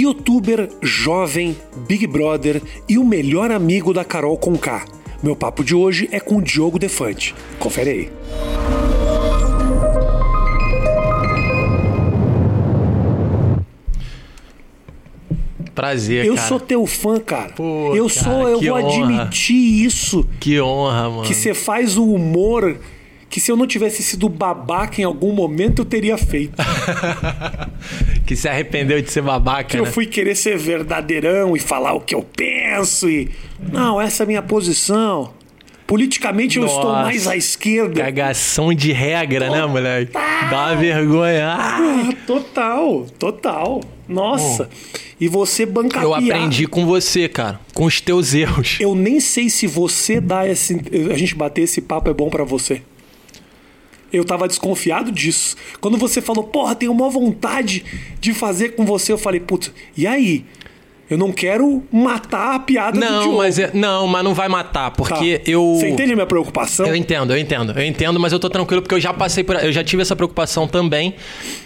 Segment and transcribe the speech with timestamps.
[0.00, 1.56] youtuber, jovem,
[1.86, 4.84] Big Brother e o melhor amigo da Carol Conká.
[5.22, 7.34] Meu papo de hoje é com o Diogo Defante.
[7.58, 8.10] Confere aí.
[15.74, 16.48] Prazer, Eu cara.
[16.48, 17.52] sou teu fã, cara.
[17.52, 19.22] Pô, eu cara, sou, eu vou honra.
[19.22, 20.26] admitir isso.
[20.40, 21.22] Que honra, mano.
[21.22, 22.78] Que você faz o humor
[23.30, 26.56] que se eu não tivesse sido babaca em algum momento eu teria feito.
[28.26, 29.90] que se arrependeu de ser babaca, Que eu né?
[29.90, 33.28] fui querer ser verdadeirão e falar o que eu penso e.
[33.72, 35.32] Não, essa é a minha posição.
[35.86, 37.02] Politicamente eu estou Nossa.
[37.02, 38.00] mais à esquerda.
[38.00, 40.12] Cagação de regra, né, moleque?
[40.12, 41.48] Dá uma vergonha.
[41.48, 43.80] Ah, Ah, total, total.
[44.08, 44.68] Nossa.
[45.20, 47.58] E você banca eu aprendi com você, cara.
[47.74, 48.78] Com os teus erros.
[48.80, 50.80] Eu nem sei se você dá esse.
[51.12, 52.82] A gente bater esse papo é bom pra você.
[54.12, 55.56] Eu tava desconfiado disso.
[55.80, 57.84] Quando você falou, porra, tenho uma vontade
[58.20, 60.44] de fazer com você, eu falei, putz, e aí?
[61.08, 63.38] Eu não quero matar a piada do Não, Diogo.
[63.38, 64.90] mas é, não, mas não vai matar, Tá.
[64.92, 66.86] porque eu Você entende a minha preocupação?
[66.86, 69.56] Eu entendo, eu entendo, eu entendo, mas eu tô tranquilo porque eu já passei por.
[69.56, 71.14] Eu já tive essa preocupação também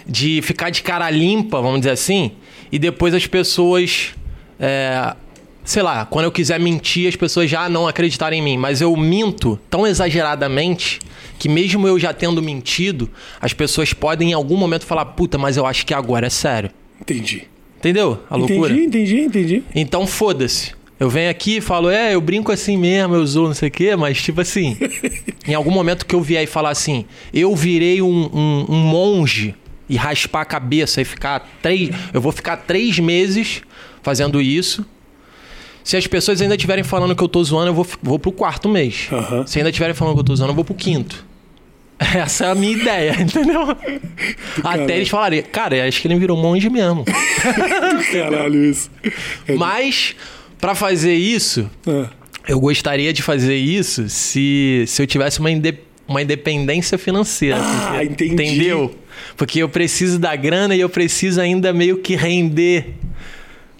[0.07, 2.31] de ficar de cara limpa, vamos dizer assim,
[2.71, 4.15] e depois as pessoas.
[4.59, 5.15] é,
[5.63, 8.57] sei lá, quando eu quiser mentir, as pessoas já não acreditarem em mim.
[8.57, 10.99] Mas eu minto tão exageradamente
[11.39, 13.09] que, mesmo eu já tendo mentido,
[13.41, 16.69] as pessoas podem em algum momento falar: puta, mas eu acho que agora é sério.
[16.99, 17.43] Entendi.
[17.77, 18.19] Entendeu?
[18.29, 18.73] A loucura?
[18.73, 19.63] Entendi, entendi, entendi.
[19.75, 20.73] Então foda-se.
[20.97, 23.71] Eu venho aqui e falo, é, eu brinco assim mesmo, eu zoo não sei o
[23.71, 24.77] quê, mas tipo assim,
[25.45, 29.53] em algum momento que eu vier e falar assim, eu virei um, um- um monge
[29.89, 31.89] e raspar a cabeça e ficar três.
[32.13, 33.61] Eu vou ficar três meses
[34.01, 34.85] fazendo isso.
[35.85, 38.67] Se as pessoas ainda estiverem falando que eu tô zoando, eu vou, vou pro quarto
[38.67, 39.07] mês.
[39.11, 39.45] Aham.
[39.45, 41.23] Se ainda estiverem falando que eu tô zoando, eu vou pro quinto.
[41.99, 43.61] Essa é a minha ideia, entendeu?
[44.63, 47.05] Até eles falarem, cara, acho que ele virou monge mesmo.
[48.11, 48.89] Caralho, isso.
[49.57, 50.15] Mas,
[50.59, 52.09] pra fazer isso, Ah,
[52.47, 55.77] eu gostaria de fazer isso se, se eu tivesse uma, inde-
[56.07, 57.57] uma independência financeira.
[57.61, 58.33] Ah, entendi.
[58.33, 58.95] Entendeu?
[59.37, 62.95] Porque eu preciso da grana e eu preciso ainda meio que render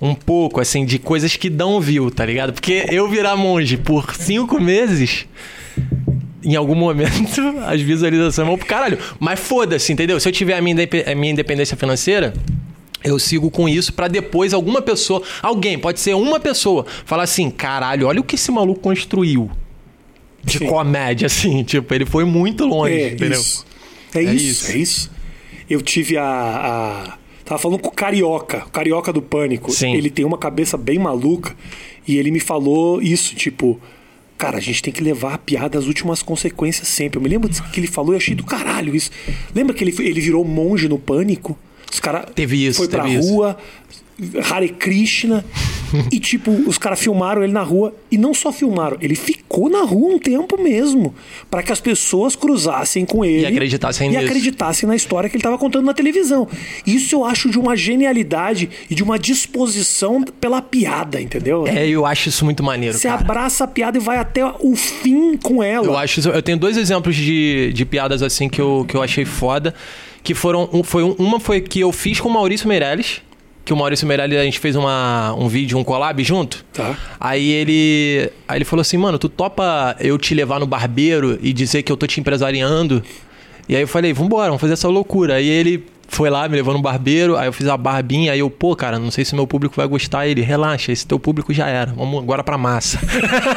[0.06, 2.54] um pouco, assim, de coisas que dão view, tá ligado?
[2.54, 5.26] Porque eu virar monge por cinco meses.
[6.44, 9.00] Em algum momento, as visualizações vão pro caralho.
[9.20, 10.20] Mas foda-se, entendeu?
[10.20, 10.76] Se eu tiver a minha,
[11.12, 12.34] a minha independência financeira,
[13.04, 17.50] eu sigo com isso pra depois alguma pessoa, alguém, pode ser uma pessoa, falar assim:
[17.50, 19.50] caralho, olha o que esse maluco construiu.
[20.44, 20.68] De Sim.
[20.68, 21.64] comédia, assim.
[21.64, 23.40] Tipo, ele foi muito longe, É entendeu?
[23.40, 23.66] isso.
[24.14, 24.72] É, É isso, isso.
[24.72, 25.12] é isso.
[25.68, 29.72] Eu tive a, a- Tava falando com o Carioca, o Carioca do Pânico.
[29.72, 29.94] Sim.
[29.94, 31.56] Ele tem uma cabeça bem maluca
[32.08, 33.80] e ele me falou isso, tipo.
[34.38, 37.18] Cara, a gente tem que levar a piada às últimas consequências sempre.
[37.18, 39.10] Eu me lembro disso que ele falou e eu achei do caralho isso.
[39.54, 41.58] Lembra que ele, ele virou monge no pânico?
[41.90, 43.30] Os cara Teve isso, Foi pra teve isso.
[43.30, 43.58] rua,
[44.50, 45.46] Hare Krishna.
[46.12, 47.94] e, tipo, os caras filmaram ele na rua.
[48.12, 51.14] E não só filmaram, ele ficou na rua um tempo mesmo.
[51.50, 53.46] Pra que as pessoas cruzassem com ele.
[53.46, 54.26] acreditassem E nisso.
[54.26, 56.48] acreditassem na história que ele tava contando na televisão.
[56.86, 61.66] Isso eu acho de uma genialidade e de uma disposição pela piada, entendeu?
[61.68, 62.98] É, eu acho isso muito maneiro.
[62.98, 63.22] Você cara.
[63.22, 65.86] abraça a piada e vai até o fim com ela.
[65.88, 69.02] Eu acho isso- Eu tenho dois exemplos de, de piadas assim que eu, que eu
[69.02, 69.74] achei foda.
[70.24, 70.68] Que foram.
[70.74, 73.22] um- foi um- uma foi que eu fiz com o Maurício Meirelles.
[73.66, 76.64] Que o Maurício Meirelles, a gente fez uma, um vídeo, um collab junto.
[76.72, 76.96] Tá.
[77.20, 78.32] Aí ele.
[78.48, 81.92] Aí ele falou assim, mano, tu topa eu te levar no barbeiro e dizer que
[81.92, 83.04] eu tô te empresariando?
[83.68, 85.36] E aí eu falei, vambora, vamos fazer essa loucura.
[85.36, 88.50] Aí ele foi lá, me levou no barbeiro, aí eu fiz a barbinha, aí eu,
[88.50, 90.28] pô, cara, não sei se meu público vai gostar.
[90.28, 91.92] Ele, relaxa, esse teu público já era.
[91.94, 93.00] Vamos agora pra massa.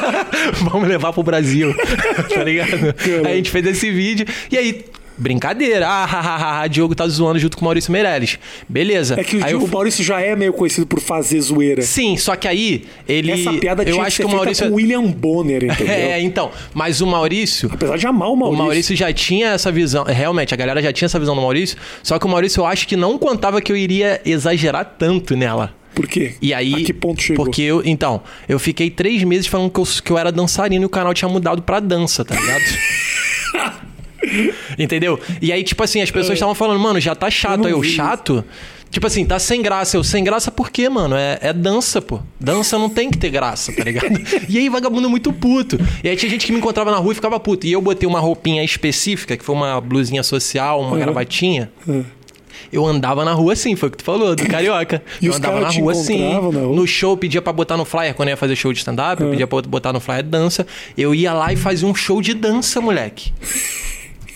[0.70, 1.74] vamos levar pro Brasil.
[2.34, 2.94] tá ligado?
[3.26, 4.26] Aí a gente fez esse vídeo.
[4.50, 4.84] E aí,
[5.18, 5.86] brincadeira.
[5.88, 8.38] Ah, ha, ha, ha, Diogo tá zoando junto com o Maurício Meirelles.
[8.68, 9.18] Beleza.
[9.18, 11.82] É que o, aí eu o Maurício já é meio conhecido por fazer zoeira.
[11.82, 13.32] Sim, só que aí ele.
[13.32, 14.64] Essa piada eu tinha acho que que ser o Maurício.
[14.64, 15.88] feita com o William Bonner, entendeu?
[15.98, 16.50] É, então.
[16.72, 17.70] Mas o Maurício.
[17.72, 18.54] Apesar de amar o Maurício.
[18.54, 20.04] O Maurício já tinha essa visão.
[20.04, 21.76] Realmente, a galera já tinha essa visão do Maurício.
[22.02, 25.74] Só que o Maurício eu acho que não contava que eu iria exagerar tanto nela.
[25.94, 26.34] Por quê?
[26.40, 26.74] E aí.
[26.74, 27.44] A que ponto chegou?
[27.44, 27.82] Porque eu.
[27.84, 31.12] Então, eu fiquei três meses falando que eu, que eu era dançarino e o canal
[31.12, 33.78] tinha mudado pra dança, tá ligado?
[34.78, 35.18] Entendeu?
[35.40, 37.60] E aí, tipo assim, as pessoas estavam falando, mano, já tá chato.
[37.60, 38.44] não Aí eu, chato?
[38.90, 39.96] Tipo assim, tá sem graça.
[39.96, 41.14] Eu, sem graça por quê, mano?
[41.14, 42.20] É, é dança, pô.
[42.40, 44.18] Dança não tem que ter graça, tá ligado?
[44.48, 45.78] e aí, vagabundo muito puto.
[46.02, 47.66] E aí tinha gente que me encontrava na rua e ficava puto.
[47.66, 51.70] E eu botei uma roupinha específica, que foi uma blusinha social, uma gravatinha.
[52.72, 55.02] Eu andava na rua assim, foi o que tu falou, do carioca.
[55.20, 56.32] E eu andava na rua assim.
[56.32, 56.52] na rua?
[56.52, 59.30] No show, pedia pra botar no flyer, quando eu ia fazer show de stand-up, eu
[59.30, 60.66] pedia pra botar no flyer dança.
[60.96, 63.32] Eu ia lá e fazia um show de dança, moleque.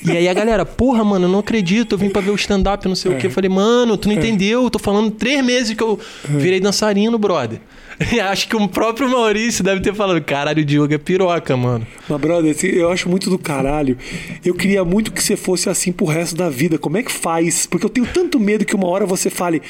[0.05, 2.87] E aí a galera, porra, mano, eu não acredito, eu vim pra ver o stand-up,
[2.89, 3.27] não sei o quê.
[3.27, 7.19] Eu falei, mano, tu não entendeu, eu tô falando três meses que eu virei dançarino,
[7.19, 7.61] brother.
[8.31, 11.87] Acho que o próprio Maurício deve ter falado, caralho, o Diogo é piroca, mano.
[12.09, 13.97] Mas, brother, eu acho muito do caralho.
[14.45, 16.79] Eu queria muito que você fosse assim pro resto da vida.
[16.79, 17.67] Como é que faz?
[17.67, 19.63] Porque eu tenho tanto medo que uma hora você fale: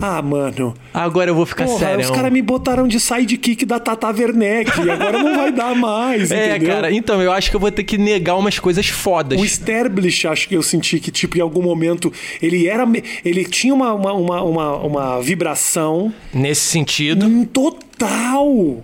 [0.00, 0.74] Ah, mano.
[0.92, 2.04] Agora eu vou ficar Porra, sério.
[2.04, 4.70] os caras me botaram de sidekick da Tata Werneck.
[4.80, 6.30] agora não vai dar mais.
[6.42, 6.74] É, entendeu?
[6.74, 9.38] cara, então eu acho que eu vou ter que negar umas coisas fodas.
[9.40, 12.86] O Establish, acho que eu senti que, tipo, em algum momento ele era.
[13.24, 17.26] Ele tinha uma, uma, uma, uma, uma vibração Nesse sentido.
[17.26, 18.82] hum, total.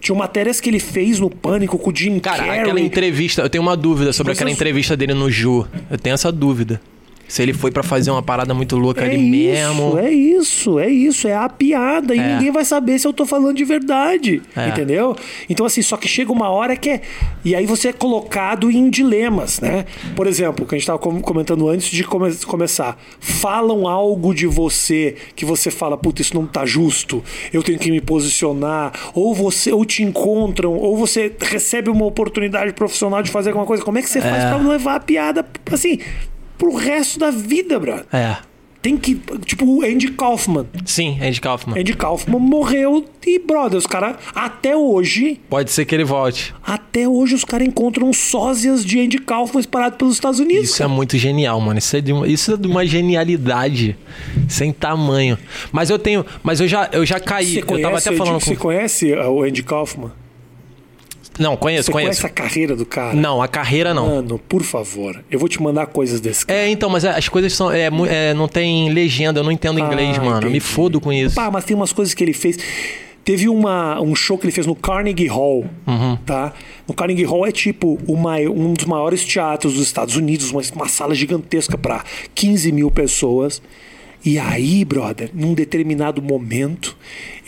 [0.00, 2.60] Tinha matérias que ele fez no Pânico com o Jim Cara, Carrey.
[2.60, 5.66] aquela entrevista, eu tenho uma dúvida sobre aquela entrevista dele no Ju.
[5.90, 6.80] Eu tenho essa dúvida.
[7.30, 9.98] Se ele foi pra fazer uma parada muito louca É ali isso, mesmo.
[10.00, 12.12] é isso, é isso, é a piada.
[12.14, 12.34] E É.
[12.34, 14.42] ninguém vai saber se eu tô falando de verdade.
[14.56, 14.68] É.
[14.68, 15.14] Entendeu?
[15.48, 17.00] Então, assim, só que chega uma hora que é.
[17.44, 19.84] E aí você é colocado em dilemas, né?
[20.16, 22.98] Por exemplo, o que a gente tava com- comentando antes de come- começar.
[23.20, 27.22] Falam algo de você que você fala, puta, isso não tá justo,
[27.52, 28.92] eu tenho que me posicionar.
[29.14, 33.84] Ou você, ou te encontram, ou você recebe uma oportunidade profissional de fazer alguma coisa.
[33.84, 35.98] Como é que você faz pra levar a piada, assim,
[36.60, 38.04] pro resto da vida, brother?
[38.12, 38.36] É.
[38.82, 39.20] Tem que.
[39.44, 40.66] Tipo, o Andy Kaufman.
[40.86, 41.78] Sim, Andy Kaufman.
[41.78, 46.54] Andy Kaufman morreu e, brother, os caras, até hoje, Pode ser que ele volte.
[46.64, 50.70] até hoje os caras encontram sósias de Andy Kaufman espalhados pelos Estados Unidos.
[50.70, 51.78] Isso é muito genial, mano.
[51.78, 53.98] Isso é de uma, isso é de uma genialidade
[54.48, 55.36] sem tamanho.
[55.70, 56.24] Mas eu tenho.
[56.42, 57.52] Mas eu já, eu já caí.
[57.54, 58.62] Você eu conhece, tava até falando você com.
[58.62, 60.10] conhece o Andy Kaufman?
[61.40, 62.20] Não, conheço, Você conheço.
[62.20, 63.14] conhece a carreira do cara?
[63.14, 64.06] Não, a carreira não.
[64.06, 66.60] Mano, por favor, eu vou te mandar coisas desse cara.
[66.60, 67.72] É, então, mas as coisas são.
[67.72, 70.36] É, é, não tem legenda, eu não entendo inglês, Ah, mano.
[70.46, 70.60] Eu Me entendi.
[70.60, 71.34] fodo com isso.
[71.34, 72.58] Pá, mas tem umas coisas que ele fez.
[73.24, 76.16] Teve uma, um show que ele fez no Carnegie Hall, Uhum.
[76.24, 76.52] tá?
[76.88, 80.88] No Carnegie Hall é tipo uma, um dos maiores teatros dos Estados Unidos, uma, uma
[80.88, 82.02] sala gigantesca para
[82.34, 83.60] 15 mil pessoas.
[84.24, 86.96] E aí, brother, num determinado momento,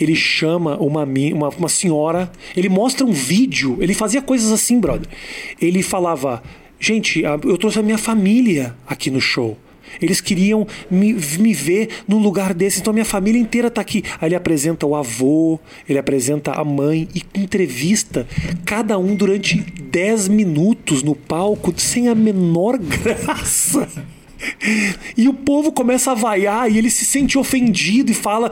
[0.00, 5.06] ele chama uma, uma, uma senhora, ele mostra um vídeo, ele fazia coisas assim, brother.
[5.60, 6.42] Ele falava,
[6.80, 9.58] gente, eu trouxe a minha família aqui no show.
[10.00, 14.02] Eles queriam me, me ver num lugar desse, então a minha família inteira tá aqui.
[14.20, 18.26] Aí ele apresenta o avô, ele apresenta a mãe e entrevista
[18.64, 23.88] cada um durante 10 minutos no palco sem a menor graça.
[25.16, 28.50] E o povo começa a vaiar e ele se sente ofendido e fala: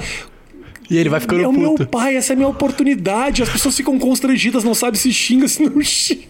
[0.89, 3.43] E ele vai ficando é o meu pai, essa é a minha oportunidade.
[3.43, 6.23] As pessoas ficam constrangidas, não sabem se xinga, se não xinga.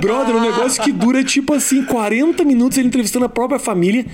[0.00, 4.06] Brother, um negócio que dura tipo assim, 40 minutos ele entrevistando a própria família.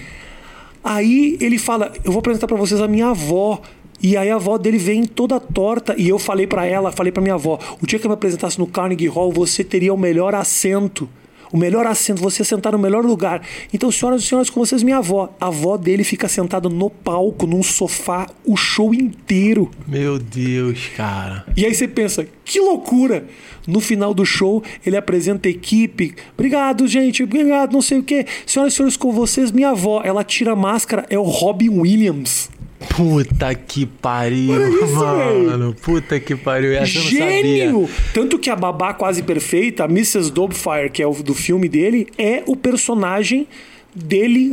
[0.82, 3.60] Aí ele fala: Eu vou apresentar pra vocês a minha avó.
[4.02, 5.94] E aí a avó dele vem toda torta.
[5.96, 8.58] E eu falei pra ela, falei pra minha avó: O dia que eu me apresentasse
[8.58, 11.08] no Carnegie Hall, você teria o melhor assento.
[11.54, 13.40] O melhor assento, você sentar no melhor lugar.
[13.72, 15.32] Então, senhoras e senhores, com vocês, minha avó.
[15.40, 19.70] A avó dele fica sentada no palco, num sofá, o show inteiro.
[19.86, 21.46] Meu Deus, cara.
[21.56, 23.28] E aí você pensa, que loucura!
[23.68, 26.16] No final do show, ele apresenta a equipe.
[26.34, 28.26] Obrigado, gente, obrigado, não sei o quê.
[28.44, 30.02] Senhoras e senhores, com vocês, minha avó.
[30.04, 32.50] Ela tira a máscara, é o Robin Williams.
[32.88, 35.74] Puta que pariu, Olha isso, mano.
[35.74, 36.72] Puta que pariu.
[36.74, 36.86] Essa.
[36.86, 37.88] Gênio!
[38.12, 40.30] Tanto que a babá quase perfeita, a Mrs.
[40.30, 43.46] Dobfire, que é o do filme dele, é o personagem
[43.94, 44.50] dele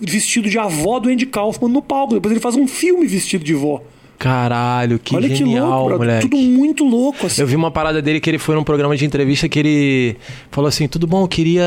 [0.00, 2.14] vestido de avó do Andy Kaufman no palco.
[2.14, 3.82] Depois ele faz um filme vestido de vó.
[4.18, 6.28] Caralho, que Olha genial, que louco, moleque.
[6.28, 7.40] Tudo muito louco, assim.
[7.40, 10.16] Eu vi uma parada dele que ele foi num programa de entrevista que ele
[10.50, 11.64] falou assim: tudo bom, eu queria.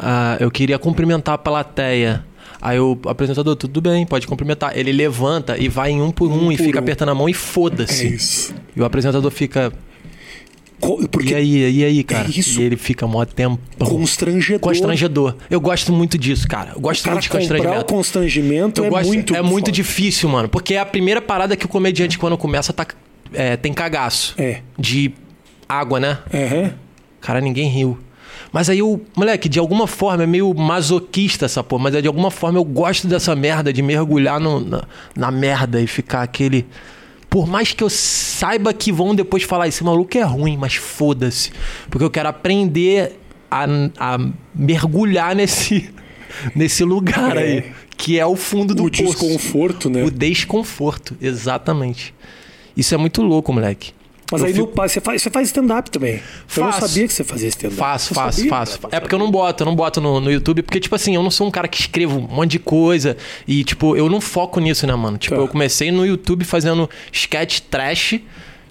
[0.00, 2.24] ah, eu queria cumprimentar a plateia.
[2.64, 4.72] Aí o apresentador, tudo bem, pode cumprimentar.
[4.74, 6.82] Ele levanta e vai em um por um, e por fica um.
[6.82, 8.06] apertando a mão e É foda-se.
[8.06, 8.54] isso.
[8.74, 9.70] e o apresentador fica.
[11.10, 12.28] Porque E aí, e aí, cara?
[12.28, 12.60] isso.
[12.60, 13.58] E ele fica mó tempão.
[13.78, 14.60] constrangedor.
[14.60, 15.34] Constrangedor.
[15.50, 16.72] Eu gosto muito disso, cara.
[16.74, 17.84] Eu gosto cara muito de comprar o constrangimento.
[17.94, 19.72] constrangimento Eu é gosto, muito é muito foda.
[19.72, 20.48] difícil, mano.
[20.48, 22.86] Porque é a primeira parada que o comediante, quando começa, tá,
[23.32, 24.34] é, tem cagaço.
[24.38, 24.60] É.
[24.78, 25.12] De
[25.68, 26.18] água, né?
[26.32, 26.72] Aham.
[27.20, 27.98] Cara, ninguém riu.
[28.54, 29.00] Mas aí o.
[29.16, 32.64] Moleque, de alguma forma é meio masoquista essa porra, mas é de alguma forma eu
[32.64, 34.84] gosto dessa merda, de mergulhar no- na,
[35.16, 36.64] na merda e ficar aquele.
[37.28, 41.50] Por mais que eu saiba que vão depois falar, esse maluco é ruim, mas foda-se.
[41.90, 43.18] Porque eu quero aprender
[43.50, 43.64] a,
[43.98, 44.18] a
[44.54, 45.90] mergulhar nesse,
[46.54, 47.40] nesse lugar É.
[47.40, 47.72] aí.
[47.96, 49.02] Que é o fundo do O poço.
[49.04, 50.04] desconforto, né?
[50.04, 52.14] O desconforto, exatamente.
[52.76, 53.92] Isso é muito louco, moleque.
[54.32, 56.20] Mas Eu aí fico- no, você faz, você faz stand-up também.
[56.56, 57.76] Eu não sabia que você fazia stand-up.
[57.78, 58.78] Faço, faço, sabia, faço.
[58.80, 58.96] cara.
[58.96, 61.22] É porque eu não boto, eu não boto no, no YouTube, porque, tipo assim, eu
[61.22, 63.16] não sou um cara que escrevo um monte de coisa.
[63.46, 65.18] E, tipo, eu não foco nisso, né, mano?
[65.18, 65.42] Tipo, Tá.
[65.42, 68.18] eu comecei no YouTube fazendo sketch trash,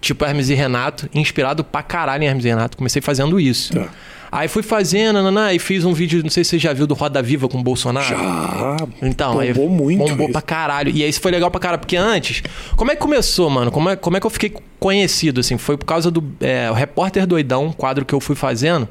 [0.01, 2.75] tipo Hermes e Renato, inspirado pra caralho em Hermes e Renato.
[2.75, 3.73] Comecei fazendo isso.
[3.73, 3.87] Tá.
[4.35, 6.95] Aí fui fazendo, naná, e fiz um vídeo, não sei se você já viu, do
[6.95, 8.07] Roda Viva com o Bolsonaro.
[8.07, 8.77] Já.
[9.01, 9.99] Então, aí bombou muito.
[9.99, 10.31] Bombou isso.
[10.31, 10.91] pra caralho.
[10.91, 12.41] E aí isso foi legal pra caralho, porque antes.
[12.75, 13.69] Como é que começou, mano?
[13.69, 15.55] Como é, como é que eu fiquei conhecido, assim?
[15.59, 18.87] Foi por causa do é, Repórter Doidão, quadro que eu fui fazendo.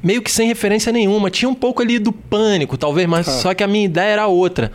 [0.00, 1.28] Meio que sem referência nenhuma.
[1.28, 3.32] Tinha um pouco ali do pânico, talvez, mas Ah.
[3.32, 4.70] só que a minha ideia era outra.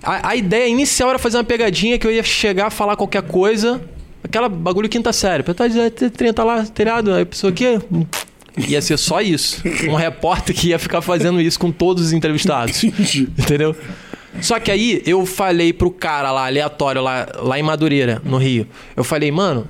[0.00, 3.80] A, a ideia inicial era fazer uma pegadinha que eu ia chegar, falar qualquer coisa.
[4.22, 5.42] Aquela bagulho quinta série.
[5.42, 7.64] Tá de 30 lá, telhado, aí a pessoa aqui.
[8.56, 9.62] Ia ser só isso.
[9.88, 12.84] Um repórter que ia ficar fazendo isso com todos os entrevistados.
[12.84, 13.74] Entendeu?
[14.40, 18.66] Só que aí eu falei pro cara lá, aleatório, lá, lá em Madureira, no Rio.
[18.96, 19.68] Eu falei, mano,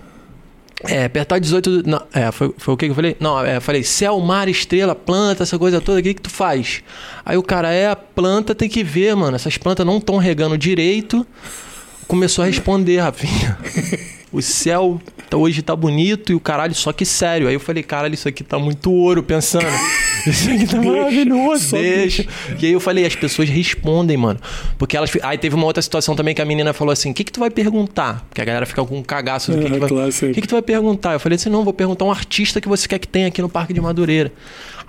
[0.85, 1.83] é, apertar 18.
[1.83, 3.17] do- Não, é, foi, foi o que eu falei?
[3.21, 6.31] Não, é, eu falei, céu, mar, estrela, planta, essa coisa toda, o que, que tu
[6.31, 6.83] faz?
[7.25, 9.35] Aí o cara, é, a planta tem que ver, mano.
[9.37, 11.27] Essas plantas não estão regando direito.
[12.07, 13.59] Começou a responder, Rafinha.
[14.33, 15.01] O céu
[15.33, 17.49] hoje tá bonito e o caralho, só que sério.
[17.49, 19.67] Aí eu falei, caralho, isso aqui tá muito ouro, pensando.
[20.27, 22.25] Isso aqui tá maravilhoso, deixa.
[22.59, 24.41] E aí eu falei, as pessoas respondem, mano.
[24.79, 25.11] Porque elas.
[25.23, 27.41] Aí teve uma outra situação também que a menina falou assim: o que, que tu
[27.41, 28.25] vai perguntar?
[28.31, 29.89] Porque a galera fica com um cagaço do que, Ah, que vai.
[29.91, 31.13] claro, que, que tu vai perguntar?
[31.13, 33.51] Eu falei assim: não, vou perguntar um artista que você quer que tenha aqui no
[33.51, 34.33] Parque de Madureira.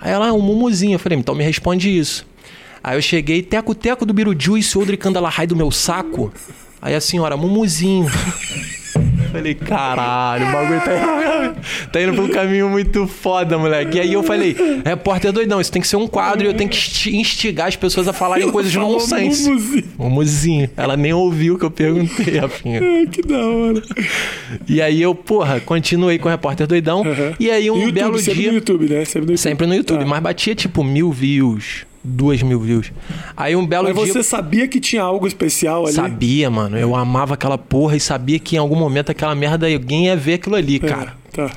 [0.00, 0.94] Aí ela, "Ah, um mumuzinho.
[0.94, 2.26] Eu falei, então me responde isso.
[2.82, 6.32] Aí eu cheguei, teco-teco do Biruju e se odre candalarrai do meu saco.
[6.80, 8.06] Aí a senhora, mumuzinho.
[9.38, 11.54] Falei, caralho, o bagulho tá,
[11.92, 13.96] tá indo pra um caminho muito foda, moleque.
[13.98, 16.68] E aí eu falei, repórter doidão, isso tem que ser um quadro e eu tenho
[16.70, 19.84] que insti- instigar as pessoas a falarem coisas Falou nonsense.
[19.98, 20.70] Mumuzinho.
[20.76, 22.80] Ela nem ouviu o que eu perguntei, Rafinha.
[22.96, 23.82] Ah, que da hora.
[24.68, 27.00] E aí eu, porra, continuei com o repórter doidão.
[27.06, 27.34] Aham.
[27.38, 28.48] E aí um YouTube, belo sempre dia.
[28.50, 29.04] no YouTube, né?
[29.04, 29.38] Sempre no YouTube.
[29.38, 30.06] Sempre no YouTube, Tá.
[30.06, 32.92] mas batia tipo mil views, duas mil views.
[33.36, 34.12] Aí um belo Mas dia.
[34.12, 35.92] você sabia que tinha algo especial ali?
[35.94, 36.78] Sabia, mano.
[36.78, 40.34] Eu amava aquela porra e sabia que em algum momento aquela merda alguém ia ver
[40.34, 41.14] aquilo ali, É, cara.
[41.32, 41.50] Tá.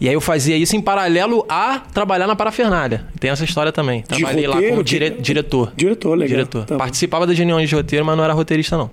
[0.00, 3.04] E aí eu fazia isso em paralelo a trabalhar na parafernália.
[3.20, 4.00] Tem essa história também.
[4.02, 5.72] Trabalhei lá como de- dire- diretor.
[5.76, 6.28] Diretor, legal.
[6.28, 6.64] Diretor.
[6.64, 6.76] Tá.
[6.78, 8.90] Participava das reuniões de roteiro, mas não era roteirista, não.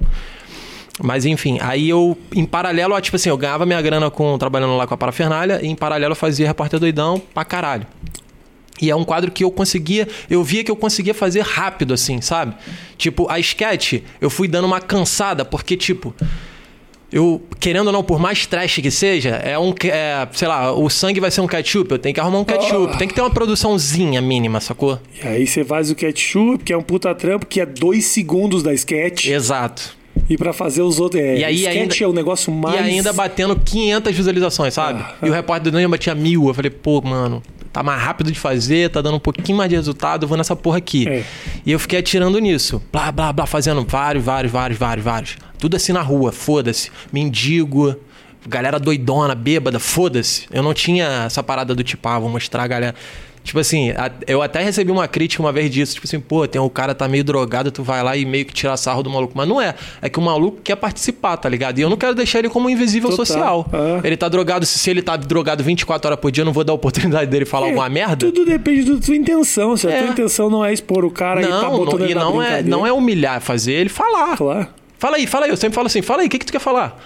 [1.02, 4.76] Mas enfim, aí eu, em paralelo, ó, tipo assim, eu ganhava minha grana com trabalhando
[4.76, 7.86] lá com a parafernália e em paralelo eu fazia repórter doidão pra caralho.
[8.82, 12.22] E é um quadro que eu conseguia, eu via que eu conseguia fazer rápido, assim,
[12.22, 12.56] sabe?
[12.98, 16.14] Tipo, a sketch, eu fui dando uma cansada, porque, tipo,
[17.12, 20.90] eu, querendo ou não, por mais trash que seja, é um, é, sei lá, o
[20.90, 22.98] sangue vai ser um ketchup, eu tenho que arrumar um ketchup, Ah.
[22.98, 25.00] tem que ter uma produçãozinha mínima, sacou?
[25.24, 28.62] E aí você faz o ketchup, que é um puta trampo, que é dois segundos
[28.62, 29.28] da sketch.
[29.28, 29.96] Exato.
[30.30, 31.22] E pra fazer os outros.
[31.22, 32.76] É, E aí sketch ainda- é o negócio mais.
[32.76, 35.00] E ainda batendo 500 visualizações, sabe?
[35.02, 36.48] Ah, e o repórter do Doidão batia mil.
[36.48, 37.42] Eu falei, pô, mano,
[37.78, 40.56] tá mais rápido de fazer, tá dando um pouquinho mais de resultado, eu vou nessa
[40.56, 41.08] porra aqui.
[41.08, 41.24] É.
[41.64, 42.82] E eu fiquei atirando nisso.
[42.92, 45.38] Blá, blá, blá, fazendo vários, vários, vários, vários, vários.
[45.60, 46.90] Tudo assim na rua, foda-se.
[47.14, 47.96] Mendigo,
[48.48, 50.48] galera doidona, bêbada, foda-se.
[50.52, 52.96] Eu não tinha essa parada do tipo, ah, vou mostrar a galera.
[53.48, 55.94] Tipo assim, a- eu até recebi uma crítica uma vez disso.
[55.94, 58.54] Tipo assim, pô, tem um cara tá meio drogado, tu vai lá e meio que
[58.54, 59.32] tira sarro do maluco.
[59.38, 59.74] Mas não é.
[60.02, 61.80] É que o maluco quer participar, tá ligado?
[61.80, 63.26] E eu não quero deixar ele como um invisível Total.
[63.26, 63.66] social.
[63.72, 64.02] Ah.
[64.04, 66.66] Ele tá drogado, se, se ele tá drogado 24 horas por dia, eu não vou
[66.66, 68.18] dar a oportunidade dele falar É, alguma merda.
[68.18, 69.78] Tudo depende da tua intenção.
[69.78, 70.02] Se a É.
[70.04, 72.62] tua intenção não é expor o cara e tá Não, botando não, e não é,
[72.62, 74.36] não é humilhar, é fazer ele falar.
[74.36, 74.68] Claro.
[75.00, 75.52] Fala aí, fala aí.
[75.52, 77.00] Eu sempre falo assim, fala aí, o que, que tu quer falar?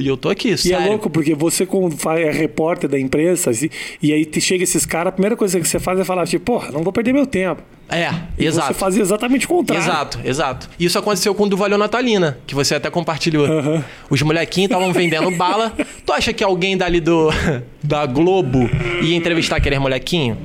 [0.00, 0.84] E eu tô aqui, E sério.
[0.86, 3.68] é louco, porque você, como é repórter da imprensa, assim,
[4.02, 6.44] e aí te chega esses caras, a primeira coisa que você faz é falar, tipo,
[6.44, 7.62] porra, não vou perder meu tempo.
[7.88, 8.68] É, E exato.
[8.68, 9.84] Você fazia exatamente o contrário.
[9.84, 10.70] Exato, exato.
[10.80, 13.44] Isso aconteceu com o do Valeu Natalina, que você até compartilhou.
[13.46, 13.84] Aham.
[14.08, 15.72] Os molequinhos estavam vendendo bala.
[16.06, 17.28] Tu acha que alguém dali do
[17.84, 18.68] da Globo
[19.02, 20.38] ia entrevistar aqueles molequinhos?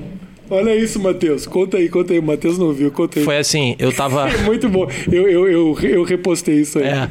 [0.49, 1.45] Olha isso, Matheus.
[1.45, 2.19] Conta aí, conta aí.
[2.19, 3.25] O Matheus não viu, conta aí.
[3.25, 4.29] Foi assim, eu tava.
[4.31, 4.89] É muito bom.
[5.11, 6.85] Eu, eu, eu, eu repostei isso aí.
[6.85, 7.09] É,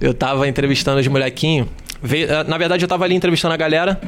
[0.00, 1.68] eu tava entrevistando os molequinhos.
[2.02, 4.00] Eh, Na verdade, eu tava ali entrevistando a galera,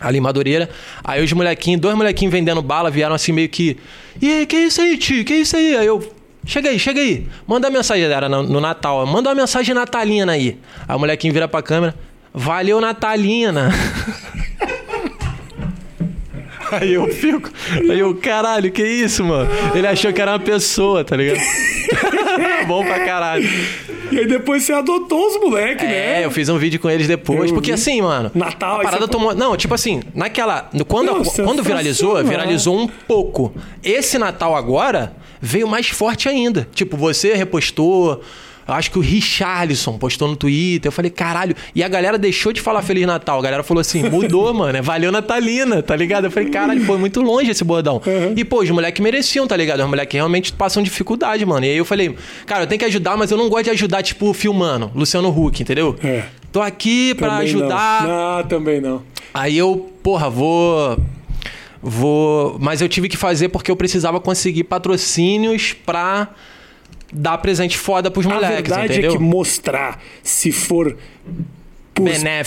[0.00, 0.68] ali em Madureira.
[1.04, 3.76] Aí os molequinhos, dois molequinhos vendendo bala, vieram assim meio que.
[4.22, 5.24] E aí, que isso aí, tio?
[5.24, 5.76] Que isso aí?
[5.76, 6.02] Aí eu.
[6.46, 7.26] Chega aí, chega aí.
[7.46, 9.04] Manda uma mensagem, era no, no Natal.
[9.06, 10.56] Manda uma mensagem natalina aí.
[10.86, 11.94] Aí o molequinho vira pra câmera.
[12.32, 13.70] Valeu, Natalina.
[16.80, 17.50] Aí eu fico.
[17.72, 19.48] Aí eu, caralho, que isso, mano?
[19.74, 21.40] Ele achou que era uma pessoa, tá ligado?
[22.66, 23.48] Bom pra caralho.
[24.10, 26.22] E aí depois você adotou os moleques, né?
[26.22, 27.50] É, eu fiz um vídeo com eles depois.
[27.50, 27.74] Eu porque vi.
[27.74, 28.30] assim, mano.
[28.34, 29.34] Natal, A parada você- tomou.
[29.34, 30.70] Não, tipo assim, naquela.
[30.86, 32.24] Quando, quando viralizou, sensacional.
[32.24, 33.52] viralizou um pouco.
[33.82, 36.66] Esse Natal agora veio mais forte ainda.
[36.74, 38.22] Tipo, você repostou.
[38.68, 40.88] Eu acho que o Richarlison postou no Twitter.
[40.88, 41.56] Eu falei, caralho.
[41.74, 43.38] E a galera deixou de falar Feliz Natal.
[43.38, 44.76] A galera falou assim, mudou, mano.
[44.76, 46.26] É valeu Natalina, tá ligado?
[46.26, 48.02] Eu falei, caralho, foi muito longe esse bordão.
[48.06, 48.34] Uhum.
[48.36, 49.80] E, pô, os moleques mereciam, tá ligado?
[49.80, 51.64] Os moleques realmente passam dificuldade, mano.
[51.64, 54.02] E aí eu falei, cara, eu tenho que ajudar, mas eu não gosto de ajudar,
[54.02, 54.90] tipo, filmando.
[54.94, 55.96] Luciano Huck, entendeu?
[56.04, 56.24] É.
[56.52, 58.06] Tô aqui pra Também ajudar.
[58.06, 58.36] Não.
[58.36, 59.02] não, também não.
[59.32, 60.98] Aí eu, porra, vou.
[61.82, 62.58] Vou.
[62.60, 66.28] Mas eu tive que fazer porque eu precisava conseguir patrocínios pra
[67.12, 69.12] dar presente foda pros A moleques, verdade entendeu?
[69.12, 70.96] é que mostrar, se for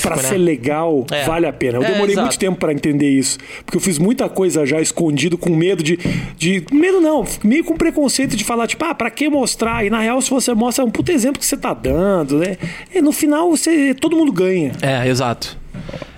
[0.01, 0.23] pra né?
[0.23, 1.23] ser legal, É.
[1.25, 1.77] vale a pena.
[1.77, 2.27] Eu É, demorei exato.
[2.27, 3.37] muito tempo pra entender isso.
[3.65, 5.97] Porque eu fiz muita coisa já escondido, com medo de,
[6.37, 6.63] de.
[6.71, 9.85] Medo não, meio com preconceito de falar, tipo, ah, pra que mostrar?
[9.85, 12.57] E na real, se você mostra, é um puta exemplo que você tá dando, né?
[12.93, 14.71] E no final, você, todo mundo ganha.
[14.81, 15.57] É, exato.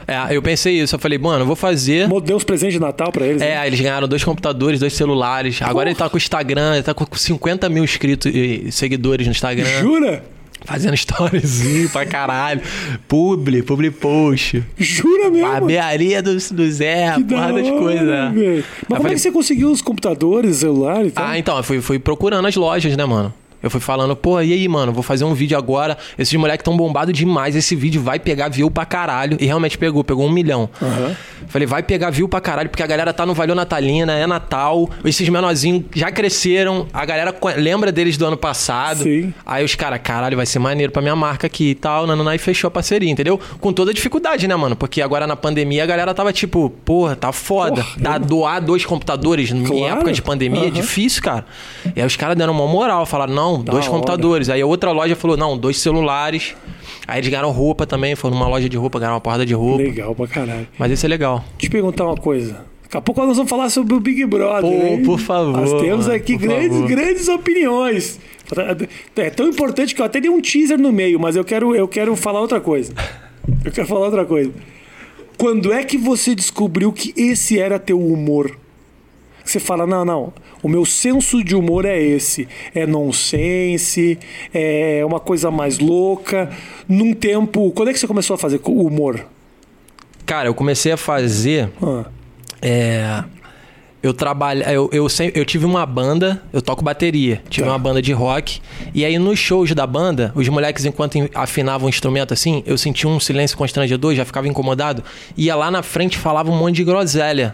[0.05, 0.95] É, eu pensei isso.
[0.95, 2.09] Eu falei, mano, eu vou fazer.
[2.25, 3.39] Deu os presentes de Natal pra eles.
[3.41, 3.63] né?
[3.63, 5.61] É, eles ganharam dois computadores, dois celulares.
[5.61, 9.31] Agora ele tá com o Instagram, ele tá com 50 mil inscritos e seguidores no
[9.31, 9.65] Instagram.
[9.79, 10.23] Jura?
[10.65, 12.61] Fazendo storyzinho pra caralho.
[13.07, 14.63] Publi, publi post.
[14.77, 15.47] Jura mesmo?
[15.47, 18.09] Barbearia do, do Zé, porra das coisas.
[18.09, 21.25] Aí Mas eu como é falei, que você conseguiu os computadores, celular e tal?
[21.25, 23.33] Ah, então, eu fui, fui procurando as lojas, né, mano?
[23.63, 25.97] Eu fui falando, pô, e aí, mano, vou fazer um vídeo agora.
[26.19, 27.55] Esses moleques tão bombados demais.
[27.55, 29.37] Esse vídeo vai pegar view pra caralho.
[29.39, 30.69] E realmente pegou, pegou um milhão.
[30.81, 31.15] Aham.
[31.47, 34.89] Falei, vai pegar view pra caralho, porque a galera tá no Valeu Natalina, é Natal.
[35.05, 36.87] Esses menorzinhos já cresceram.
[36.93, 39.03] A galera lembra deles do ano passado.
[39.03, 39.33] Sim.
[39.45, 42.05] Aí os caras, caralho, vai ser maneiro pra minha marca aqui e tal.
[42.05, 43.39] Nananá, e fechou a parceria, entendeu?
[43.61, 44.75] Com toda a dificuldade, né, mano?
[44.75, 47.83] Porque agora na pandemia a galera tava tipo, porra, tá foda.
[47.83, 49.83] Porra, Dá, doar dois computadores em Claro.
[49.85, 50.71] época de pandemia é Aham.
[50.71, 51.45] difícil, cara.
[51.95, 53.89] E aí os caras deram uma moral, falaram, não, dois hora.
[53.89, 54.49] computadores.
[54.49, 56.55] Aí a outra loja falou, não, dois celulares.
[57.07, 59.83] Aí eles ganharam roupa também, foram numa loja de roupa, ganharam uma porrada de roupa.
[59.83, 60.67] Legal pra caralho.
[60.77, 61.37] Mas isso é legal.
[61.39, 62.65] Deixa eu te perguntar uma coisa.
[62.83, 64.61] Daqui a pouco nós vamos falar sobre o Big Brother.
[64.61, 65.03] Pô, hein?
[65.03, 66.87] por favor, Nós temos mano, aqui grandes, favor.
[66.87, 68.19] grandes opiniões.
[69.15, 71.87] É tão importante que eu até dei um teaser no meio, mas eu quero, eu
[71.87, 72.93] quero falar outra coisa.
[73.65, 74.51] Eu quero falar outra coisa.
[75.37, 78.55] Quando é que você descobriu que esse era teu humor?
[79.43, 80.31] Você fala, não, não,
[80.63, 82.47] o meu senso de humor é esse.
[82.73, 84.17] É nonsense,
[84.53, 86.49] é uma coisa mais louca.
[86.87, 87.71] Num tempo.
[87.71, 89.25] Quando é que você começou a fazer humor?
[90.25, 91.69] Cara, eu comecei a fazer.
[91.81, 92.05] Ah,
[92.61, 93.23] É,
[94.01, 97.71] eu trabalho, eu, eu, sempre, eu tive uma banda, eu toco bateria, tive Tá.
[97.73, 98.61] uma banda de rock.
[98.93, 103.09] E aí nos shows da banda, os moleques, enquanto afinavam o instrumento assim, eu sentia
[103.09, 105.03] um silêncio constrangedor, já ficava incomodado.
[105.37, 107.53] Ia lá na frente falava um monte de groselha.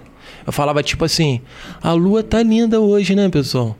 [0.50, 1.40] Eu falava tipo assim:
[1.82, 3.78] a lua tá linda hoje, né, pessoal?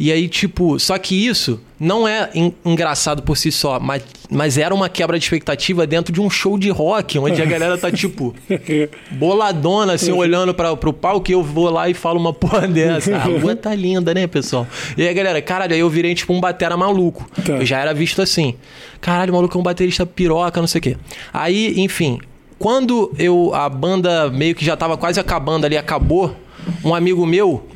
[0.00, 4.00] E aí, tipo, só que isso não é en- engraçado por si só, mas,
[4.30, 7.76] mas era uma quebra de expectativa dentro de um show de rock, onde a galera
[7.76, 8.32] tá, tipo,
[9.10, 13.16] boladona, assim, olhando pra, pro palco, e eu vou lá e falo uma porra dessa.
[13.16, 14.66] A lua tá linda, né, pessoal?
[14.96, 17.28] E aí, galera, caralho, aí eu virei, tipo, um batera maluco.
[17.44, 17.54] Tá.
[17.54, 18.54] Eu já era visto assim.
[19.00, 20.96] Caralho, o maluco é um baterista piroca, não sei o quê.
[21.32, 22.20] Aí, enfim,
[22.58, 26.34] quando eu a banda meio que já tava quase acabando ali, acabou,
[26.84, 27.66] um amigo meu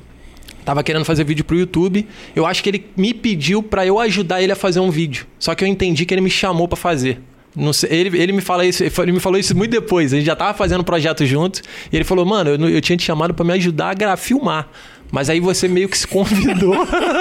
[0.64, 2.06] tava querendo fazer vídeo pro YouTube.
[2.36, 5.26] Eu acho que ele me pediu pra eu ajudar ele a fazer um vídeo.
[5.38, 7.20] Só que eu entendi que ele me chamou pra fazer.
[7.54, 10.12] Não sei, ele, ele me fala isso, ele me falou isso muito depois.
[10.12, 11.62] A gente já tava fazendo projeto juntos.
[11.92, 14.68] E ele falou, mano, eu, eu tinha te chamado pra me ajudar a filmar.
[15.10, 16.74] Mas aí você meio que se convidou.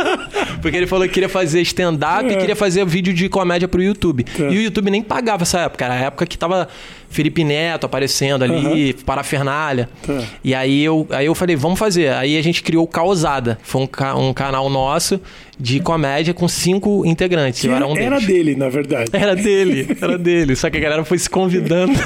[0.61, 2.37] Porque ele falou que queria fazer stand-up e É.
[2.37, 4.23] queria fazer vídeo de comédia pro YouTube.
[4.23, 4.43] Tá.
[4.43, 5.83] E o YouTube nem pagava essa época.
[5.83, 6.69] Era a época que tava
[7.11, 9.87] Felipe Neto aparecendo ali, parafernália.
[10.01, 10.23] Tá.
[10.43, 12.09] E aí eu, aí eu falei, vamos fazer.
[12.13, 13.59] Aí a gente criou o Causada.
[13.61, 15.21] Foi um, ca- um canal nosso
[15.59, 17.61] de comédia com cinco integrantes.
[17.61, 18.27] que eu era era, um era deles.
[18.27, 19.09] dele, na verdade.
[19.13, 20.55] Era dele, era dele.
[20.55, 21.93] Só que a galera foi se convidando.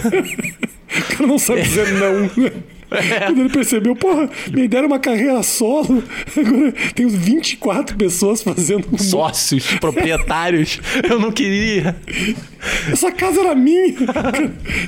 [0.96, 2.30] O cara não sabe dizer não.
[2.96, 3.20] É.
[3.28, 6.04] Quando ele percebeu, porra, me deram uma carreira solo,
[6.36, 10.80] agora tem uns 24 pessoas fazendo um Sócios, proprietários.
[11.08, 11.96] Eu não queria.
[12.92, 13.94] Essa casa era minha.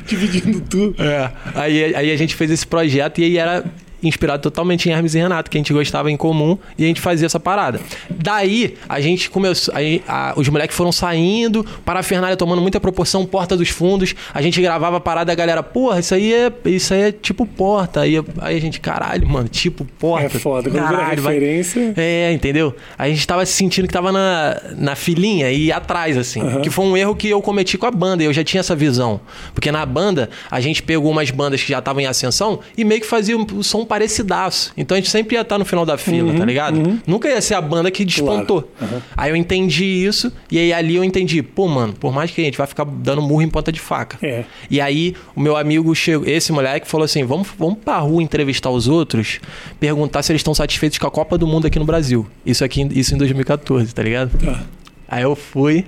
[0.06, 1.02] Dividindo tudo.
[1.02, 1.32] É.
[1.54, 3.64] Aí, aí a gente fez esse projeto e aí era
[4.08, 7.02] inspirado totalmente em Hermes e Renato, que a gente gostava em comum, e a gente
[7.02, 7.80] fazia essa parada.
[8.10, 9.74] Daí, a gente começou.
[9.76, 14.16] Aí, a- os moleques foram saindo, parafernália tomando muita proporção, porta dos fundos.
[14.34, 17.46] A gente gravava a parada, a galera, porra, isso aí é, isso aí é tipo
[17.46, 18.02] porta.
[18.02, 20.26] Aí, aí a gente, caralho, mano, tipo porta.
[20.38, 21.94] É foda, quando vira Caralho, vai- referência.
[21.98, 22.76] É, entendeu?
[22.98, 26.62] A gente tava se sentindo que tava na, na filinha e atrás, assim.
[26.62, 28.24] Que foi um erro que eu cometi com a banda.
[28.24, 29.20] Eu já tinha essa visão.
[29.54, 33.02] Porque na banda, a gente pegou umas bandas que já estavam em ascensão e meio
[33.02, 34.72] que fazia o som parecidaço.
[34.78, 37.02] Então a gente sempre ia estar no final da fila, tá ligado?
[37.06, 38.72] Nunca ia ser a banda que despontou.
[39.16, 42.44] Aí eu entendi isso e aí ali eu entendi, pô, mano, por mais que a
[42.44, 44.18] gente vai ficar dando murro em ponta de faca.
[44.26, 44.44] É.
[44.70, 48.70] E aí o meu amigo chegou, esse moleque falou assim: vamos, vamos pra rua entrevistar
[48.70, 49.40] os outros,
[49.80, 52.28] perguntar se eles estão satisfeitos com a Copa do Mundo aqui no Brasil.
[52.46, 54.32] Isso aqui, isso em 2014, tá ligado?
[54.38, 54.64] Tá.
[55.08, 55.86] Aí eu fui,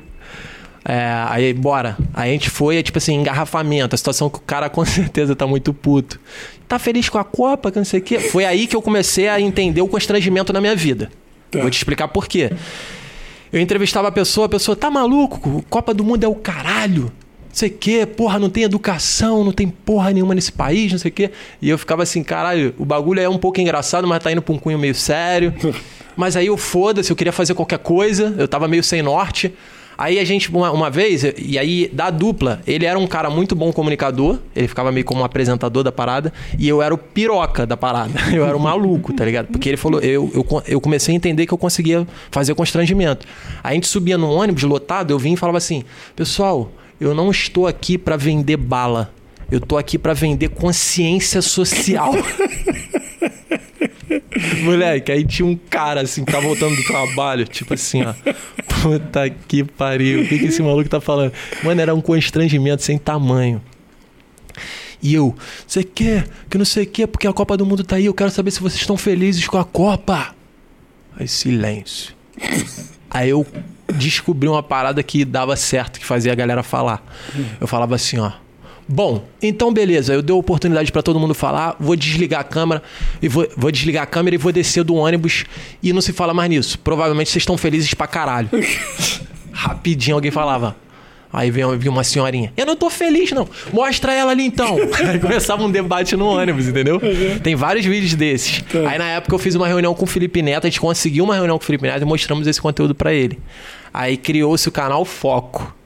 [0.85, 1.97] É, aí, bora.
[2.13, 3.93] Aí a gente foi, é tipo assim, engarrafamento.
[3.93, 6.19] A situação que o cara com certeza tá muito puto.
[6.69, 8.19] Tá feliz com a Copa, que não sei o quê.
[8.19, 11.09] Foi aí que eu comecei a entender o constrangimento na minha vida.
[11.49, 11.61] Tá.
[11.61, 12.51] Vou te explicar por quê.
[13.51, 15.65] Eu entrevistava a pessoa, a pessoa, tá maluco?
[15.67, 17.05] Copa do Mundo é o caralho.
[17.05, 20.99] Não sei o quê, porra, não tem educação, não tem porra nenhuma nesse país, não
[20.99, 21.31] sei o quê.
[21.59, 24.53] E eu ficava assim, caralho, o bagulho é um pouco engraçado, mas tá indo pra
[24.53, 25.51] um cunho meio sério.
[26.15, 29.51] mas aí eu foda-se, eu queria fazer qualquer coisa, eu tava meio sem norte.
[29.99, 33.53] Aí a gente, uma, uma vez, e aí da dupla, ele era um cara muito
[33.53, 37.65] bom comunicador, ele ficava meio como um apresentador da parada, e eu era o piroca
[37.65, 38.13] da parada.
[38.31, 39.47] Eu era o maluco, tá ligado?
[39.47, 43.27] Porque ele falou, eu, eu, eu comecei a entender que eu conseguia fazer constrangimento.
[43.61, 45.83] Aí a gente subia no ônibus lotado, eu vim e falava assim:
[46.15, 49.11] pessoal, eu não estou aqui para vender bala.
[49.51, 52.13] Eu tô aqui para vender consciência social.
[54.63, 58.13] Moleque, aí tinha um cara assim, que tá voltando do trabalho, tipo assim, ó.
[58.81, 60.21] Puta que pariu.
[60.21, 61.33] O que, que esse maluco tá falando?
[61.63, 63.61] Mano, era um constrangimento sem tamanho.
[65.01, 66.27] E eu, você quer?
[66.49, 68.51] Que não sei o que, porque a Copa do Mundo tá aí, eu quero saber
[68.51, 70.35] se vocês estão felizes com a Copa.
[71.17, 72.13] Aí silêncio.
[73.09, 73.45] Aí eu
[73.95, 77.03] descobri uma parada que dava certo, que fazia a galera falar.
[77.59, 78.31] Eu falava assim, ó.
[78.91, 82.81] Bom, então beleza, eu dei oportunidade para todo mundo falar, vou desligar a câmera
[83.21, 85.45] e vou, vou, desligar a câmera e vou descer do ônibus
[85.83, 86.79] e não se fala mais nisso.
[86.79, 88.49] Provavelmente vocês estão felizes pra caralho.
[89.53, 90.75] Rapidinho alguém falava.
[91.31, 92.51] Aí veio, uma senhorinha.
[92.57, 93.47] Eu não tô feliz, não.
[93.71, 94.75] Mostra ela ali então.
[95.07, 96.95] Aí começava um debate no ônibus, entendeu?
[96.95, 97.37] Uhum.
[97.37, 98.63] Tem vários vídeos desses.
[98.63, 98.89] Tá.
[98.89, 101.35] Aí na época eu fiz uma reunião com o Felipe Neto, a gente conseguiu uma
[101.35, 103.37] reunião com o Felipe Neto e mostramos esse conteúdo para ele.
[103.93, 105.78] Aí criou-se o canal Foco.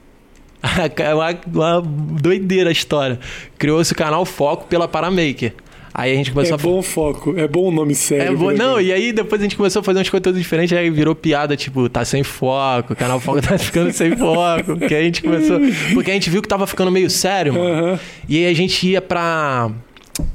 [1.13, 3.19] uma, uma doideira a história.
[3.58, 5.54] Criou-se o canal Foco pela Paramaker.
[5.95, 6.63] Aí a gente começou é a.
[6.63, 8.34] bom foco, é bom o nome sério.
[8.34, 8.52] É bom...
[8.52, 11.56] Não, e aí depois a gente começou a fazer uns conteúdos diferentes, aí virou piada,
[11.56, 14.76] tipo, tá sem foco, o canal Foco tá ficando sem foco.
[14.88, 15.60] Que a gente começou.
[15.93, 17.91] Porque a gente viu que tava ficando meio sério, mano.
[17.91, 17.99] Uhum.
[18.28, 19.69] E aí a gente ia pra.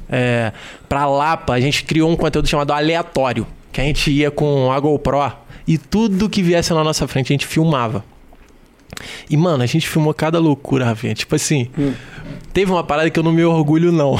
[0.09, 0.53] É,
[0.87, 3.45] pra Lapa, a gente criou um conteúdo chamado Aleatório.
[3.73, 5.33] Que a gente ia com a GoPro
[5.67, 8.03] e tudo que viesse na nossa frente a gente filmava.
[9.29, 11.13] E, mano, a gente filmou cada loucura, Rafinha.
[11.13, 11.93] Tipo assim, hum.
[12.53, 14.15] teve uma parada que eu não me orgulho, não.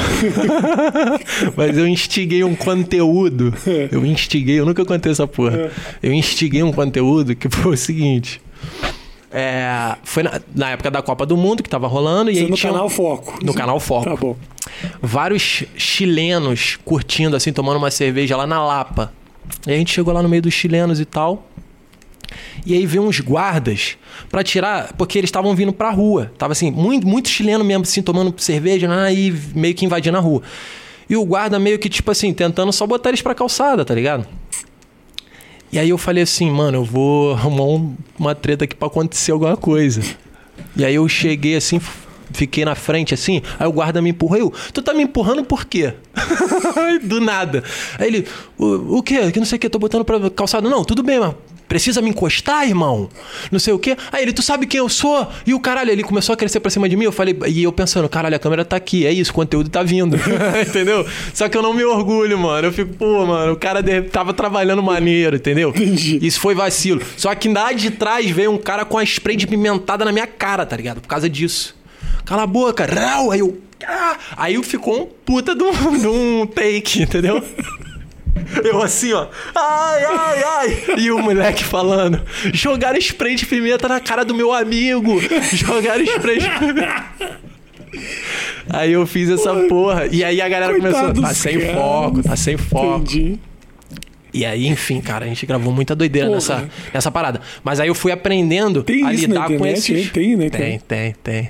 [1.56, 3.54] Mas eu instiguei um conteúdo.
[3.92, 5.58] Eu instiguei, eu nunca contei essa porra.
[5.58, 5.72] É.
[6.04, 8.42] Eu instiguei um conteúdo que foi o seguinte.
[9.32, 12.32] É, foi na, na, época da Copa do Mundo que tava rolando.
[12.32, 13.38] Você e aí no tinha, canal Foco.
[13.44, 14.06] No canal Foco.
[14.06, 14.36] Tá bom.
[15.02, 19.13] Vários chilenos curtindo, assim, tomando uma cerveja lá na Lapa.
[19.68, 21.49] E a gente chegou lá no meio dos chilenos e tal.
[22.65, 23.98] E aí veio uns guardas
[24.30, 26.32] para tirar, porque eles estavam vindo pra rua.
[26.38, 30.22] Tava assim, muito, muito chileno mesmo, assim, tomando cerveja né, e meio que invadindo a
[30.22, 30.42] rua.
[31.10, 34.28] E o guarda meio que, tipo assim, tentando só botar eles pra calçada, tá ligado?
[35.72, 39.32] E aí eu falei assim, mano, eu vou arrumar um, uma treta aqui pra acontecer
[39.32, 40.02] alguma coisa.
[40.76, 41.80] E aí eu cheguei assim,
[42.32, 44.38] fiquei na frente assim, aí o guarda me empurrou.
[44.38, 45.94] Eu, tu tá me empurrando por quê?
[47.04, 47.63] Do nada.
[47.98, 49.32] Aí ele, o, o quê?
[49.32, 50.70] Que não sei o que, tô botando pra calçada.
[50.70, 51.34] Não, tudo bem, mas
[51.70, 53.08] Precisa me encostar, irmão?
[53.52, 53.96] Não sei o quê.
[54.12, 55.28] Aí ele, tu sabe quem eu sou?
[55.46, 57.06] E o caralho, ele começou a crescer pra cima de mim.
[57.06, 59.06] Eu falei, e eu pensando, caralho, a câmera tá aqui.
[59.06, 60.18] É isso, o conteúdo tá vindo.
[60.68, 61.06] entendeu?
[61.32, 62.70] Só que eu não me orgulho, mano.
[62.70, 65.70] Eu fico, pô, mano, o cara tava trabalhando maneiro, entendeu?
[65.70, 66.18] Entendi.
[66.24, 67.04] Isso foi vacilo.
[67.16, 70.26] Só que lá de trás veio um cara com a spray de pimentada na minha
[70.26, 71.02] cara, tá ligado?
[71.02, 71.76] Por causa disso.
[72.26, 73.30] Cala a boca, rau!
[73.30, 73.62] Aí eu.
[73.88, 74.18] Ah!
[74.36, 77.44] Aí ficou um puta de um, de um take, entendeu?
[78.63, 79.28] Eu assim, ó.
[79.56, 80.84] Ai, ai, ai.
[80.97, 82.21] E o moleque falando:
[82.54, 85.19] jogaram spray de pimenta na cara do meu amigo.
[85.54, 87.39] Jogaram spray de pimenta.
[88.69, 90.08] Aí eu fiz essa porra.
[90.12, 91.13] E aí a galera começou.
[91.13, 91.73] Tá sem cara.
[91.73, 93.02] foco, tá sem foco.
[93.02, 93.39] Entendi.
[94.34, 97.42] E aí, enfim, cara, a gente gravou muita doideira nessa, nessa parada.
[97.63, 100.12] Mas aí eu fui aprendendo tem a lidar com esses.
[100.12, 100.50] Tem, né?
[100.50, 101.50] Tem, tem, tem.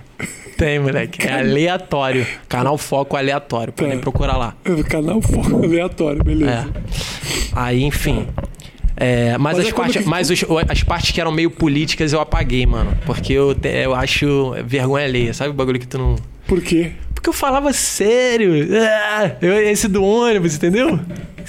[0.57, 1.25] Tem, moleque.
[1.25, 2.27] É aleatório.
[2.49, 3.71] Canal Foco Aleatório.
[3.71, 4.01] Podem tá.
[4.01, 4.55] procurar lá.
[4.89, 6.51] Canal Foco Aleatório, beleza.
[6.51, 7.49] É.
[7.53, 8.27] Aí, enfim.
[8.99, 10.05] É, mas, mas, as, é parte, que...
[10.05, 12.95] mas os, as partes que eram meio políticas eu apaguei, mano.
[13.05, 15.33] Porque eu, eu acho vergonha alheia.
[15.33, 16.15] Sabe o bagulho que tu não.
[16.45, 16.91] Por quê?
[17.13, 18.75] Porque eu falava sério.
[18.75, 20.99] É, eu, esse do ônibus, entendeu?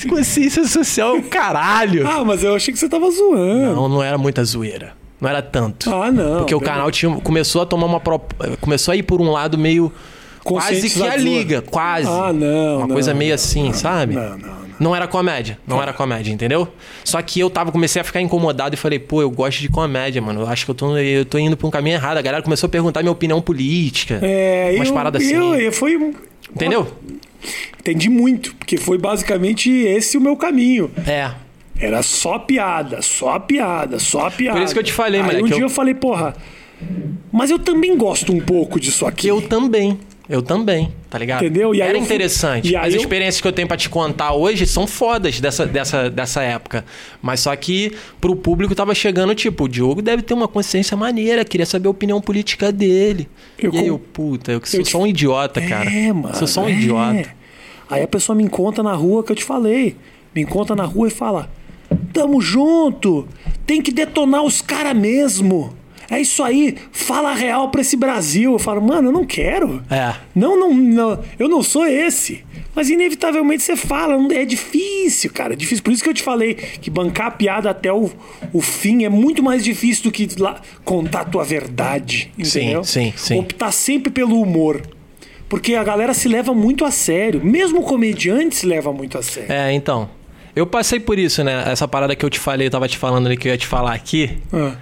[0.09, 2.07] Consciência social caralho.
[2.07, 3.75] Ah, mas eu achei que você tava zoando.
[3.75, 4.93] Não, não era muita zoeira.
[5.21, 5.93] Não era tanto.
[5.93, 6.39] Ah, não.
[6.39, 8.01] Porque o canal tinha, começou a tomar uma.
[8.61, 9.93] Começou a ir por um lado meio.
[10.43, 12.09] Quase que a liga, quase.
[12.09, 12.79] Ah, não.
[12.79, 14.15] Uma não, coisa meio não, assim, não, sabe?
[14.15, 14.60] Não, não.
[14.81, 16.66] Não era comédia, não era comédia, entendeu?
[17.05, 20.23] Só que eu tava, comecei a ficar incomodado e falei, pô, eu gosto de comédia,
[20.23, 20.40] mano.
[20.40, 22.16] Eu acho que eu tô, eu tô indo pra um caminho errado.
[22.16, 24.19] A galera começou a perguntar minha opinião política.
[24.23, 25.35] É, umas eu, paradas assim.
[25.35, 26.14] Eu, eu foi.
[26.51, 26.90] Entendeu?
[27.79, 30.90] Entendi muito, porque foi basicamente esse o meu caminho.
[31.07, 31.31] É.
[31.79, 34.59] Era só piada, só piada, só piada.
[34.59, 35.45] Por isso que eu te falei, Aí moleque.
[35.45, 35.62] um dia eu...
[35.62, 36.35] eu falei, porra,
[37.31, 39.29] Mas eu também gosto um pouco disso aqui.
[39.29, 39.99] Eu também.
[40.31, 41.45] Eu também, tá ligado?
[41.45, 41.75] Entendeu?
[41.75, 42.71] E Era eu fui- interessante.
[42.71, 46.09] e As eu- experiências que eu tenho pra te contar hoje são fodas dessa, dessa,
[46.09, 46.85] dessa época.
[47.21, 51.45] Mas só que pro público tava chegando, tipo, o Diogo deve ter uma consciência maneira,
[51.45, 53.29] queria saber a opinião política dele.
[53.59, 55.90] Eu e com- eu, puta, eu que sou eu te- só um idiota, cara.
[55.93, 56.37] É, mano.
[56.37, 56.73] Sou só um é.
[56.73, 57.29] idiota.
[57.90, 59.97] Aí a pessoa me encontra na rua que eu te falei.
[60.33, 61.51] Me encontra na rua e fala:
[62.12, 63.27] Tamo junto,
[63.66, 65.75] tem que detonar os caras mesmo.
[66.11, 68.53] É isso aí, fala real pra esse Brasil.
[68.53, 69.83] Eu falo, mano, eu não quero.
[69.88, 70.14] É.
[70.35, 72.44] Não, não, não, eu não sou esse.
[72.75, 75.53] Mas inevitavelmente você fala, é difícil, cara.
[75.53, 75.85] É difícil.
[75.85, 78.11] Por isso que eu te falei que bancar a piada até o,
[78.53, 82.33] o fim é muito mais difícil do que lá, contar a tua verdade.
[82.37, 82.83] Entendeu?
[82.85, 83.38] sim, sim.
[83.38, 84.83] Optar sempre pelo humor.
[85.49, 87.44] Porque a galera se leva muito a sério.
[87.44, 89.53] Mesmo o comediante se leva muito a sério.
[89.53, 90.09] É, então.
[90.55, 91.64] Eu passei por isso, né?
[91.66, 93.66] Essa parada que eu te falei, eu tava te falando ali que eu ia te
[93.66, 94.38] falar aqui.
[94.53, 94.75] Ah.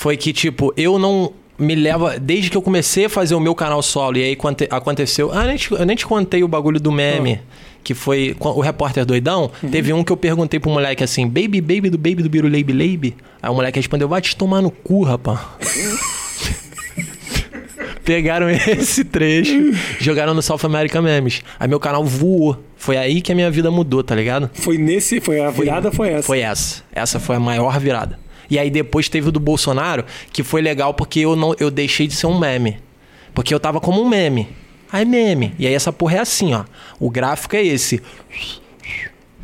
[0.00, 2.20] Foi que, tipo, eu não me leva.
[2.20, 5.32] Desde que eu comecei a fazer o meu canal solo, e aí aconte- aconteceu.
[5.32, 7.40] Ah, eu nem te, eu nem te contei o bagulho do meme.
[7.82, 9.50] Que foi o repórter doidão.
[9.72, 12.72] Teve um que eu perguntei pro moleque assim: Baby, baby do baby do Biru Leibe
[12.72, 13.16] Leibe.
[13.42, 15.40] Aí o moleque respondeu: Vai te tomar no cu, rapaz.
[18.04, 21.42] Pegaram esse trecho, jogaram no South America Memes.
[21.58, 22.56] Aí meu canal voou.
[22.76, 24.48] Foi aí que a minha vida mudou, tá ligado?
[24.54, 25.20] Foi nesse.
[25.20, 26.22] Foi a virada, foi essa.
[26.22, 26.82] Foi essa.
[26.92, 28.18] Essa foi a maior virada.
[28.50, 32.06] E aí depois teve o do Bolsonaro, que foi legal porque eu não eu deixei
[32.06, 32.78] de ser um meme.
[33.34, 34.48] Porque eu tava como um meme.
[34.90, 35.54] Aí meme.
[35.58, 36.64] E aí essa porra é assim, ó.
[36.98, 38.02] O gráfico é esse.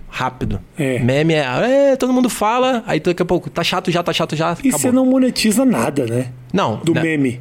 [0.09, 0.61] Rápido.
[0.79, 0.99] É.
[1.01, 4.37] Meme é, é, todo mundo fala, aí daqui a pouco tá chato já, tá chato
[4.37, 4.51] já.
[4.51, 4.79] E acabou.
[4.79, 6.33] você não monetiza nada, né?
[6.53, 7.03] Não, Do né?
[7.03, 7.41] meme.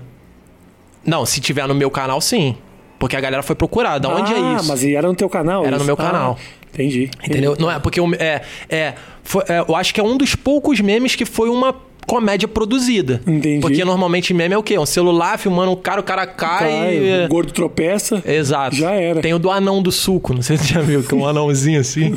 [1.05, 2.57] não, se tiver no meu canal, sim.
[3.03, 3.97] Porque a galera foi procurar.
[3.99, 4.65] Da onde ah, é isso?
[4.69, 5.63] mas era no teu canal?
[5.63, 5.85] Era no isso?
[5.85, 6.39] meu Ah, canal.
[6.73, 7.11] entendi.
[7.21, 7.53] Entendeu?
[7.59, 10.79] Não é porque o- é, é, foi- é, eu acho que é um dos poucos
[10.79, 11.75] memes que foi uma
[12.07, 13.19] comédia produzida.
[13.27, 13.59] Entendi.
[13.59, 14.79] Porque normalmente meme é o quê?
[14.79, 16.59] Um celular filmando um cara, o cara cai.
[16.69, 18.23] Cai, e- o gordo tropeça.
[18.25, 18.77] Exato.
[18.77, 19.19] Já era.
[19.19, 21.27] Tem o do anão do suco, não sei se você já viu, que é um
[21.27, 22.15] anãozinho assim.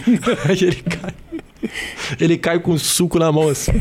[0.48, 1.10] Aí ele cai.
[2.20, 3.72] Ele cai com suco na mão assim.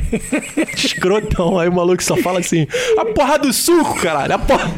[0.75, 1.59] Escrotão.
[1.59, 2.65] Aí o maluco só fala assim:
[2.97, 4.71] a porra do suco, caralho, a porra.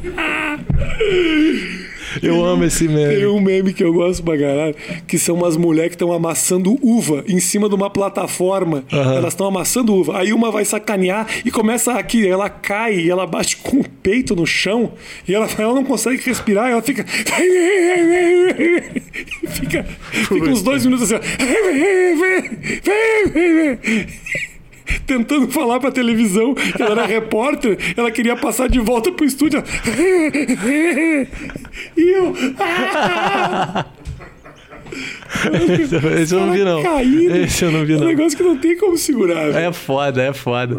[2.22, 3.26] Eu amo esse Tem meme.
[3.26, 4.74] um meme que eu gosto pra caralho,
[5.06, 8.82] que são umas mulheres que estão amassando uva em cima de uma plataforma.
[8.90, 10.18] Elas estão amassando uva.
[10.18, 14.34] Aí uma vai sacanear e começa aqui, ela cai e ela bate com o peito
[14.34, 14.92] no chão
[15.26, 17.04] e ela, ela não consegue respirar, ela fica.
[19.48, 21.22] fica, fica uns dois minutos assim.
[25.06, 29.62] Tentando falar pra televisão, que ela era repórter, ela queria passar de volta pro estúdio.
[31.96, 32.34] E eu.
[36.22, 36.82] Esse eu não vi, não.
[36.82, 37.36] Caindo.
[37.36, 38.06] Esse eu não vi, É um não.
[38.08, 39.50] negócio que não tem como segurar.
[39.50, 39.56] velho.
[39.58, 40.76] É foda, é foda.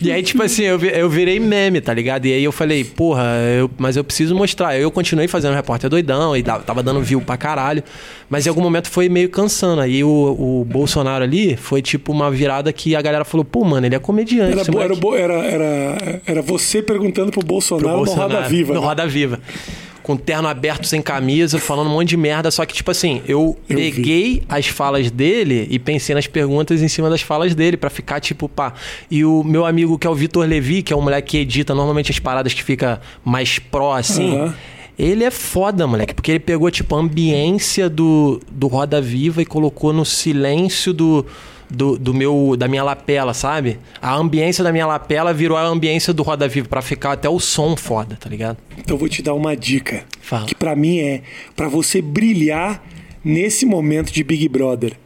[0.00, 2.26] E aí, tipo assim, eu, eu virei meme, tá ligado?
[2.26, 3.24] E aí eu falei, porra,
[3.58, 4.68] eu- mas eu preciso mostrar.
[4.68, 7.82] Aí Eu continuei fazendo repórter doidão e tava dando view pra caralho.
[8.28, 9.80] Mas em algum momento foi meio cansando.
[9.80, 13.86] Aí o, o Bolsonaro ali foi tipo uma virada que a galera falou, pô, mano,
[13.86, 14.52] ele é comediante.
[14.52, 18.36] Era, esse bo- era, bo- era, era, era você perguntando pro Bolsonaro, pro Bolsonaro, no
[18.36, 18.74] Roda Viva.
[18.74, 18.86] No né?
[18.86, 19.40] Roda Viva.
[20.04, 22.50] Com terno aberto, sem camisa, falando um monte de merda.
[22.50, 26.88] Só que, tipo assim, eu, Eu peguei as falas dele e pensei nas perguntas em
[26.88, 28.74] cima das falas dele, pra ficar, tipo, pá.
[29.10, 31.74] E o meu amigo, que é o Vitor Levi, que é um moleque que edita
[31.74, 34.36] normalmente as paradas que fica mais pró, assim.
[34.36, 34.54] Aham.
[34.96, 39.44] Ele é foda, moleque, porque ele pegou, tipo, a ambiência do, do Roda Viva e
[39.44, 41.26] colocou no silêncio do,
[41.70, 43.78] do, do meu, da minha lapela, sabe?
[44.00, 47.40] A ambiência da minha lapela virou a ambiência do Roda Viva, pra ficar até o
[47.40, 48.58] som foda, tá ligado?
[48.78, 50.04] Então eu vou te dar uma dica.
[50.20, 50.46] Fala.
[50.46, 51.22] Que pra mim é
[51.54, 52.82] pra você brilhar
[53.24, 54.98] nesse momento de Big Brother.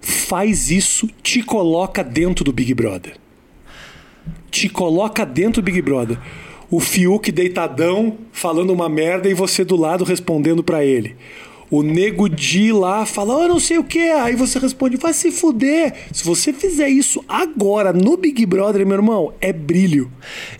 [0.00, 3.16] Faz isso, te coloca dentro do Big Brother.
[4.50, 6.18] Te coloca dentro do Big Brother.
[6.70, 11.16] O Fiuk deitadão falando uma merda e você do lado respondendo pra ele.
[11.70, 13.98] O nego Di lá fala, eu não sei o que.
[14.10, 15.92] Aí você responde, vai se fuder.
[16.12, 20.10] Se você fizer isso agora no Big Brother, meu irmão, é brilho.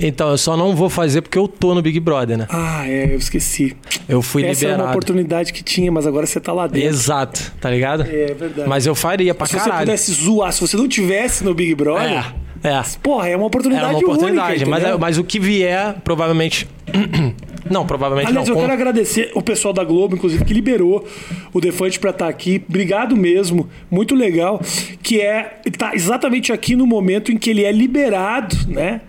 [0.01, 2.47] Então, eu só não vou fazer porque eu tô no Big Brother, né?
[2.51, 3.77] Ah, é, eu esqueci.
[4.09, 4.91] Eu fui Essa era uma liberado.
[4.97, 6.89] oportunidade que tinha, mas agora você tá lá dentro.
[6.89, 8.03] Exato, tá ligado?
[8.03, 8.69] É verdade.
[8.69, 9.81] Mas eu faria pra se você caralho.
[9.87, 12.25] pudesse zoar, se você não tivesse no Big Brother, É,
[12.65, 12.83] é.
[13.03, 16.67] porra, é uma É oportunidade uma oportunidade, única, mas, mas o que vier, provavelmente.
[17.71, 18.57] não, provavelmente Aliás, não.
[18.57, 21.07] eu quero agradecer o pessoal da Globo, inclusive, que liberou
[21.53, 22.65] o Defante pra estar aqui.
[22.67, 24.61] Obrigado mesmo, muito legal.
[25.03, 29.03] Que é tá exatamente aqui no momento em que ele é liberado, né?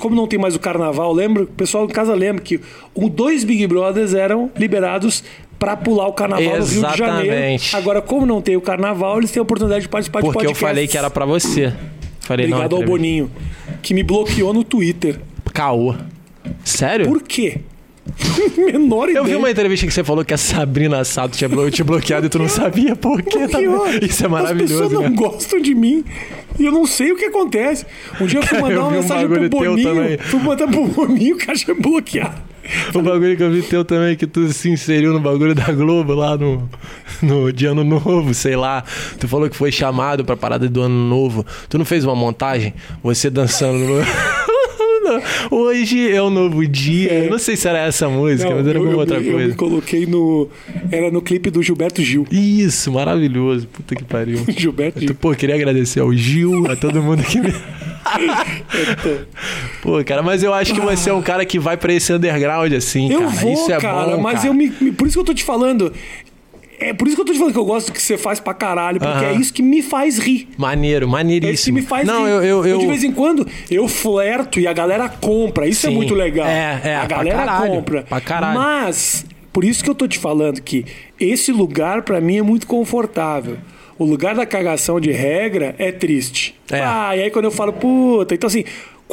[0.00, 1.44] Como não tem mais o carnaval, lembra?
[1.44, 2.60] O pessoal em casa lembra que
[2.94, 5.22] um, dois Big Brothers eram liberados
[5.60, 7.32] pra pular o carnaval no Rio de Janeiro.
[7.32, 7.76] Exatamente.
[7.76, 10.54] Agora, como não tem o carnaval, eles têm a oportunidade de participar de Porque eu
[10.54, 11.72] falei que era pra você.
[12.24, 12.90] Falei, não, Obrigado ao entrevista.
[12.98, 13.30] Boninho,
[13.82, 15.20] que me bloqueou no Twitter.
[15.52, 15.94] Caô.
[16.64, 17.06] Sério?
[17.06, 17.60] Por quê?
[18.56, 19.18] Menor ideia.
[19.18, 22.26] Eu vi uma entrevista que você falou que a Sabrina Sato tinha blo- te bloqueado
[22.26, 23.38] e tu não sabia por quê.
[23.68, 25.16] Ó, Isso é As maravilhoso, pessoas não né?
[25.16, 26.04] gostam de mim.
[26.58, 27.86] E eu não sei o que acontece.
[28.20, 30.18] Um dia eu fui mandar Eu uma vi um mensagem pro Boninho.
[30.20, 32.42] Fui mandar pro Boninho, o cara tinha bloqueado.
[32.94, 36.14] O bagulho que eu vi teu também, que tu se inseriu no bagulho da Globo
[36.14, 36.68] lá no,
[37.22, 38.82] no de Ano Novo, sei lá.
[39.18, 41.44] Tu falou que foi chamado pra parada do Ano Novo.
[41.68, 42.74] Tu não fez uma montagem?
[43.02, 44.04] Você dançando no...
[45.50, 47.12] Hoje é um novo dia.
[47.12, 47.26] É.
[47.26, 49.32] Eu Não sei se era essa música, Não, mas era eu, alguma eu, outra eu
[49.32, 49.48] coisa.
[49.48, 50.48] me coloquei no.
[50.90, 52.26] Era no clipe do Gilberto Gil.
[52.30, 53.66] Isso, maravilhoso.
[53.68, 54.44] Puta que pariu.
[54.56, 55.14] Gilberto Gil.
[55.14, 57.52] pô, queria agradecer ao Gil, a todo mundo que me.
[59.82, 62.72] Pô, cara, mas eu acho que você é um cara que vai pra esse underground
[62.72, 63.30] assim, Eu cara.
[63.32, 64.48] vou, isso é cara, bom, mas cara.
[64.48, 65.92] eu me, me- Por isso que eu tô te falando.
[66.78, 68.52] É por isso que eu tô te falando que eu gosto que você faz pra
[68.54, 69.34] caralho, porque Aham.
[69.34, 70.48] é isso que me faz rir.
[70.56, 71.78] Maneiro, É isso que maneiríssimo.
[71.78, 72.30] me faz Não, rir.
[72.30, 72.78] eu, eu, eu...
[72.78, 75.66] De vez em quando eu flerto e a galera compra.
[75.68, 75.96] Isso é Sim.
[75.96, 76.46] muito legal.
[76.46, 78.02] É, é, a galera caralho, compra.
[78.02, 78.58] pra caralho.
[78.58, 80.84] Mas, por isso que eu tô te falando que
[81.18, 83.56] esse lugar pra mim é muito confortável.
[83.96, 86.54] O lugar da cagação de regra é triste.
[86.70, 86.80] É.
[86.80, 88.64] Ah, e aí quando eu falo, puta, então assim,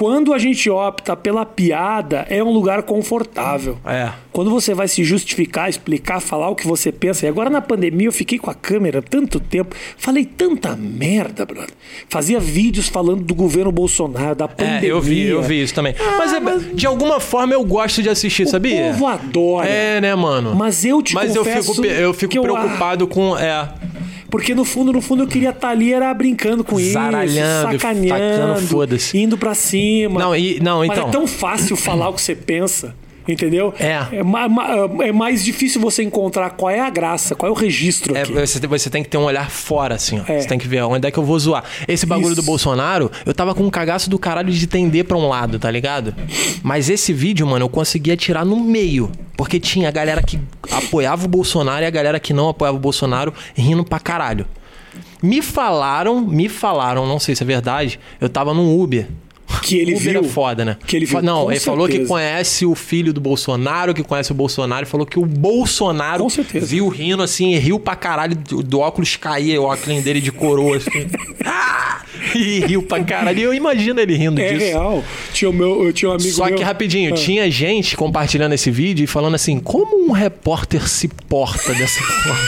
[0.01, 3.77] quando a gente opta pela piada, é um lugar confortável.
[3.85, 4.09] É.
[4.31, 7.27] Quando você vai se justificar, explicar, falar o que você pensa.
[7.27, 11.69] E agora na pandemia eu fiquei com a câmera tanto tempo, falei tanta merda, brother.
[12.09, 14.89] Fazia vídeos falando do governo Bolsonaro, da pandemia.
[14.89, 15.93] É, eu vi, eu vi isso também.
[15.99, 18.81] Ah, mas, é- mas- de alguma forma eu gosto de assistir, O sabia?
[18.93, 19.69] povo adora.
[19.69, 20.55] É, né, mano?
[20.55, 23.37] Mas eu te Mas eu confesso fico, eu fico que eu- preocupado com.
[23.37, 23.69] É.
[24.31, 28.65] Porque no fundo, no fundo, eu queria estar ali era brincando com isso, Zaralhando, sacaneando,
[28.65, 30.21] tacando indo pra cima.
[30.21, 31.09] Não, e, não, Mas então.
[31.09, 32.95] é tão fácil falar o que você pensa.
[33.27, 33.73] Entendeu?
[33.79, 34.17] É.
[34.17, 34.67] É, ma- ma-
[35.03, 38.33] é mais difícil você encontrar qual é a graça, qual é o registro É, aqui.
[38.33, 40.23] você, tem- você tem que ter um olhar fora, assim, ó.
[40.31, 40.41] É.
[40.41, 41.63] Você tem que ver onde é que eu vou zoar.
[41.87, 42.41] Esse bagulho Isso.
[42.41, 45.69] do Bolsonaro, eu tava com um cagaço do caralho de tender pra um lado, tá
[45.69, 46.15] ligado?
[46.63, 49.11] Mas esse vídeo, mano, eu conseguia tirar no meio.
[49.37, 50.39] Porque tinha a galera que
[50.71, 54.45] apoiava o Bolsonaro e a galera que não apoiava o Bolsonaro rindo pra caralho.
[55.21, 59.07] Me falaram, me falaram, não sei se é verdade, eu tava num Uber.
[59.75, 60.21] Que ele Uber viu.
[60.21, 60.77] é foda, né?
[60.85, 62.09] Que ele viu, Não, ele falou que certeza.
[62.09, 66.65] conhece o filho do Bolsonaro, que conhece o Bolsonaro, falou que o Bolsonaro certeza.
[66.65, 70.77] viu rindo assim, e riu pra caralho, do, óculos cair, o óculos dele de coroa,
[70.77, 70.89] assim.
[72.35, 73.37] E riu pra caralho.
[73.39, 74.65] E eu imagino ele rindo É disso.
[74.65, 75.03] real.
[75.33, 76.55] Tinha o meu, eu tinha um amigo Só meu.
[76.55, 77.17] que rapidinho, Ah.
[77.17, 82.39] tinha gente compartilhando esse vídeo e falando assim: como um repórter se porta dessa forma?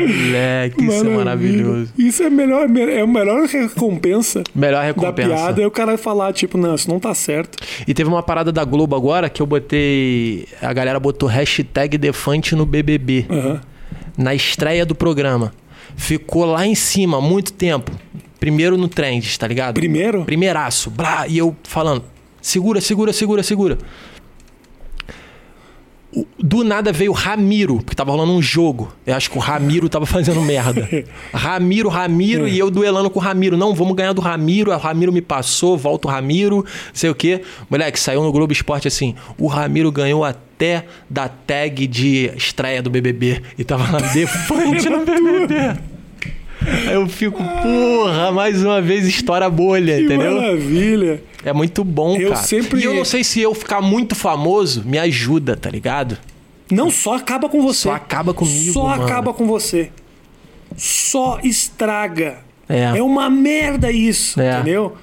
[0.00, 1.92] Moleque, isso é maravilhoso.
[1.98, 5.28] Isso é a melhor, é a melhor recompensa Melhor da recompensa.
[5.28, 5.62] piada.
[5.62, 7.58] É o cara falar, tipo, não, isso não tá certo.
[7.86, 10.46] E teve uma parada da Globo agora que eu botei.
[10.62, 13.26] A galera botou hashtag Defante no BBB.
[13.28, 13.60] Aham.
[14.16, 15.52] Na estreia do programa.
[15.96, 17.90] Ficou lá em cima muito tempo.
[18.38, 19.74] Primeiro no Trends, tá ligado?
[19.74, 20.24] Primeiro?
[20.24, 20.90] Primeiraço.
[20.90, 22.04] Blá, e eu falando:
[22.40, 23.78] segura, segura, segura, segura.
[26.38, 28.90] Do nada veio Ramiro, porque tava rolando um jogo.
[29.06, 30.88] Eu acho que o Ramiro tava fazendo merda.
[31.34, 33.58] Ramiro, Ramiro, e eu duelando com o Ramiro.
[33.58, 34.72] Não, vamos ganhar do Ramiro.
[34.72, 37.42] O Ramiro me passou, volta o Ramiro, sei o quê.
[37.68, 42.88] Moleque, saiu no Globo Esporte assim: o Ramiro ganhou até da tag de estreia do
[42.88, 43.42] BBB.
[43.58, 45.97] E tava lá, defante no BBB.
[46.88, 50.34] Aí eu fico, porra, mais uma vez estoura a bolha, Que entendeu?
[50.40, 51.22] maravilha.
[51.44, 52.42] É muito bom, Eu cara.
[52.42, 56.18] sempre- E eu não sei se eu ficar muito famoso me ajuda, tá ligado?
[56.70, 57.82] Não só acaba com você.
[57.88, 59.04] Só acaba comigo, Só mano.
[59.04, 59.90] acaba com você.
[60.76, 62.38] Só estraga.
[62.70, 63.02] É.
[63.02, 64.56] uma merda isso, É.
[64.56, 64.94] entendeu?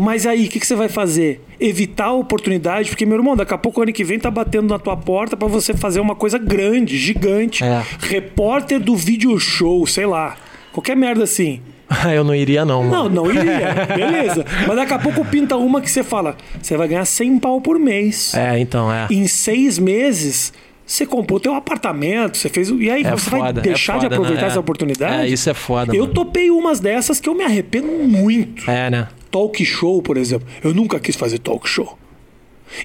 [0.00, 1.44] Mas aí, o que, que você vai fazer?
[1.60, 4.78] Evitar a oportunidade, porque, meu irmão, daqui a pouco, ano que vem, tá batendo na
[4.78, 7.62] tua porta pra você fazer uma coisa grande, gigante.
[7.62, 7.82] É.
[8.00, 10.36] Repórter do video show, sei lá.
[10.78, 11.60] Qualquer merda assim.
[12.14, 13.08] eu não iria, não, mano.
[13.08, 13.74] Não, não iria.
[13.96, 14.44] Beleza.
[14.66, 17.78] Mas daqui a pouco pinta uma que você fala: você vai ganhar 100 pau por
[17.80, 18.32] mês.
[18.34, 19.08] É, então, é.
[19.10, 20.52] Em seis meses,
[20.86, 22.68] você comprou teu apartamento, você fez.
[22.68, 24.46] E aí, É você vai foda, é deixar de foda, aproveitar né?
[24.48, 24.60] essa É.
[24.60, 25.22] oportunidade?
[25.22, 26.14] É, isso é foda, Eu mano.
[26.14, 28.70] topei umas dessas que eu me arrependo muito.
[28.70, 29.08] É, né?
[29.32, 30.46] Talk show, por exemplo.
[30.62, 31.98] Eu nunca quis fazer talk show.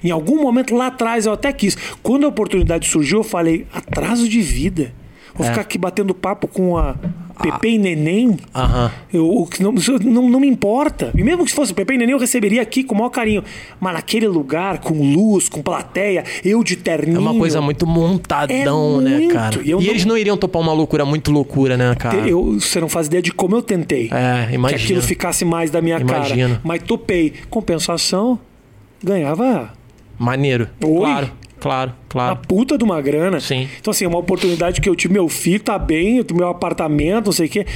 [0.02, 1.76] Em algum momento lá atrás eu até quis.
[2.02, 4.92] Quando a oportunidade surgiu, eu falei: atraso de vida.
[5.34, 5.50] Vou É.
[5.50, 6.94] ficar aqui batendo papo com a
[7.40, 8.36] Pepe e Neném.
[8.54, 8.90] Aham.
[9.12, 9.72] Eu, que não,
[10.04, 11.10] não, não me importa.
[11.16, 13.42] E mesmo que fosse Pepe e Neném, eu receberia aqui com o maior carinho.
[13.80, 17.16] Mas naquele lugar, com luz, com plateia, eu de terninho.
[17.16, 19.34] É uma coisa muito montadão, É né, muito.
[19.34, 19.60] cara?
[19.62, 22.28] E E não- eles não iriam topar uma loucura muito loucura, né, cara?
[22.28, 24.10] Eu, você não faz ideia de como eu tentei.
[24.12, 24.82] É, que imagina.
[24.82, 26.48] aquilo ficasse mais da minha Imagino.
[26.48, 26.60] cara.
[26.64, 27.32] Mas topei.
[27.50, 28.38] Compensação,
[29.02, 29.72] ganhava
[30.18, 30.68] Maneiro.
[30.84, 30.96] Oi?
[31.00, 31.30] Claro,
[31.64, 32.38] claro, a claro.
[32.46, 33.40] puta de uma grana.
[33.40, 33.68] Sim.
[33.80, 35.14] Então, assim, é uma oportunidade que eu tive.
[35.14, 37.66] Meu filho tá bem, eu meu apartamento, não sei o quê.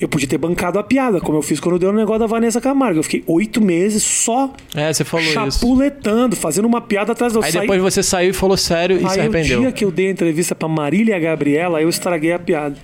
[0.00, 2.60] Eu podia ter bancado a piada, como eu fiz quando deu o negócio da Vanessa
[2.60, 2.98] Camargo.
[2.98, 5.32] Eu fiquei oito meses só É, você falou isso.
[5.60, 9.00] chapuletando, fazendo uma piada atrás do Aí saí- depois você saiu e falou sério e
[9.00, 9.60] se Aí o arrependeu.
[9.60, 12.76] dia que eu dei a entrevista pra Marília e a Gabriela, eu estraguei a piada.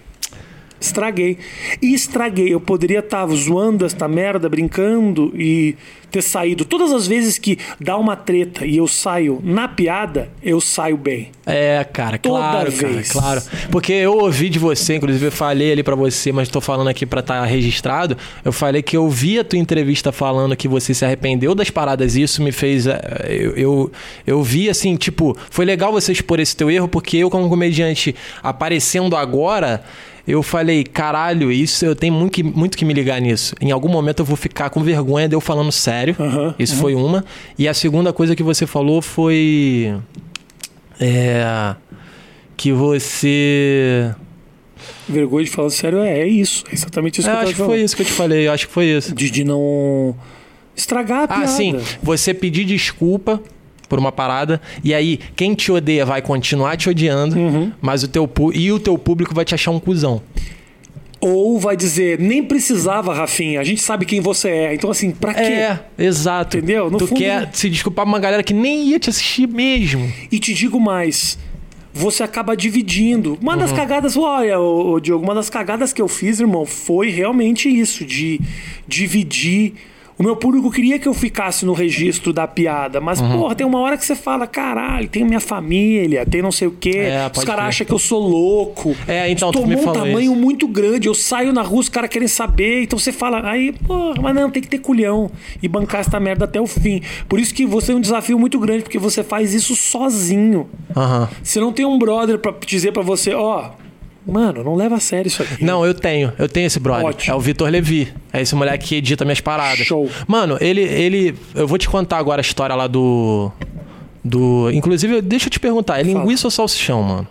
[0.80, 1.38] Estraguei.
[1.82, 2.52] E estraguei.
[2.52, 5.76] Eu poderia estar zoando esta merda, brincando e
[6.10, 6.64] ter saído.
[6.64, 11.30] Todas as vezes que dá uma treta e eu saio na piada, eu saio bem.
[11.44, 13.12] É, cara, Toda claro, vez.
[13.12, 13.42] cara, claro.
[13.70, 17.04] Porque eu ouvi de você, inclusive eu falei ali pra você, mas tô falando aqui
[17.04, 18.16] pra estar registrado.
[18.42, 22.16] Eu falei que eu vi a tua entrevista falando que você se arrependeu das paradas
[22.16, 22.86] e isso me fez.
[22.86, 23.92] eh, Eu, eu,
[24.26, 28.14] eu vi assim, tipo, foi legal você expor esse teu erro, porque eu, como comediante,
[28.42, 29.82] aparecendo agora.
[30.28, 33.54] Eu falei, caralho, isso eu tenho muito que, muito que me ligar nisso.
[33.62, 36.14] Em algum momento eu vou ficar com vergonha de eu falando sério.
[36.20, 37.24] Aham, isso foi uma.
[37.58, 39.96] E a segunda coisa que você falou foi.
[41.00, 41.74] É.
[42.58, 44.14] Que você.
[45.08, 46.62] Vergonha de falar sério, é, é isso.
[46.70, 48.52] É exatamente isso É, que eu acho que foi isso que eu te falei, eu
[48.52, 49.14] acho que foi isso.
[49.14, 50.14] De, de não
[50.76, 51.44] estragar a piada.
[51.44, 51.80] Ah, sim.
[52.02, 53.40] Você pedir desculpa
[53.88, 57.72] por uma parada e aí quem te odeia vai continuar te odiando, Uhum.
[57.80, 60.20] mas o teu e o teu público vai te achar um cuzão.
[61.20, 64.74] Ou vai dizer, nem precisava, Rafinha, a gente sabe quem você é.
[64.74, 65.40] Então, assim, pra quê?
[65.40, 66.56] É, exato.
[66.58, 66.88] Entendeu?
[66.88, 70.08] No tu fundo- quer se desculpar pra uma galera que nem ia te assistir mesmo.
[70.30, 71.36] E te digo mais,
[71.92, 73.36] você acaba dividindo.
[73.42, 77.10] Uma das cagadas, olha, ô, ô, Diogo, uma das cagadas que eu fiz, irmão, foi
[77.10, 78.40] realmente isso, de
[78.86, 79.72] dividir.
[80.18, 83.78] O meu público queria que eu ficasse no registro da piada, mas, porra, tem uma
[83.78, 86.96] hora que você fala, caralho, tem minha família, tem não sei o quê.
[86.96, 88.96] É, os caras acham que eu sou louco.
[89.06, 90.34] É, então, Tomou um tamanho isso.
[90.34, 91.06] muito grande.
[91.06, 92.82] Eu saio na rua, os caras querem saber.
[92.82, 95.30] Então você fala, aí, porra, mas não, tem que ter culhão
[95.62, 97.00] e bancar essa merda até o fim.
[97.28, 100.68] Por isso que você é um desafio muito grande, porque você faz isso sozinho.
[100.96, 101.28] Aham.
[101.42, 103.70] Você não tem um brother pra dizer pra você, ó,
[104.30, 105.64] mano, não leva a sério isso aqui.
[105.64, 106.32] Não, eu tenho.
[106.38, 107.06] Eu tenho esse brother.
[107.06, 107.34] Ótimo.
[107.34, 108.12] É o Vitor Levi.
[108.32, 109.86] É esse moleque que edita minhas paradas.
[109.86, 110.08] Show.
[110.26, 111.34] Mano, ele, ele.
[111.54, 113.50] Eu vou te contar agora a história lá do.
[114.24, 114.70] Do.
[114.72, 117.28] Inclusive, deixa eu te perguntar, é linguiça ou salsichão, mano?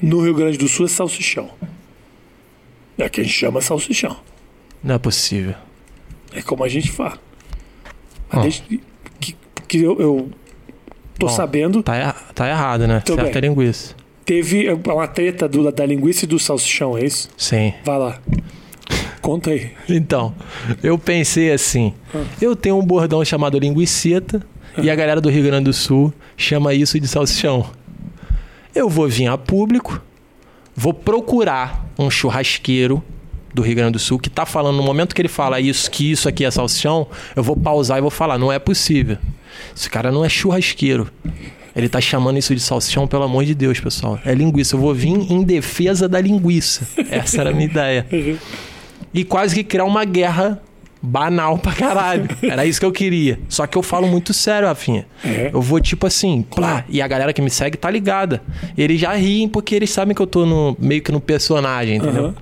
[0.00, 1.50] No Rio Grande do Sul é salsichão.
[2.96, 4.16] É que a gente chama salsichão.
[4.82, 5.54] Não é possível.
[6.32, 7.18] É como a gente fala.
[8.32, 8.80] Mas desde
[9.18, 9.36] que,
[9.68, 10.30] que eu, eu
[11.18, 13.02] tô Bom, sabendo, Tá, erra- tá errado, né?
[13.04, 13.32] Certo bem.
[13.34, 13.94] é linguiça.
[14.30, 17.28] Teve uma treta do, da linguiça e do salsichão, é isso?
[17.36, 17.74] Sim.
[17.84, 18.20] Vai lá.
[19.20, 19.72] Conta aí.
[19.88, 20.32] Então,
[20.84, 21.92] eu pensei assim:
[22.40, 24.40] eu tenho um bordão chamado linguiceta
[24.80, 27.66] e a galera do Rio Grande do Sul chama isso de salsichão.
[28.72, 30.00] Eu vou vir a público,
[30.76, 33.02] vou procurar um churrasqueiro
[33.52, 36.08] do Rio Grande do Sul que tá falando no momento que ele fala isso, que
[36.08, 39.18] isso aqui é salsichão, eu vou pausar e vou falar: não é possível.
[39.76, 41.10] Esse cara não é churrasqueiro.
[41.74, 44.18] Ele tá chamando isso de salsichão, pelo amor de Deus, pessoal.
[44.24, 44.74] É linguiça.
[44.74, 46.86] Eu vou vir em defesa da linguiça.
[47.10, 48.06] Essa era a minha ideia
[49.12, 50.60] e quase que criar uma guerra
[51.02, 52.28] banal pra caralho.
[52.42, 53.40] Era isso que eu queria.
[53.48, 55.06] Só que eu falo muito sério, Rafinha.
[55.24, 55.50] É.
[55.52, 58.42] Eu vou tipo assim, plá, e a galera que me segue tá ligada.
[58.76, 62.26] Eles já riem porque eles sabem que eu tô no, meio que no personagem, entendeu?
[62.26, 62.34] Aham.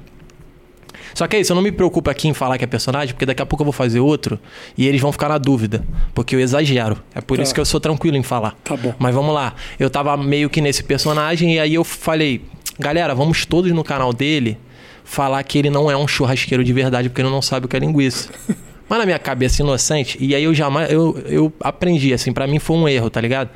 [1.18, 3.26] Só que é isso, eu não me preocupo aqui em falar que é personagem, porque
[3.26, 4.38] daqui a pouco eu vou fazer outro
[4.76, 5.84] e eles vão ficar na dúvida.
[6.14, 6.96] Porque eu exagero.
[7.12, 7.42] É por Tá.
[7.42, 8.54] isso que eu sou tranquilo em falar.
[8.62, 8.94] Tá bom.
[9.00, 9.52] Mas vamos lá.
[9.80, 12.42] Eu tava meio que nesse personagem e aí eu falei,
[12.78, 14.56] galera, vamos todos no canal dele
[15.02, 17.74] falar que ele não é um churrasqueiro de verdade, porque ele não sabe o que
[17.76, 18.28] é linguiça.
[18.88, 20.88] Mas na minha cabeça inocente, e aí eu jamais.
[20.88, 23.50] Eu, eu aprendi, assim, pra mim foi um erro, tá ligado?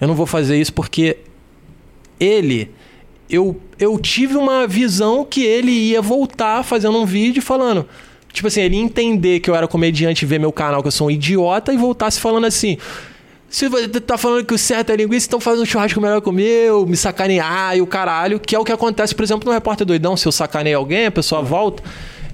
[0.00, 1.16] Eu não vou fazer isso porque
[2.20, 2.70] ele.
[3.28, 7.86] Eu, eu tive uma visão que ele ia voltar fazendo um vídeo falando.
[8.32, 11.08] Tipo assim, ele ia entender que eu era comediante, ver meu canal, que eu sou
[11.08, 12.78] um idiota, e voltasse falando assim.
[13.50, 16.28] Se você tá falando que o certo é linguiça, então faz um churrasco melhor que
[16.28, 19.52] o meu, me sacanear e o caralho, que é o que acontece, por exemplo, no
[19.54, 20.16] Repórter Doidão.
[20.16, 21.82] Se eu sacanei alguém, a pessoa volta.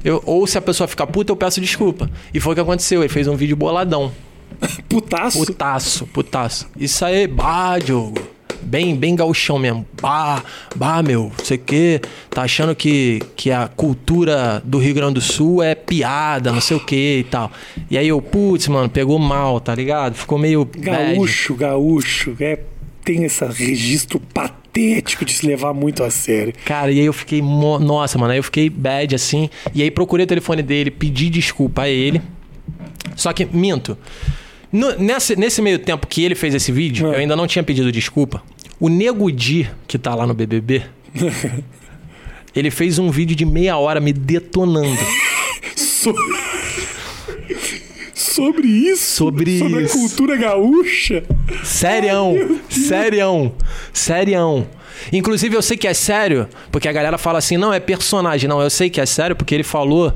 [0.04, 2.10] eu- ou se a pessoa ficar puta, eu peço desculpa.
[2.34, 3.00] E foi o que aconteceu.
[3.00, 4.12] Ele fez um vídeo boladão.
[4.88, 5.38] Putaço.
[5.38, 6.66] Putaço, putaço.
[6.78, 8.20] Isso aí, bah, Diogo.
[8.64, 9.86] Bem, bem gauchão mesmo.
[10.00, 10.42] Bah,
[10.74, 12.00] bah, meu, sei que
[12.30, 16.76] tá achando que, que a cultura do Rio Grande do Sul é piada, não sei
[16.76, 17.52] o que e tal.
[17.90, 20.14] E aí eu, putz, mano, pegou mal, tá ligado?
[20.14, 20.80] Ficou meio bad.
[21.14, 22.36] Gaúcho, gaúcho.
[22.40, 22.58] É,
[23.04, 26.52] tem esse registro patético de se levar muito a sério.
[26.64, 29.48] Cara, e aí eu fiquei, mo- nossa, mano, aí eu fiquei bad assim.
[29.74, 32.20] E aí procurei o telefone dele, pedi desculpa a ele.
[33.14, 33.96] Só que, minto.
[34.72, 37.10] No- nesse, nesse meio tempo que ele fez esse vídeo, É.
[37.14, 38.42] eu ainda não tinha pedido desculpa.
[38.84, 40.82] O Nego Di, que tá lá no BBB,
[42.54, 44.98] ele fez um vídeo de meia hora me detonando.
[45.74, 46.12] So-
[48.12, 49.16] Sobre isso?
[49.16, 49.96] Sobre Sobre isso.
[49.96, 51.24] a cultura gaúcha?
[51.62, 52.34] Serião,
[52.68, 53.54] serião,
[53.90, 54.66] serião.
[55.12, 58.48] Inclusive, eu sei que é sério, porque a galera fala assim, não, é personagem.
[58.50, 60.12] Não, eu sei que é sério, porque ele falou.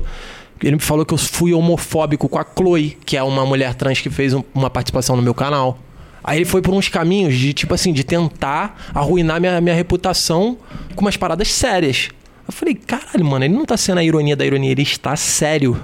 [0.61, 3.99] Ele me falou que eu fui homofóbico com a Chloe, que é uma mulher trans
[3.99, 5.79] que fez um- uma participação no meu canal.
[6.23, 10.57] Aí ele foi por uns caminhos de, tipo assim, de tentar arruinar minha, minha reputação
[10.95, 12.09] com umas paradas sérias.
[12.47, 15.83] Eu falei, caralho, mano, ele não tá sendo a ironia da ironia, ele está sério.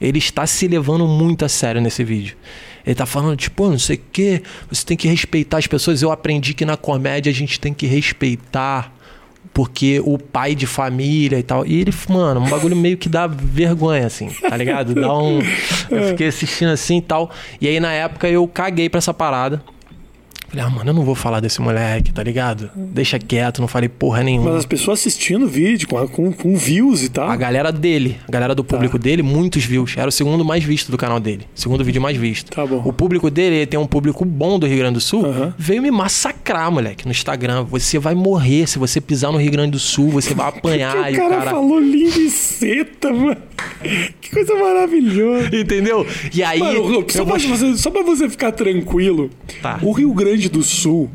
[0.00, 2.36] Ele está se levando muito a sério nesse vídeo.
[2.84, 6.00] Ele tá falando, tipo, "Pô, não sei o quê, você tem que respeitar as pessoas.
[6.02, 8.92] Eu aprendi que na comédia a gente tem que respeitar.
[9.52, 11.66] Porque o pai de família e tal.
[11.66, 14.94] E ele, mano, um bagulho meio que dá vergonha, assim, tá ligado?
[14.94, 15.40] Dá um.
[15.90, 17.30] Eu fiquei assistindo assim e tal.
[17.60, 19.62] E aí, na época, eu caguei pra essa parada.
[20.50, 22.70] Falei, ah, mano, eu não vou falar desse moleque, tá ligado?
[22.76, 24.50] Deixa quieto, não falei porra nenhuma.
[24.50, 27.28] Mas as pessoas assistindo o vídeo, com, com, com views e tal.
[27.30, 29.96] A galera dele, a galera do público dele, muitos views.
[29.96, 31.46] Era o segundo mais visto do canal dele.
[31.54, 32.50] Segundo vídeo mais visto.
[32.50, 32.82] Tá bom.
[32.84, 35.24] O público dele, ele tem um público bom do Rio Grande do Sul,
[35.56, 37.64] veio me massacrar, moleque, no Instagram.
[37.70, 41.04] Você vai morrer se você pisar no Rio Grande do Sul, você vai apanhar.
[41.06, 41.78] que e o cara, falou
[42.30, 43.36] linguiceta, mano.
[44.20, 45.54] Que coisa maravilhosa.
[45.56, 46.06] Entendeu?
[46.34, 46.58] E aí.
[46.58, 49.30] Mano, só, eu pra vou- você, só pra você ficar tranquilo,
[49.62, 49.78] Tá.
[49.82, 51.10] o Rio Grande do Sul,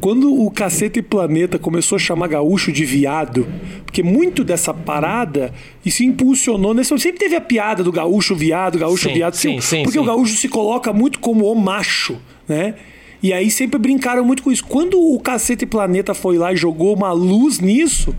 [0.00, 3.46] quando o Caceta e Planeta começou a chamar gaúcho de viado,
[3.84, 5.52] porque muito dessa parada,
[5.84, 6.96] isso impulsionou nesse.
[6.98, 10.04] Sempre teve a piada do gaúcho viado, gaúcho Sim, viado, sim, sim, porque sim.
[10.04, 12.16] o gaúcho se coloca muito como o macho,
[12.48, 12.74] né?
[13.22, 14.64] E aí sempre brincaram muito com isso.
[14.64, 18.14] Quando o Caceta e Planeta foi lá e jogou uma luz nisso,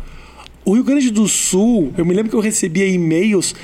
[0.65, 3.55] o Rio Grande do Sul, eu me lembro que eu recebia e-mails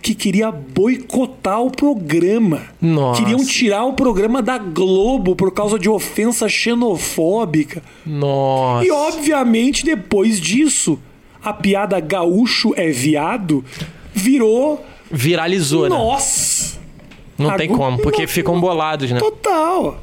[0.00, 2.62] que queria boicotar o programa.
[2.80, 3.20] Nossa.
[3.22, 7.82] Queriam tirar o programa da Globo por causa de ofensa xenofóbica.
[8.04, 8.86] Nossa.
[8.86, 10.98] E obviamente depois disso,
[11.42, 13.64] a piada gaúcho é viado
[14.14, 15.88] virou Viralizou, né?
[15.90, 16.78] nossa,
[17.38, 19.18] Não tem como, porque Não- ficam bolados, né?
[19.18, 20.00] total.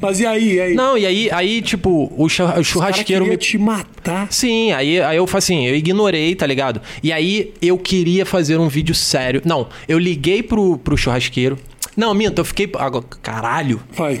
[0.00, 0.74] Mas e aí, e aí?
[0.74, 4.28] Não, e aí, aí tipo, o churrasqueiro me te matar.
[4.30, 6.80] Sim, aí, aí eu falei assim, eu ignorei, tá ligado?
[7.02, 9.42] E aí eu queria fazer um vídeo sério.
[9.44, 11.58] Não, eu liguei pro, pro churrasqueiro.
[11.96, 12.70] Não, minto, eu fiquei.
[12.78, 13.80] Agora, caralho.
[13.92, 14.20] Vai.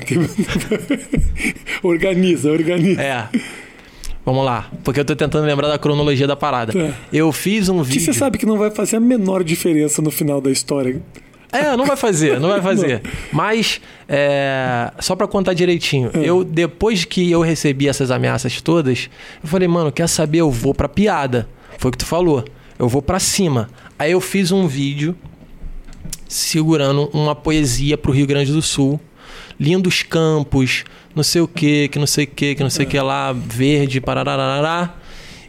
[1.82, 3.00] organiza, organiza.
[3.00, 3.28] É.
[4.24, 6.72] Vamos lá, porque eu tô tentando lembrar da cronologia da parada.
[6.72, 6.94] Tá.
[7.12, 8.04] Eu fiz um Que vídeo.
[8.04, 11.00] você sabe que não vai fazer a menor diferença no final da história.
[11.52, 13.00] É, não vai fazer, não vai fazer.
[13.32, 16.18] Mas, é, só pra contar direitinho, É.
[16.24, 19.08] eu depois que eu recebi essas ameaças todas,
[19.42, 20.38] eu falei, mano, quer saber?
[20.38, 21.48] Eu vou pra piada.
[21.78, 22.44] Foi o que tu falou.
[22.78, 23.68] Eu vou pra cima.
[23.98, 25.16] Aí eu fiz um vídeo
[26.28, 29.00] segurando uma poesia pro Rio Grande do Sul.
[29.58, 30.84] Lindos campos,
[31.14, 33.32] não sei o que, que não sei o que, que não sei o que lá,
[33.32, 34.94] verde, parararará.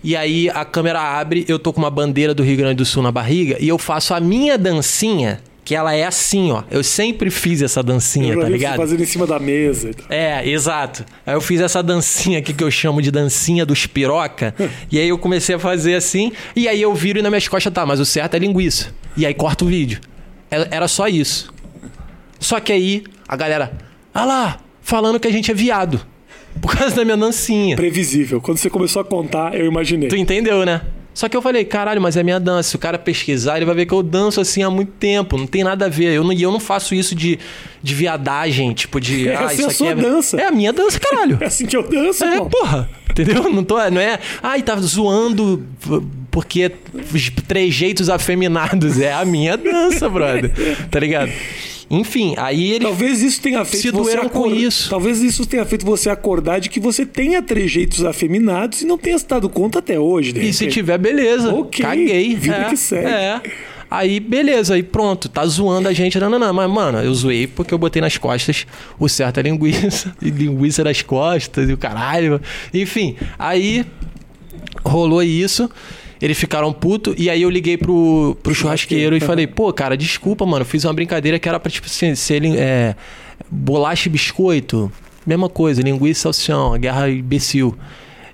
[0.04, 3.04] E aí a câmera abre, eu tô com uma bandeira do Rio Grande do Sul
[3.04, 6.64] na barriga e eu faço a minha dancinha, que ela é assim, ó.
[6.72, 8.76] Eu sempre fiz essa dancinha, Eu tá ligado?
[8.78, 9.92] fazendo em cima da mesa.
[10.10, 11.06] É, exato.
[11.24, 14.56] Aí eu fiz essa dancinha aqui que eu chamo de dancinha dos piroca.
[14.92, 16.32] e aí eu comecei a fazer assim.
[16.56, 18.92] E aí eu viro e nas minhas costas, tá, mas o certo é linguiça.
[19.16, 20.00] E aí corta o vídeo.
[20.50, 21.54] É- Era só isso.
[22.40, 23.72] Só que aí a galera,
[24.12, 26.04] ah lá, falando que a gente é viado.
[26.60, 27.76] Por causa da minha dancinha.
[27.76, 28.42] Previsível.
[28.42, 30.10] Quando você começou a contar, eu imaginei.
[30.10, 30.82] Tu entendeu, né?
[31.20, 32.70] Só que eu falei, caralho, mas é minha dança.
[32.70, 35.38] Se o cara pesquisar, ele vai ver que eu danço assim há muito tempo.
[35.38, 36.14] Não tem nada a ver.
[36.14, 37.38] Eu não, e eu não faço isso de,
[37.84, 39.28] de viadagem, tipo de.
[39.28, 39.96] Essa ah, é isso a aqui sua é.
[39.96, 40.40] dança.
[40.40, 41.38] É a minha dança, caralho.
[41.44, 42.46] É assim que eu danço, É, pô.
[42.46, 42.90] porra.
[43.10, 43.52] Entendeu?
[43.52, 44.18] Não, tô, não é.
[44.42, 45.68] Ai, tá zoando
[46.32, 46.72] porque
[47.14, 48.98] os trejeitos afeminados.
[49.02, 50.50] É a minha dança, brother.
[50.90, 51.34] Tá ligado?
[51.90, 52.86] Enfim, aí ele.
[52.86, 54.90] Talvez isso tenha feito Se você doeram com isso.
[54.90, 59.18] Talvez isso tenha feito você acordar de que você tenha trejeitos afeminados e não tenha
[59.18, 60.34] se dado conta até hoje.
[60.40, 61.54] E se tiver, beleza.
[61.54, 62.36] Ok, Caguei.
[62.36, 63.08] vida é, que segue.
[63.08, 63.42] É.
[63.90, 66.20] Aí, beleza, aí pronto, tá zoando a gente.
[66.20, 68.68] Não, não, não, mas, mano, eu zoei porque eu botei nas costas
[69.00, 72.40] o certo é linguiça, e linguiça nas costas, e o caralho.
[72.72, 73.84] Enfim, aí
[74.86, 75.68] rolou isso.
[76.22, 80.46] Eles ficaram puto e aí eu liguei pro, pro churrasqueiro e falei, pô, cara, desculpa,
[80.46, 82.96] mano, fiz uma brincadeira que era pra, tipo, assim, ser é,
[83.50, 84.92] bolacha e biscoito.
[85.26, 87.78] Mesma coisa, linguiça e salsichão, a guerra imbecil.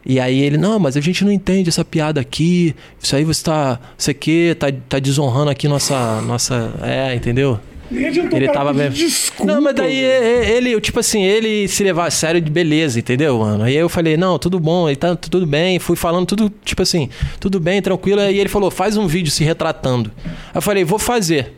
[0.06, 2.76] E aí ele, não, mas a gente não entende essa piada aqui.
[3.02, 3.80] Isso aí você tá.
[3.98, 6.22] Isso aqui tá, tá desonrando aqui nossa.
[6.22, 6.74] nossa.
[6.84, 7.60] É, entendeu?
[7.92, 8.94] Nem adiantou Ele tava mesmo.
[8.96, 12.50] Desculpa, não, mas daí é- é- ele, tipo assim, ele se levar a sério de
[12.52, 13.64] beleza, entendeu, mano?
[13.64, 15.78] Aí eu falei, não, tudo bom, ele tá tudo bem.
[15.80, 17.10] Fui falando tudo, tipo assim,
[17.40, 18.22] tudo bem, tranquilo.
[18.22, 20.12] Aí ele falou, faz um vídeo se retratando.
[20.26, 21.54] Aí eu falei, vou fazer.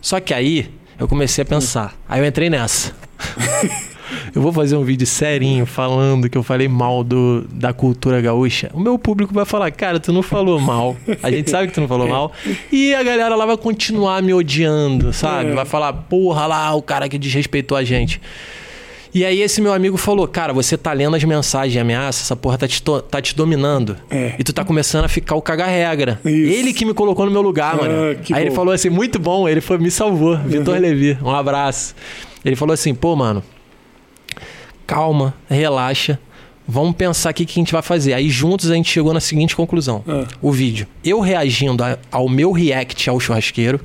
[0.00, 1.94] Só que aí eu comecei a pensar.
[2.08, 2.92] Aí eu entrei nessa.
[4.34, 8.70] eu vou fazer um vídeo serinho falando que eu falei mal do, da cultura gaúcha,
[8.74, 10.96] o meu público vai falar, cara, tu não falou mal.
[11.22, 12.32] A gente sabe que tu não falou mal.
[12.72, 15.50] E a galera lá vai continuar me odiando, sabe?
[15.50, 15.54] É.
[15.54, 18.20] Vai falar, porra lá, o cara que desrespeitou a gente.
[19.14, 22.36] E aí esse meu amigo falou, cara, você tá lendo as mensagens de ameaça, essa
[22.36, 23.96] porra tá te, tá te dominando.
[24.10, 24.34] É.
[24.38, 26.20] E tu tá começando a ficar o caga-regra.
[26.22, 27.94] Ele que me colocou no meu lugar, Ah, mano.
[28.30, 28.56] Aí ele bom.
[28.56, 30.36] falou assim, muito bom, ele foi, me salvou.
[30.36, 31.94] Vitor Levi, um abraço.
[32.44, 33.42] Ele falou assim, pô, mano,
[34.86, 36.18] calma, relaxa.
[36.68, 38.12] Vamos pensar aqui o que a gente vai fazer.
[38.12, 40.02] Aí juntos a gente chegou na seguinte conclusão.
[40.08, 40.24] Ah.
[40.42, 40.86] O vídeo.
[41.04, 43.80] Eu reagindo a- ao meu react ao churrasqueiro,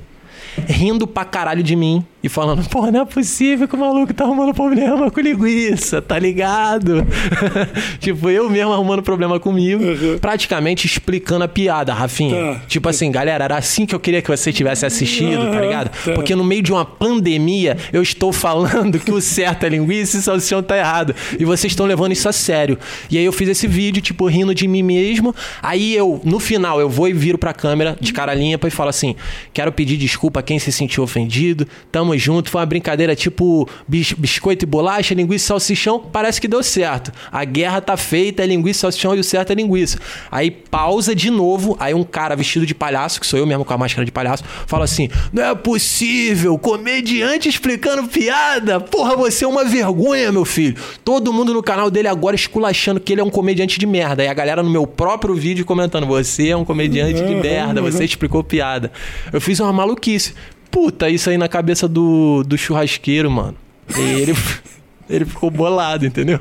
[0.68, 4.24] rindo pra caralho de mim e falando, pô, não é possível que o maluco tá
[4.26, 7.06] arrumando problema com linguiça, tá ligado?
[8.00, 10.18] tipo, eu mesmo arrumando problema comigo, Uhum.
[10.20, 12.36] praticamente explicando a piada, Rafinha.
[12.56, 12.62] Tá.
[12.68, 15.90] Tipo assim, galera, era assim que eu queria que você tivesse assistido, tá Aham, ligado?
[15.90, 16.14] tá.
[16.14, 20.20] Porque no meio de uma pandemia, eu estou falando que o certo é linguiça e
[20.20, 21.16] o salsichão tá errado.
[21.40, 22.78] E vocês estão levando isso a sério.
[23.10, 25.34] E aí eu fiz esse vídeo, tipo, rindo de mim mesmo.
[25.62, 28.90] Aí eu, no final, eu vou e viro pra câmera de cara limpa e falo
[28.90, 29.16] assim:
[29.54, 31.68] quero pedir desculpa a quem se sentiu ofendido.
[32.12, 32.50] Tamo junto.
[32.50, 36.00] Foi uma brincadeira tipo bis- biscoito e bolacha, linguiça e salsichão.
[36.00, 37.12] Parece que deu certo.
[37.32, 39.98] A guerra tá feita, é linguiça e salsichão e o certo é linguiça.
[40.32, 41.76] Aí pausa de novo.
[41.80, 44.44] Aí um cara vestido de palhaço, que sou eu mesmo com a máscara de palhaço,
[44.68, 48.80] fala assim: Não é possível, comediante explicando piada.
[48.80, 50.76] Porra, você é uma vergonha, meu filho.
[51.04, 54.24] Todo mundo no canal dele agora esculachando que ele é um comediante de merda.
[54.24, 58.04] E a galera no meu próprio vídeo comentando: Você é um comediante de merda, você
[58.04, 58.92] explicou piada.
[59.32, 60.34] Eu fiz uma maluquice.
[60.72, 63.58] Puta, isso aí na cabeça do, do churrasqueiro, mano.
[63.98, 64.34] E ele,
[65.10, 66.40] ele ficou bolado, entendeu?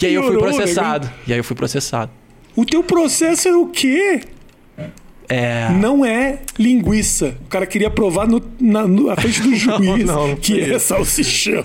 [0.00, 1.10] E aí eu fui Piorou, né, processado.
[1.26, 2.10] E aí eu fui processado.
[2.56, 4.20] O teu processo era o quê?
[5.28, 5.70] É.
[5.70, 7.34] Não é linguiça.
[7.46, 10.74] O cara queria provar no, na, no- à frente do juiz não, não que foi
[10.74, 11.62] é salsichão.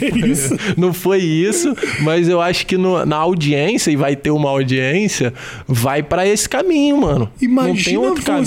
[0.00, 0.54] É isso.
[0.76, 5.34] Não foi isso, mas eu acho que no- na audiência, e vai ter uma audiência,
[5.66, 7.18] vai pra esse caminho, mano.
[7.24, 8.44] não tem Imagina outro caminho.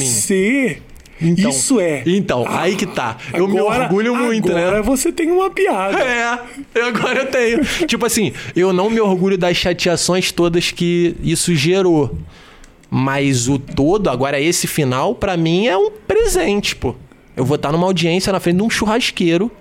[1.21, 2.03] Então, isso é.
[2.05, 3.17] Então, aí que tá.
[3.33, 4.81] Eu me Agora- orgulho muito, agora né?
[4.81, 5.99] você tem uma piada.
[5.99, 6.39] É,
[6.75, 7.59] eu agora eu tenho.
[7.87, 12.17] tipo assim, eu não me orgulho das chateações todas que isso gerou.
[12.89, 16.93] Mas o todo, agora esse final, pra mim é um presente, pô.
[17.35, 19.51] Eu vou estar numa audiência na frente de um churrasqueiro.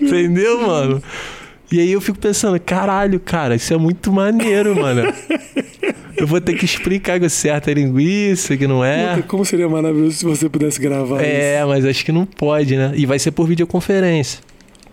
[0.00, 1.02] Entendeu, mano?
[1.70, 5.12] E aí eu fico pensando, caralho, cara, isso é muito maneiro, mano.
[6.16, 9.14] Eu vou ter que explicar que o certo é linguiça, que não é.
[9.16, 11.30] Puta, Como seria maravilhoso se você pudesse gravar isso.
[11.30, 12.92] É, mas acho que não pode, né?
[12.96, 14.40] E vai ser por videoconferência.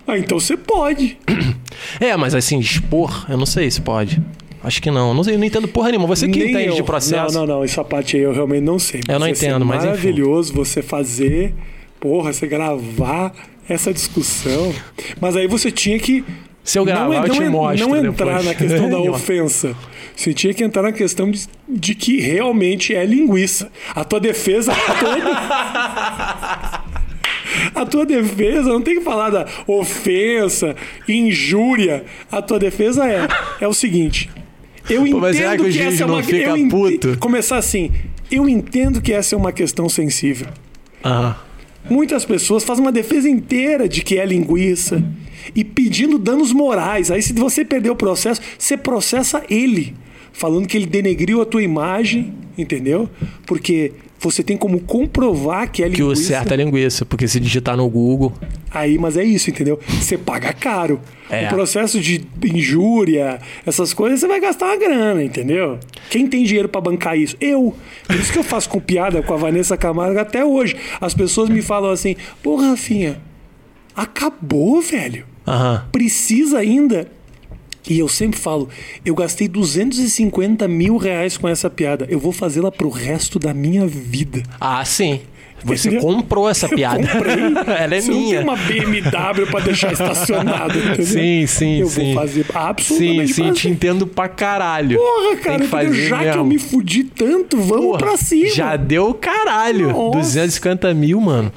[0.07, 1.17] Ah, então você pode.
[1.99, 4.21] É, mas assim, expor, eu não sei se pode.
[4.63, 5.13] Acho que não.
[5.13, 6.07] Não sei, eu não entendo porra nenhuma.
[6.07, 6.75] Você que Nem entende eu.
[6.75, 7.33] de processo.
[7.33, 7.63] Não, não, não.
[7.63, 9.01] Essa parte aí eu realmente não sei.
[9.07, 9.87] Eu não entendo, mas enfim.
[9.87, 11.53] maravilhoso você fazer,
[11.99, 13.33] porra, você gravar
[13.69, 14.73] essa discussão.
[15.21, 16.23] Mas aí você tinha que.
[16.65, 18.45] Se eu gravar, não, eu te mostro Não entrar depois.
[18.45, 19.75] na questão da ofensa.
[20.15, 23.71] Você tinha que entrar na questão de, de que realmente é linguiça.
[23.93, 26.83] A tua defesa toda.
[27.73, 30.75] A tua defesa não tem que falar da ofensa,
[31.07, 32.03] injúria.
[32.31, 33.27] A tua defesa é
[33.61, 34.29] é o seguinte.
[34.89, 37.17] Eu Pô, entendo será que que essa é uma fica puto?
[37.19, 37.91] Começar assim.
[38.31, 40.47] Eu entendo que essa é uma questão sensível.
[41.03, 41.35] Ah,
[41.89, 45.03] Muitas pessoas fazem uma defesa inteira de que é linguiça
[45.55, 47.11] e pedindo danos morais.
[47.11, 49.93] Aí, se você perder o processo, você processa ele,
[50.33, 53.09] falando que ele denegriu a tua imagem, entendeu?
[53.45, 53.93] Porque
[54.31, 56.29] você tem como comprovar que é que o linguiça.
[56.29, 58.33] certo é linguiça, porque se digitar no Google.
[58.71, 59.79] Aí, mas é isso, entendeu?
[59.87, 60.99] Você paga caro.
[61.29, 61.45] É.
[61.45, 65.79] O processo de injúria, essas coisas, você vai gastar uma grana, entendeu?
[66.09, 67.35] Quem tem dinheiro pra bancar isso?
[67.39, 67.75] Eu.
[68.05, 70.75] Por isso que eu faço com piada com a Vanessa Camargo até hoje.
[70.99, 73.19] As pessoas me falam assim: pô, Rafinha,
[73.95, 75.25] acabou, velho.
[75.47, 75.85] Aham.
[75.91, 77.07] Precisa ainda.
[77.87, 78.67] E eu sempre falo,
[79.05, 82.05] eu gastei 250 mil reais com essa piada.
[82.09, 84.41] Eu vou fazê-la pro resto da minha vida.
[84.59, 85.21] Ah, sim.
[85.63, 86.05] Você Entendeu?
[86.07, 87.07] comprou essa piada.
[87.07, 87.35] Comprei.
[87.79, 88.41] Ela é Você minha.
[88.43, 91.05] não tem uma BMW pra deixar estacionado, entendeu?
[91.05, 92.13] Sim, sim, eu sim.
[92.13, 93.53] vou fazer Sim, absolutamente sim, prazer.
[93.61, 94.99] te entendo pra caralho.
[94.99, 96.45] Porra, cara, que fazer já que eu mesmo.
[96.45, 98.49] me fudi tanto, vamos Porra, pra cima.
[98.53, 99.87] Já deu caralho.
[99.91, 100.17] Nossa.
[100.19, 101.51] 250 mil, mano.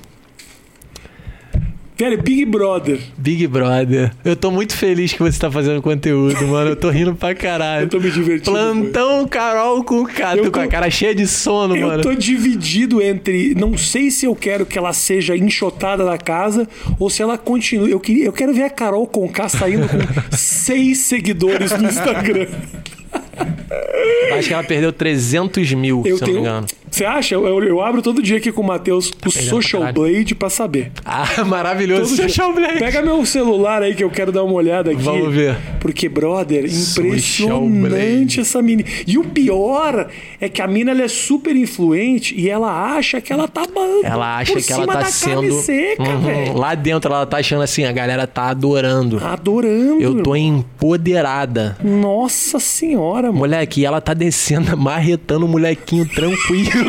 [1.98, 3.00] Velho, Big Brother.
[3.16, 4.12] Big Brother.
[4.24, 6.70] Eu tô muito feliz que você tá fazendo conteúdo, mano.
[6.70, 7.86] Eu tô rindo pra caralho.
[7.86, 8.52] Eu tô me divertindo.
[8.52, 10.38] Plantão Carol com cara.
[10.38, 12.02] Eu Tô com a cara cheia de sono, Eu mano.
[12.02, 13.52] tô dividido entre.
[13.56, 16.68] Não sei se eu quero que ela seja enxotada da casa
[17.00, 17.90] ou se ela continue.
[17.90, 19.98] Eu, queria, eu quero ver a Carol Conká saindo com
[20.36, 22.46] seis seguidores no Instagram.
[24.38, 26.36] Acho que ela perdeu 300 mil, Eu se eu tenho.
[26.36, 26.66] não me engano.
[26.98, 27.36] Você acha?
[27.36, 29.92] Eu, eu abro todo dia aqui com o Matheus o pegando Social pra.
[29.92, 30.90] Blade pra saber.
[31.04, 32.02] Ah, maravilhoso.
[32.02, 32.28] Todo dia.
[32.28, 32.80] Social Blade.
[32.80, 35.00] Pega meu celular aí que eu quero dar uma olhada aqui.
[35.00, 35.56] Vamos ver.
[35.78, 38.82] Porque, brother, impressionante essa mina.
[39.06, 40.08] E o pior
[40.40, 44.04] é que a mina ela é super influente e ela acha que ela tá bando
[44.04, 45.52] Ela acha que ela tá sendo.
[45.52, 46.54] seca, Uhum.
[46.54, 49.24] Lá dentro ela tá achando assim, a galera tá adorando.
[49.24, 50.00] Adorando.
[50.00, 51.76] Eu tô empoderada.
[51.80, 53.38] Nossa senhora, mano.
[53.38, 56.87] Moleque, e ela tá descendo, marretando o molequinho tranquilo.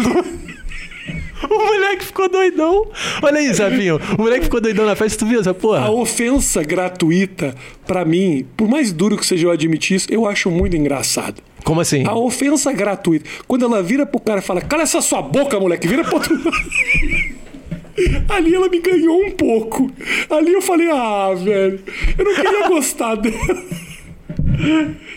[1.50, 2.88] O moleque ficou doidão.
[3.24, 4.00] Olha aí, Safinho.
[4.18, 5.20] O moleque ficou doidão na festa.
[5.26, 5.89] Tu viu essa A porra?
[5.89, 7.56] ofensa gratuita,
[7.88, 11.41] pra mim, por mais duro que seja eu admitir isso, eu acho muito engraçado.
[11.64, 12.06] Como assim?
[12.06, 13.30] A ofensa gratuita.
[13.47, 16.38] Quando ela vira pro cara e fala, cala essa sua boca, moleque, vira pro outro.
[18.30, 19.89] Ali ela me ganhou um pouco.
[20.30, 21.82] Ali eu falei, ah, velho,
[22.18, 23.64] eu não queria gostar dela.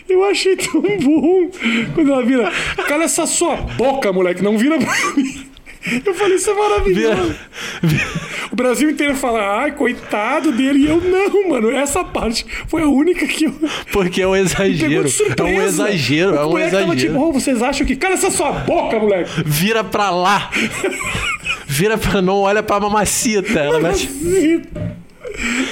[0.09, 1.49] Eu achei tão bom.
[1.95, 2.51] Quando ela vira,
[2.87, 5.45] cala essa sua boca, moleque, não vira pra mim.
[6.05, 7.35] Eu falei, isso é maravilhoso.
[8.51, 10.79] O Brasil inteiro fala, ai, coitado dele.
[10.79, 13.53] E eu, não, mano, essa parte foi a única que eu.
[13.91, 15.05] Porque é um exagero.
[15.37, 17.19] É um exagero, é um moleque tava tipo, exagero.
[17.19, 17.97] oh, vocês acham que.
[17.97, 19.29] Cala essa sua boca, moleque!
[19.45, 20.49] Vira pra lá.
[21.67, 23.59] Vira pra não olha pra mamacita.
[23.59, 23.93] Ela vai-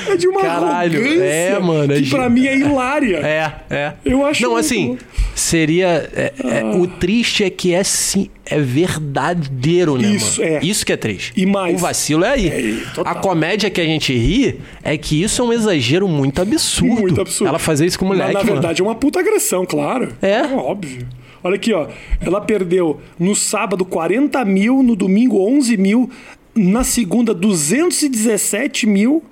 [0.07, 3.17] É de uma Caralho, é, mano, é que pra mim é hilária.
[3.17, 3.93] É, é.
[4.05, 4.97] Eu acho Não, assim, bom.
[5.35, 6.09] seria.
[6.15, 10.53] é- é- O triste é que é sim, é verdadeiro, né, Isso, mano?
[10.55, 10.59] é.
[10.65, 11.33] Isso que é triste.
[11.35, 11.75] E mais.
[11.75, 12.47] O vacilo é aí.
[12.47, 17.01] É, a comédia que a gente ri é que isso é um exagero muito absurdo.
[17.01, 17.49] Muito absurdo.
[17.49, 18.33] Ela fazer isso com o Mas, moleque.
[18.33, 18.53] na mano.
[18.53, 20.09] verdade, é uma puta agressão, claro.
[20.21, 20.41] É?
[20.43, 21.07] óbvio.
[21.43, 21.87] Olha aqui, ó.
[22.19, 26.09] Ela perdeu no sábado 40 mil, no domingo 11 mil,
[26.55, 29.23] na segunda 217 mil,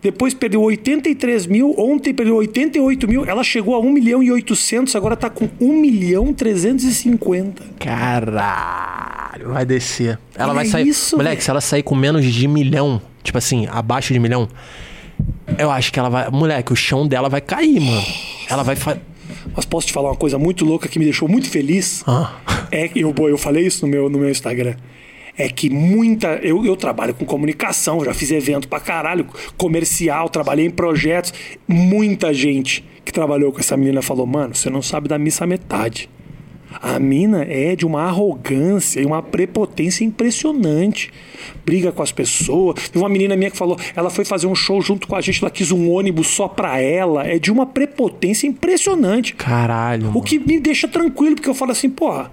[0.00, 4.94] depois perdeu 83 mil, ontem perdeu 88 mil, ela chegou a 1 milhão e 800,
[4.94, 7.64] agora tá com 1 milhão 350.
[7.80, 10.18] Caralho, vai descer.
[10.36, 10.88] Ela Olha vai sair.
[10.88, 11.44] isso, moleque, velho.
[11.44, 14.48] se ela sair com menos de milhão, tipo assim, abaixo de milhão,
[15.58, 16.30] eu acho que ela vai.
[16.30, 18.06] Moleque, o chão dela vai cair, mano.
[18.48, 18.76] Ela vai.
[18.76, 18.96] Fa...
[19.54, 22.04] Mas posso te falar uma coisa muito louca que me deixou muito feliz?
[22.06, 22.36] Ah.
[22.70, 24.76] É que eu, eu falei isso no meu, no meu Instagram.
[25.38, 26.40] É que muita.
[26.42, 29.26] Eu, eu trabalho com comunicação, já fiz evento pra caralho,
[29.56, 31.32] comercial, trabalhei em projetos.
[31.66, 36.10] Muita gente que trabalhou com essa menina falou: mano, você não sabe da missa metade.
[36.82, 41.10] A mina é de uma arrogância e uma prepotência impressionante.
[41.64, 42.88] Briga com as pessoas.
[42.88, 45.42] Teve uma menina minha que falou, ela foi fazer um show junto com a gente,
[45.42, 47.26] ela quis um ônibus só pra ela.
[47.26, 49.34] É de uma prepotência impressionante.
[49.34, 50.04] Caralho.
[50.04, 50.22] O mano.
[50.22, 52.30] que me deixa tranquilo, porque eu falo assim, porra,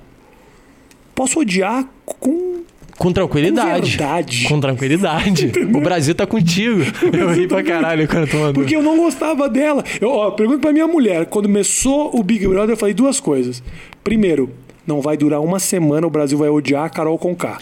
[1.13, 2.63] posso odiar com.
[2.97, 3.97] Com tranquilidade.
[3.97, 4.47] Com verdade.
[4.47, 5.51] Com tranquilidade.
[5.73, 6.81] o Brasil tá contigo.
[7.11, 8.53] Eu ri pra caralho quando tu mandou.
[8.53, 9.83] Porque eu não gostava dela.
[9.99, 13.61] Eu, ó, pergunto pra minha mulher, quando começou o Big Brother, eu falei duas coisas.
[14.03, 14.49] Primeiro,
[14.87, 17.57] não vai durar uma semana, o Brasil vai odiar a Carol Conká.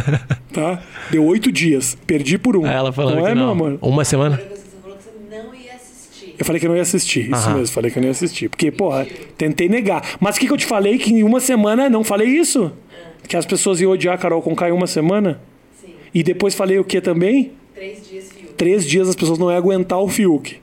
[0.52, 0.82] tá?
[1.10, 2.66] Deu oito dias, perdi por um.
[2.66, 3.42] Ela falando não que é, não.
[3.42, 3.78] meu amor?
[3.80, 4.36] Uma semana?
[4.36, 6.34] Você falou que você não ia assistir.
[6.38, 7.30] Eu falei que eu não ia assistir.
[7.30, 7.58] Isso Aham.
[7.58, 8.48] mesmo, falei que eu não ia assistir.
[8.48, 9.06] Porque, porra,
[9.38, 10.02] tentei negar.
[10.20, 10.98] Mas o que, que eu te falei?
[10.98, 11.88] Que em uma semana.
[11.88, 12.72] Não falei isso?
[13.28, 15.40] Que as pessoas iam odiar a Carol Conká em uma semana?
[15.80, 15.94] Sim.
[16.14, 17.52] E depois falei o que também?
[17.74, 18.48] Três dias, viu?
[18.56, 20.56] Três dias as pessoas não iam aguentar o Fiuk.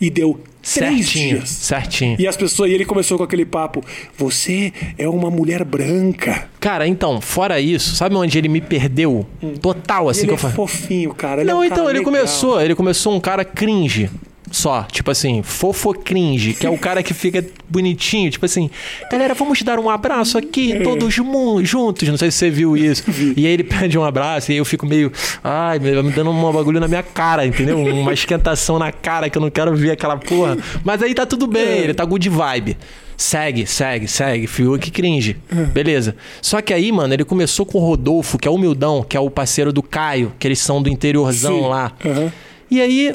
[0.00, 1.36] E deu três Certinho.
[1.38, 1.48] dias.
[1.48, 2.16] Certinho.
[2.18, 3.82] E as pessoas, e ele começou com aquele papo:
[4.16, 6.48] Você é uma mulher branca.
[6.60, 9.26] Cara, então, fora isso, sabe onde ele me perdeu?
[9.60, 10.56] Total, assim ele que é eu falei.
[10.56, 11.40] fofinho, cara.
[11.40, 12.12] Ele é Não, um então, cara ele legal.
[12.12, 14.10] começou, ele começou um cara cringe.
[14.50, 18.70] Só, tipo assim, fofo cringe, que é o cara que fica bonitinho, tipo assim,
[19.10, 20.80] galera, vamos dar um abraço aqui, É.
[20.80, 22.08] todos juntos.
[22.08, 23.02] Não sei se você viu isso.
[23.36, 26.52] E aí ele pede um abraço, e aí eu fico meio, ai, me dando um
[26.52, 27.78] bagulho na minha cara, entendeu?
[27.78, 30.56] Uma esquentação na cara que eu não quero ver aquela porra.
[30.84, 32.76] Mas aí tá tudo bem, ele tá good vibe.
[33.16, 34.46] Segue, segue, segue.
[34.46, 35.36] Fiuk cringe.
[35.72, 36.14] Beleza.
[36.40, 39.20] Só que aí, mano, ele começou com o Rodolfo, que é o humildão, que é
[39.20, 41.66] o parceiro do Caio, que eles são do interiorzão Sim.
[41.68, 41.92] lá.
[42.04, 42.32] Aham.
[42.70, 43.14] E aí,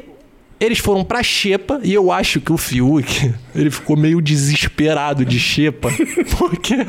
[0.61, 5.39] eles foram pra Xepa, e eu acho que o Fiuk, ele ficou meio desesperado de
[5.39, 5.89] Xepa,
[6.37, 6.85] porque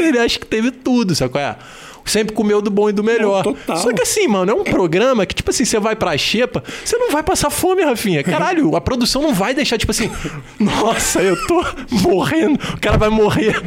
[0.00, 1.56] ele acha que teve tudo, sabe qual é?
[2.04, 3.44] Sempre comeu do bom e do melhor.
[3.44, 3.76] Não.
[3.76, 6.96] Só que assim, mano, é um programa que, tipo assim, você vai pra Xepa, você
[6.96, 8.24] não vai passar fome, Rafinha.
[8.24, 10.10] Caralho, a produção não vai deixar, tipo assim,
[10.58, 13.62] nossa, eu tô morrendo, o cara vai morrer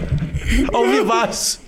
[0.74, 1.62] ao vivaço.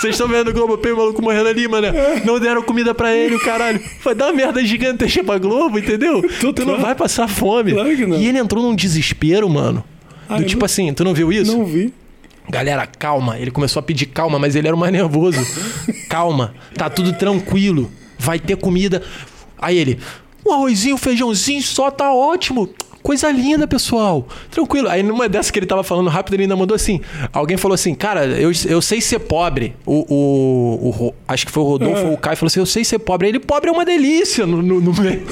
[0.00, 1.88] Vocês estão vendo o Globo Pay, o maluco morrendo ali, mano.
[2.24, 3.80] Não deram comida pra ele, o caralho.
[4.04, 6.22] Vai dar uma merda gigantesca pra Globo, entendeu?
[6.54, 7.72] Tu não vai passar fome.
[7.72, 8.18] Claro que não.
[8.18, 9.82] E ele entrou num desespero, mano.
[10.28, 11.56] Ah, Do tipo não- assim, tu não viu isso?
[11.56, 11.92] Não vi.
[12.48, 13.38] Galera, calma.
[13.38, 15.38] Ele começou a pedir calma, mas ele era o mais nervoso.
[16.08, 17.90] calma, tá tudo tranquilo.
[18.18, 19.02] Vai ter comida.
[19.58, 19.98] Aí ele,
[20.46, 22.68] um arrozinho, um feijãozinho só tá ótimo.
[23.06, 24.26] Coisa linda, pessoal.
[24.50, 24.88] Tranquilo.
[24.88, 27.00] Aí numa dessa que ele tava falando rápido, ele ainda mandou assim.
[27.32, 29.76] Alguém falou assim, cara, eu, eu sei ser pobre.
[29.86, 32.84] O, o, o acho que foi o Rodolfo ou o Caio falou assim, eu sei
[32.84, 33.28] ser pobre.
[33.28, 35.22] Aí ele, pobre é uma delícia no, no, no meio.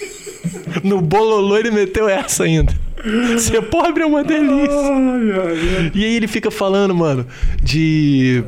[0.82, 2.74] no bololô ele meteu essa ainda.
[3.38, 4.72] Ser pobre é uma delícia.
[4.72, 5.92] Ai, ai, ai.
[5.94, 7.26] E aí ele fica falando, mano,
[7.62, 8.42] de.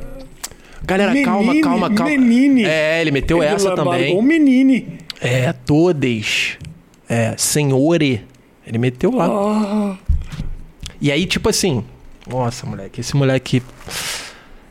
[0.83, 2.11] Galera, calma, Menine, calma, calma.
[2.11, 2.65] menine.
[2.65, 4.17] É, ele meteu Ele essa também.
[4.17, 4.97] O menine.
[5.21, 6.57] É, todes.
[7.07, 8.25] É, senhore.
[8.67, 9.27] Ele meteu lá.
[9.27, 9.97] Ah,
[11.01, 11.85] E aí, tipo assim,
[12.29, 13.63] nossa, moleque, esse moleque.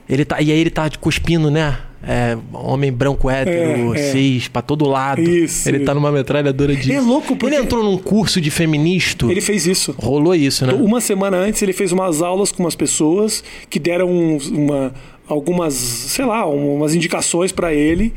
[0.08, 0.42] Ele tá.
[0.42, 1.80] E aí ele tá cuspindo, né?
[2.08, 4.12] É, homem branco hétero, É, é.
[4.12, 5.22] cis, pra todo lado.
[5.22, 5.68] Isso.
[5.68, 6.92] Ele tá numa metralhadora de.
[6.92, 9.32] É louco, porque- Ele entrou num curso de feministo.
[9.32, 9.96] ele fez isso.
[9.98, 10.74] Rolou isso, né?
[10.74, 14.08] Uma semana antes ele fez umas aulas com umas pessoas que deram
[14.52, 14.94] uma,
[15.28, 18.14] algumas, sei lá, umas indicações pra ele.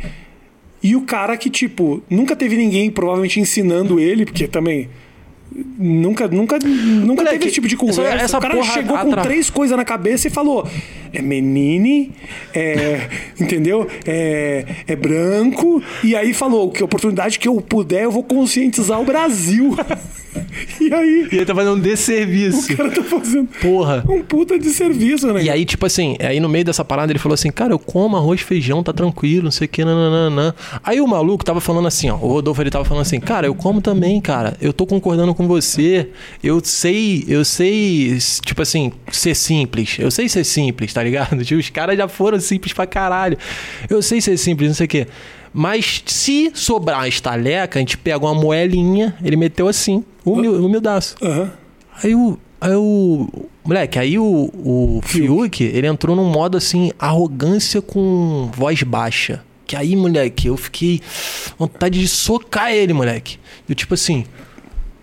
[0.83, 4.91] E o cara que, tipo, nunca teve ninguém provavelmente ensinando ele, porque também.
[5.79, 8.25] Nunca, nunca, nunca teve esse tipo de essa- conversa.
[8.25, 10.67] essa o cara porra chegou com atra- três coisas na cabeça e falou:
[11.13, 12.13] é menine,
[12.55, 13.09] é.
[13.41, 13.87] entendeu?
[14.07, 15.83] É, é branco.
[16.05, 19.77] E aí falou: que oportunidade que eu puder, eu vou conscientizar o Brasil.
[20.81, 22.73] e aí, E ele tá fazendo um desserviço.
[22.73, 24.05] o cara tá fazendo Porra.
[24.09, 25.43] um puta de serviço, né?
[25.43, 28.17] E aí, tipo assim, aí no meio dessa parada ele falou assim, cara, eu como
[28.17, 30.55] arroz, feijão, tá tranquilo, não sei o que, nananã.
[30.85, 33.55] Aí o maluco tava falando assim, ó, o Rodolfo ele tava falando assim, cara, eu
[33.55, 36.09] como também, cara, eu tô concordando com você,
[36.43, 41.45] eu sei, eu sei, tipo assim, ser simples, eu sei ser simples, tá ligado?
[41.47, 43.39] Tipo, os caras já foram simples pra caralho,
[43.89, 45.07] eu sei ser simples, não sei o que.
[45.55, 51.15] Mas se sobrar uma estaleca, a gente pega uma moelinha, ele meteu assim, humil, humildaço.
[51.23, 51.53] Aham.
[52.03, 52.37] Aí o.
[52.61, 53.29] Aí o.
[53.65, 59.43] Moleque, aí o, o Fiuk, ele entrou num modo assim, arrogância com voz baixa.
[59.67, 61.01] Que aí, moleque, eu fiquei.
[61.59, 63.39] Vontade de socar ele, moleque.
[63.69, 64.25] Eu, tipo assim.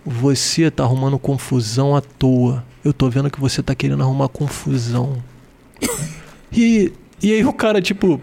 [0.06, 2.64] Você tá arrumando confusão à toa.
[2.84, 5.16] Eu tô vendo que você tá querendo arrumar confusão.
[6.52, 6.92] E,
[7.22, 8.20] e aí o cara, tipo,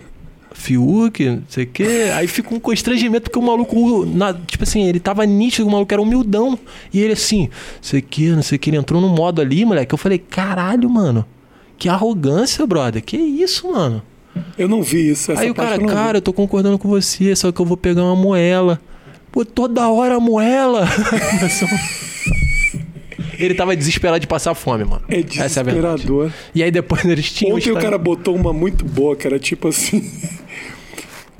[0.53, 2.09] Fiuk, não sei o quê.
[2.15, 5.93] Aí fica um constrangimento porque o maluco, na- tipo assim, ele tava nítido, o maluco
[5.93, 6.57] era humildão.
[6.93, 7.49] E ele assim,
[7.81, 9.93] sei que, não sei o que, ele entrou num modo ali, moleque.
[9.93, 11.25] Eu falei, caralho, mano.
[11.77, 13.03] Que arrogância, brother.
[13.03, 14.01] Que isso, mano.
[14.57, 15.31] Eu não vi isso.
[15.33, 18.15] Aí o cara, cara, eu tô concordando com você, só que eu vou pegar uma
[18.15, 18.79] moela.
[19.33, 20.87] Pô, toda hora a moela.
[23.39, 25.01] ele tava desesperado de passar fome, mano.
[25.09, 26.31] É Essa é desesperador.
[26.53, 27.57] E aí depois eles tinham.
[27.57, 30.07] Ontem o cara botou uma muito boa, que era tipo assim.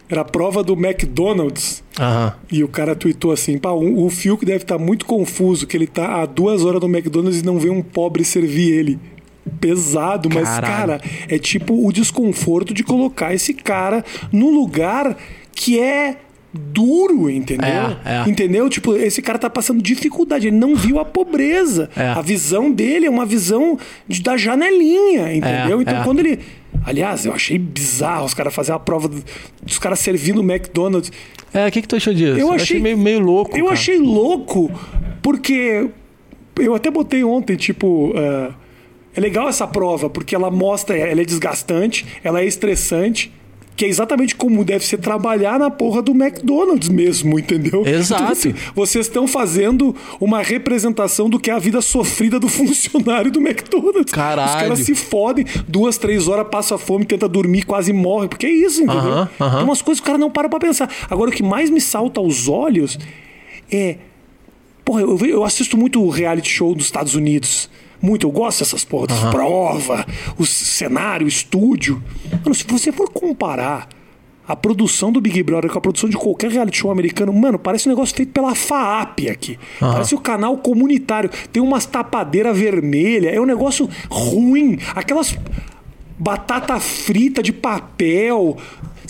[0.10, 1.84] Era a prova do McDonald's.
[2.00, 2.34] Aham.
[2.52, 5.86] E o cara tweetou assim: pá, o, o Fiuk deve estar muito confuso, que ele
[5.86, 9.00] tá há duas horas no McDonald's e não vê um pobre servir ele.
[9.60, 10.74] Pesado, mas, Caralho.
[10.74, 15.16] cara, é tipo o desconforto de colocar esse cara no lugar
[15.54, 16.18] que é
[16.54, 17.68] duro, entendeu?
[17.68, 18.30] É, é.
[18.30, 18.70] Entendeu?
[18.70, 21.89] Tipo, esse cara tá passando dificuldade, ele não viu a pobreza.
[21.95, 22.08] É.
[22.10, 23.78] A visão dele é uma visão
[24.08, 25.80] de, da janelinha, entendeu?
[25.80, 26.04] É, então, é.
[26.04, 26.39] quando ele.
[26.86, 29.24] Aliás, eu achei bizarro os caras fazerem a prova do-
[29.64, 31.12] dos caras servindo o McDonald's.
[31.54, 32.38] É, o que, que tu achou disso?
[32.39, 33.58] Eu achei- meio, meio louco.
[33.58, 33.74] Eu cara.
[33.74, 34.70] achei louco,
[35.22, 35.88] porque
[36.60, 38.14] eu até botei ontem, tipo.
[38.16, 38.54] ah,
[39.16, 43.32] é legal essa prova, porque ela mostra, ela é desgastante, ela é estressante.
[43.76, 47.84] Que é exatamente como deve ser trabalhar na porra do McDonald's mesmo, entendeu?
[47.88, 48.21] Exato.
[48.21, 53.32] Então, assim, vocês estão fazendo uma representação do que é a vida sofrida do funcionário
[53.32, 54.11] do McDonald's.
[54.11, 54.49] Caralho.
[54.49, 58.28] Os caras se fodem, duas, três horas, passa fome, tenta dormir, quase morre.
[58.28, 59.28] Porque é isso, entendeu?
[59.38, 60.89] Tem umas coisas que o cara não para pra pensar.
[61.09, 62.97] Agora, o que mais me salta aos olhos
[63.71, 63.97] é.
[64.86, 67.69] Porra, eu, eu assisto muito o reality show dos Estados Unidos.
[68.04, 70.06] Muito, eu gosto dessas porra, das prova,
[70.38, 72.04] o cenário, o estúdio.
[72.43, 73.88] Mano, se você for comparar
[74.45, 77.88] a produção do Big Brother com a produção de qualquer reality show americano, mano, parece
[77.88, 79.58] um negócio feito pela FAAP aqui.
[79.80, 81.30] Parece o canal comunitário.
[81.49, 84.78] Tem umas tapadeiras vermelhas, é um negócio ruim.
[84.93, 85.38] Aquelas
[86.20, 88.58] batata frita de papel.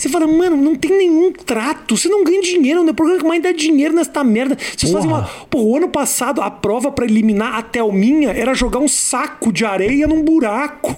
[0.04, 1.96] Você fala, mano, não tem nenhum trato.
[1.96, 2.86] Você não ganha dinheiro.
[2.86, 4.54] O programa que mais dá dinheiro nesta merda.
[4.76, 5.22] Vocês fazem uma.
[5.48, 9.64] Pô, o ano passado, a prova pra eliminar a Thelminha era jogar um saco de
[9.64, 10.94] areia num buraco.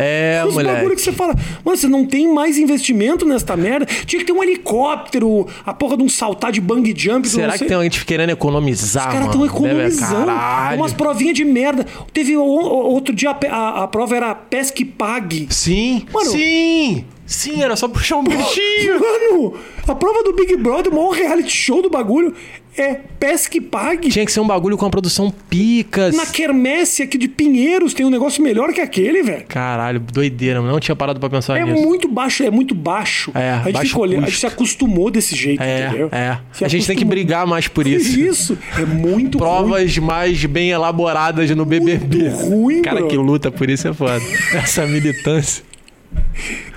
[0.00, 0.94] É, Os bagulho moleque.
[0.96, 1.34] que você fala,
[1.64, 3.84] mano, você não tem mais investimento nesta merda.
[4.06, 7.28] Tinha que ter um helicóptero, a porra de um saltar de bang jump.
[7.28, 10.26] Será que sei- tem alguém querendo economizar, os caras estão economizando.
[10.26, 10.76] Caralho.
[10.80, 11.84] Umas provinhas de merda.
[12.12, 15.48] Teve outro dia a, a- a prova era pesca e pague.
[15.50, 17.04] Sim, Mano, sim.
[17.28, 18.98] Sim, era só puxar um bichinho.
[18.98, 19.54] Mano,
[19.86, 22.34] a prova do Big Brother, o maior reality show do bagulho,
[22.74, 24.08] é pesca e pague.
[24.08, 26.16] Tinha que ser um bagulho com uma produção picas.
[26.16, 29.44] Na quermesse aqui de Pinheiros tem um negócio melhor que aquele, velho.
[29.46, 30.62] Caralho, doideira.
[30.62, 31.82] Não tinha parado pra pensar É nisso.
[31.84, 33.30] muito baixo, é muito baixo.
[33.34, 36.08] É, a gente baixo olhando, a gente se acostumou desse jeito, entendeu?
[36.10, 36.38] É, é.
[36.52, 38.18] Se A gente tem que brigar mais por isso.
[38.18, 39.48] Isso, é muito ruim.
[39.48, 42.28] Provas mais bem elaboradas no BBB.
[42.30, 43.08] ruim, Cara bro.
[43.08, 44.18] que luta por isso é foda.
[44.54, 45.62] Essa militância.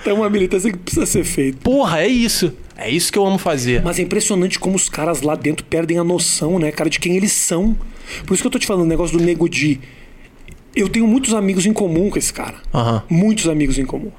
[0.06, 1.60] É uma militância que precisa ser feita.
[1.64, 2.54] Porra, é isso.
[2.76, 3.84] É isso que eu amo fazer.
[3.84, 7.16] Mas é impressionante como os caras lá dentro perdem a noção, né, cara, de quem
[7.16, 7.78] eles são.
[8.26, 9.80] Por isso que eu tô te falando o negócio do Nego Di.
[10.76, 12.56] Eu tenho muitos amigos em comum com esse cara.
[13.10, 14.12] Muitos amigos em comum.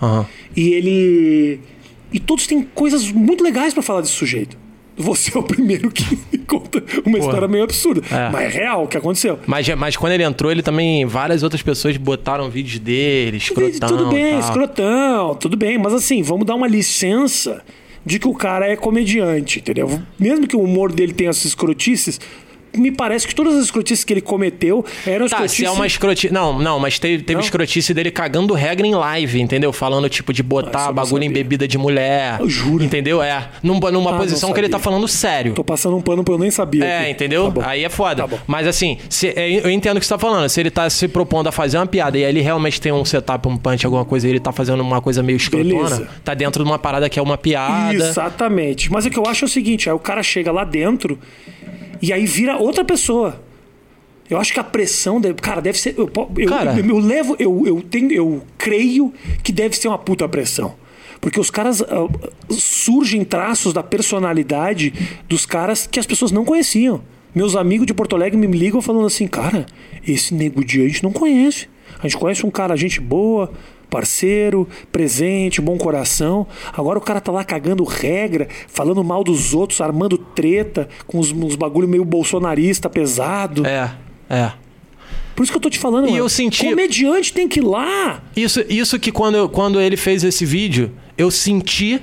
[0.54, 1.60] E ele.
[2.12, 4.56] E todos têm coisas muito legais pra falar desse sujeito.
[4.96, 8.02] Você é o primeiro que me conta uma história meio absurda.
[8.10, 8.30] É.
[8.30, 9.38] Mas é real o que aconteceu.
[9.46, 11.06] Mas, mas quando ele entrou, ele também.
[11.06, 13.88] Várias outras pessoas botaram vídeos dele, escrotão.
[13.88, 15.78] tudo bem, escrotão, tudo bem.
[15.78, 17.62] Mas assim, vamos dar uma licença
[18.04, 20.00] de que o cara é comediante, entendeu?
[20.18, 22.20] Mesmo que o humor dele tenha essas escrotices,
[22.74, 25.56] me parece que todas as escrotices que ele cometeu eram Tá, escrotices...
[25.58, 26.32] se é uma escrotice.
[26.32, 27.40] Não, não, mas teve, teve Não?
[27.44, 29.72] escrotice dele cagando regra em live, entendeu?
[29.72, 32.38] Falando, tipo, de Ah, botar não bagulho em bebida de mulher.
[32.40, 32.82] Eu juro.
[32.84, 33.22] Entendeu?
[33.22, 33.48] É.
[33.62, 35.54] Num- numa Ah, posição que ele tá falando sério.
[35.54, 36.84] Tô passando um pano pra eu nem sabia.
[36.84, 37.10] É, aqui.
[37.10, 37.50] entendeu?
[37.52, 38.26] Tá aí é foda.
[38.26, 38.38] Tá.
[38.46, 40.48] Mas assim, se- é, eu entendo o que você tá falando.
[40.48, 43.46] Se ele tá se propondo a fazer uma piada e ele realmente tem um setup,
[43.48, 46.08] um punch, alguma coisa, e ele tá fazendo uma coisa meio escrotona, Beleza.
[46.24, 47.94] tá dentro de uma parada que é uma piada.
[47.94, 48.90] Exatamente.
[48.90, 51.18] Mas o que eu acho é o seguinte: aí o cara chega lá dentro
[52.02, 53.40] e aí vira outra pessoa.
[54.28, 55.34] Eu acho que a pressão deve.
[55.34, 55.94] Cara, deve ser.
[55.96, 56.78] Eu, eu, Cara.
[56.78, 57.36] eu, eu levo.
[57.38, 60.74] Eu, eu, tenho, eu creio que deve ser uma puta pressão.
[61.20, 61.80] Porque os caras.
[61.82, 62.08] ah,
[62.50, 64.92] surgem traços da personalidade
[65.28, 67.02] dos caras que as pessoas não conheciam.
[67.34, 69.66] Meus amigos de Porto Alegre me ligam falando assim: cara,
[70.06, 71.68] esse nego dia a gente não conhece.
[72.02, 73.50] A gente conhece um cara, gente boa,
[73.88, 76.46] parceiro, presente, bom coração.
[76.72, 81.30] Agora o cara tá lá cagando regra, falando mal dos outros, armando treta, com uns,
[81.30, 83.66] uns bagulho meio bolsonarista pesado.
[83.66, 83.90] É,
[84.28, 84.52] é.
[85.36, 86.22] Por isso que eu tô te falando, E mano.
[86.24, 88.22] eu senti- Comediante tem que ir lá.
[88.36, 92.00] Isso, isso que quando, eu- quando ele fez esse vídeo, eu senti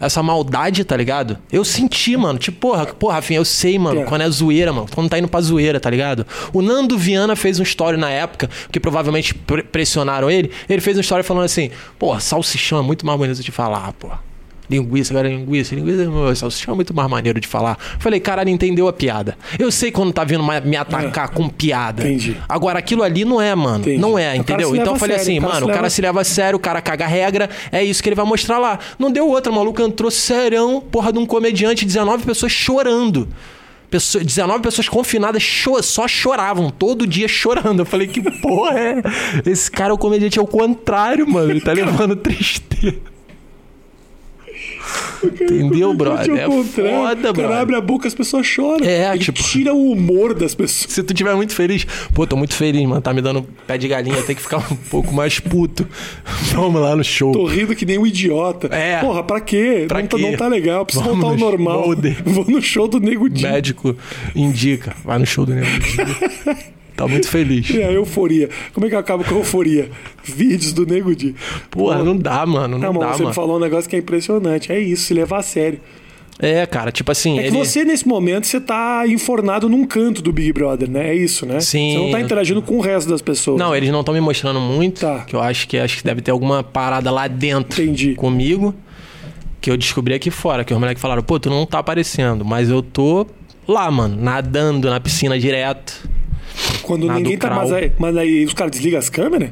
[0.00, 1.38] essa maldade, tá ligado?
[1.50, 2.38] Eu senti, mano.
[2.38, 4.00] Tipo, porra, porra, Rafinha, eu sei, mano.
[4.02, 4.04] É.
[4.04, 4.86] Quando é zoeira, mano.
[4.94, 6.26] Quando tá indo pra zoeira, tá ligado?
[6.52, 10.50] O Nando Viana fez um story na época, que provavelmente pre- pressionaram ele.
[10.68, 14.20] Ele fez um story falando assim: porra, salsichão é muito mais bonito de falar, porra.
[14.68, 17.76] Linguiça, agora linguiça, linguiça, meu, salsichão é muito mais maneiro de falar.
[17.98, 19.36] Falei, caralho, entendeu a piada.
[19.58, 22.02] Eu sei quando tá vindo me atacar com piada.
[22.02, 22.06] É.
[22.06, 22.36] Entendi.
[22.48, 23.80] Agora, aquilo ali não é, mano.
[23.80, 23.98] Entendi.
[23.98, 24.74] Não é, entendeu?
[24.74, 26.80] Então eu falei sério, assim, mano, o cara leva- se leva a sério, o cara
[26.80, 28.78] caga regra, é isso que ele vai mostrar lá.
[28.98, 33.28] Não deu outra, o maluco entrou serão, porra de um comediante, 19 pessoas chorando.
[33.90, 37.80] Pessoa- 19 pessoas confinadas cho- só choravam, todo dia chorando.
[37.80, 39.02] Eu falei, que porra é?
[39.44, 41.50] Esse cara, o comediante, é o contrário, mano.
[41.50, 42.96] Ele tá levando tristeza.
[45.22, 46.36] Entendeu, brother?
[46.36, 47.56] É foda, o cara brother.
[47.58, 48.84] abre a boca as pessoas choram.
[48.84, 50.92] É, Ele tipo- tira o humor das pessoas.
[50.92, 53.00] Se tu tiver muito feliz, pô, tô muito feliz, mano.
[53.00, 55.86] Tá me dando pé de galinha, tem que ficar um pouco mais puto.
[56.52, 57.32] Vamos lá no show.
[57.32, 58.68] Tô rindo que nem um idiota.
[58.74, 58.98] É.
[59.00, 59.86] Porra, pra quê?
[59.88, 60.22] Pra não, tá- quê?
[60.30, 60.84] não tá legal.
[60.84, 61.84] Preciso Vamos voltar ao no normal.
[62.24, 63.42] Vou no show do Nego Di.
[63.44, 63.96] Médico
[64.34, 66.74] indica, vai no show do Nego Di.
[66.96, 67.74] Tá muito feliz.
[67.74, 68.48] É euforia.
[68.72, 69.90] Como é que eu acabo com a euforia?
[70.22, 71.34] Vídeos do Nego Di.
[71.70, 72.78] Porra, não dá, mano.
[72.78, 73.28] Não Não, dá, você mano.
[73.28, 74.70] me falou um negócio que é impressionante.
[74.70, 75.80] É isso, se levar a sério.
[76.38, 77.38] É, cara, tipo assim.
[77.38, 77.56] É que ele...
[77.58, 81.10] você, nesse momento, você tá enfornado num canto do Big Brother, né?
[81.10, 81.60] É isso, né?
[81.60, 81.92] Sim.
[81.92, 83.58] Você não tá interagindo com o resto das pessoas.
[83.58, 85.00] Não, eles não estão me mostrando muito.
[85.00, 85.20] Tá.
[85.20, 88.14] Que eu acho que acho que deve ter alguma parada lá dentro Entendi.
[88.14, 88.74] comigo.
[89.60, 90.64] Que eu descobri aqui fora.
[90.64, 92.44] Que os moleques falaram, pô, tu não tá aparecendo.
[92.44, 93.26] Mas eu tô
[93.66, 96.08] lá, mano, nadando na piscina direto.
[96.82, 97.48] Quando Na ninguém tá.
[97.48, 97.74] Krau.
[97.74, 99.50] aí, mas aí os caras desligam as câmeras?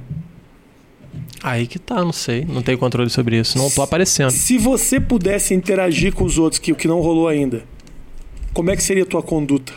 [1.42, 2.44] Aí que tá, não sei.
[2.44, 3.58] Não tenho controle sobre isso.
[3.58, 4.30] Não tô aparecendo.
[4.30, 7.64] Se você pudesse interagir com os outros, que o que não rolou ainda,
[8.52, 9.72] como é que seria a tua conduta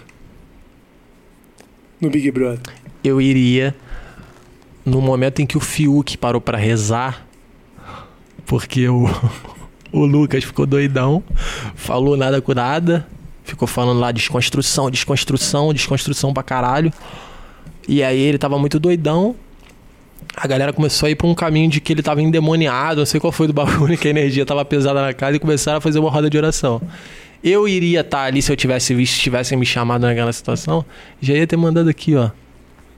[1.99, 2.61] no Big Brother?
[3.03, 3.76] eu iria
[4.84, 7.28] no momento em que o Fiuk parou pra rezar,
[8.45, 9.05] porque o,
[9.93, 11.23] o Lucas ficou doidão,
[11.76, 13.07] falou nada com nada,
[13.46, 16.91] ficou falando lá desconstrução, desconstrução, desconstrução pra caralho.
[17.88, 19.36] E aí ele tava muito doidão.
[20.36, 23.20] A galera começou a ir pra um caminho de que ele tava endemoniado, não sei
[23.20, 26.00] qual foi do bagulho, que a energia tava pesada na casa e começaram a fazer
[26.00, 26.82] uma roda de oração.
[27.43, 30.84] Eu iria estar ali se eu tivesse visto, se tivessem me chamado naquela situação,
[31.22, 32.32] já ia ter mandado aqui, ó.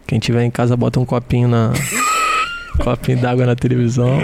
[0.07, 1.73] Quem tiver em casa, bota um copinho na.
[2.81, 4.17] copinho d'água na televisão.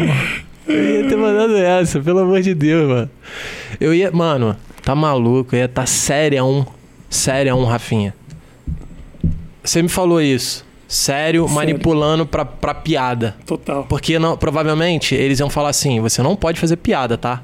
[0.65, 3.09] Eu ia ter mandado essa, pelo amor de Deus, mano.
[3.81, 4.09] Eu ia.
[4.11, 6.65] Mano, tá maluco, ia tá séria um.
[7.09, 8.13] Séria um, Rafinha.
[9.63, 10.65] Você me falou isso.
[10.87, 13.35] Sério, manipulando pra, pra piada.
[13.45, 13.85] Total.
[13.85, 17.41] Porque não, provavelmente eles iam falar assim: você não pode fazer piada, tá?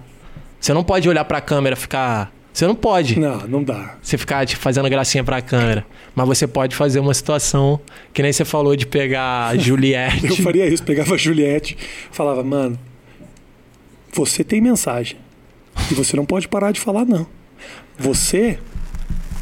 [0.60, 2.32] Você não pode olhar pra câmera ficar.
[2.52, 3.18] Você não pode.
[3.18, 3.96] Não, não dá.
[4.02, 5.86] Você ficar tipo, fazendo gracinha pra câmera.
[6.14, 7.80] Mas você pode fazer uma situação
[8.14, 10.28] que nem você falou de pegar a Juliette.
[10.28, 11.78] Eu faria isso, pegava a Juliette,
[12.12, 12.78] falava, mano,
[14.14, 15.18] você tem mensagem.
[15.92, 17.26] E você não pode parar de falar, não.
[17.98, 18.60] Você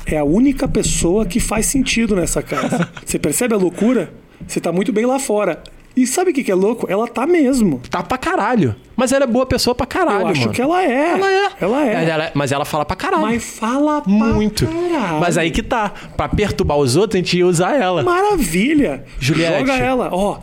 [0.06, 2.90] é a única pessoa que faz sentido nessa casa.
[3.06, 4.12] Você percebe a loucura?
[4.48, 5.62] Você tá muito bem lá fora.
[5.96, 6.86] E sabe o que, que é louco?
[6.90, 7.82] Ela tá mesmo.
[7.90, 8.76] Tá pra caralho.
[8.96, 10.54] Mas ela é boa pessoa pra caralho, Eu acho mano.
[10.54, 11.12] que ela é.
[11.12, 11.50] Ela é.
[11.60, 11.94] Ela é.
[11.96, 13.24] Mas ela, mas ela fala pra caralho.
[13.24, 14.66] Mas fala pra Muito.
[14.66, 15.20] caralho.
[15.20, 15.90] Mas aí que tá.
[16.16, 18.04] Pra perturbar os outros, a gente ia usar ela.
[18.04, 19.04] Maravilha.
[19.20, 19.60] Juliette.
[19.60, 20.10] Joga ela.
[20.12, 20.40] Ó,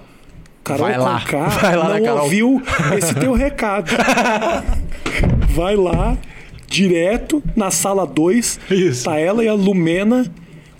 [0.64, 1.20] Carol Vai lá.
[1.20, 2.22] Conká Vai lá na não Carol.
[2.24, 2.62] ouviu
[2.98, 3.90] esse teu recado.
[5.54, 6.18] Vai lá,
[6.66, 8.58] direto na sala 2.
[8.70, 9.04] Isso.
[9.04, 10.26] Tá ela e a Lumena.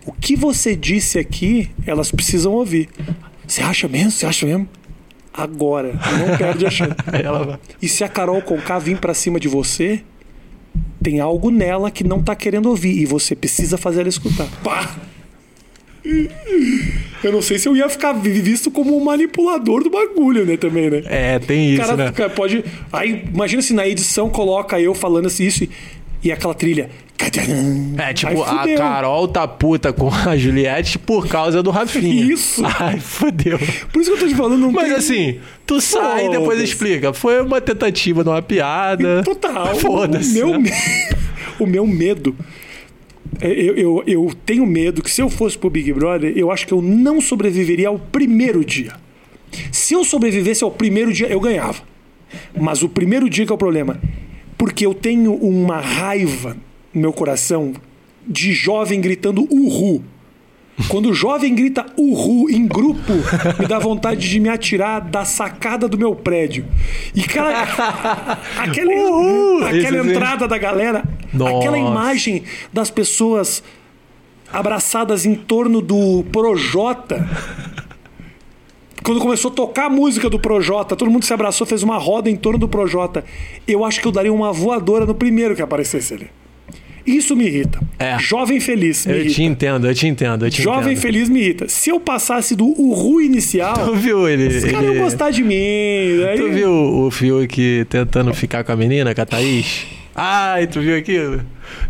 [0.05, 2.89] O que você disse aqui, elas precisam ouvir.
[3.47, 4.11] Você acha mesmo?
[4.11, 4.69] Você acha mesmo?
[5.33, 5.93] Agora.
[5.93, 6.95] Não perde a chance.
[7.81, 10.03] E se a Carol Conká vir pra cima de você,
[11.01, 14.49] tem algo nela que não tá querendo ouvir e você precisa fazer ela escutar.
[14.63, 14.97] Pá!
[17.23, 20.57] Eu não sei se eu ia ficar vi- visto como um manipulador do bagulho, né,
[20.57, 21.03] também, né?
[21.07, 22.07] É, tem isso, cara né?
[22.09, 22.65] fica- pode.
[22.93, 25.71] Aí, imagina se na edição coloca eu falando assim, isso e,
[26.23, 26.91] e aquela trilha.
[27.97, 28.67] É, tipo, a.
[28.77, 32.23] Carol tá puta com a Juliette por causa do Rafinha.
[32.23, 32.63] Isso.
[32.79, 33.59] Ai, fodeu.
[33.91, 36.61] Por isso que eu tô te falando, não Mas tem- assim, tu sai e depois
[36.61, 37.15] explica.
[37.15, 39.23] Foi uma tentativa de uma piada.
[39.23, 39.75] Total.
[39.77, 40.43] Foda-se.
[40.43, 40.71] O meu, né?
[41.59, 42.37] o meu medo.
[43.41, 46.73] Eu, eu, eu tenho medo que se eu fosse pro Big Brother, eu acho que
[46.73, 48.95] eu não sobreviveria ao primeiro dia.
[49.73, 51.83] Se eu sobrevivesse ao primeiro dia, eu ganhava.
[52.59, 54.01] Mas o primeiro dia que é o problema.
[54.57, 56.57] Porque eu tenho uma raiva
[56.93, 57.75] no meu coração
[58.27, 60.03] de jovem gritando uhul.
[60.89, 63.13] Quando o jovem grita uhul em grupo,
[63.59, 66.67] me dá vontade de me atirar da sacada do meu prédio.
[67.15, 67.63] E cara,
[68.59, 71.59] aquela, aquela entrada da galera, Nossa.
[71.59, 73.63] aquela imagem das pessoas
[74.53, 77.29] abraçadas em torno do Projota.
[79.05, 82.31] Quando começou a tocar a música do Projota, todo mundo se abraçou, fez uma roda
[82.31, 83.25] em torno do Projota.
[83.67, 86.31] Eu acho que eu daria uma voadora no primeiro que aparecesse ali.
[87.07, 87.79] Isso me irrita.
[87.99, 88.19] É.
[88.19, 89.35] Jovem feliz me Eu irrita.
[89.35, 91.03] te entendo, eu te entendo, eu te Jovem entendo.
[91.03, 91.69] feliz me irrita.
[91.69, 94.47] Se eu passasse do Uhu inicial, Tu viu ele?
[94.47, 94.95] os caras ele...
[94.97, 95.55] iam gostar de mim.
[95.55, 96.39] Aí...
[96.39, 99.85] Tu viu o Fiuk tentando ficar com a menina, com a Thaís?
[100.15, 101.43] Ai, tu viu aquilo?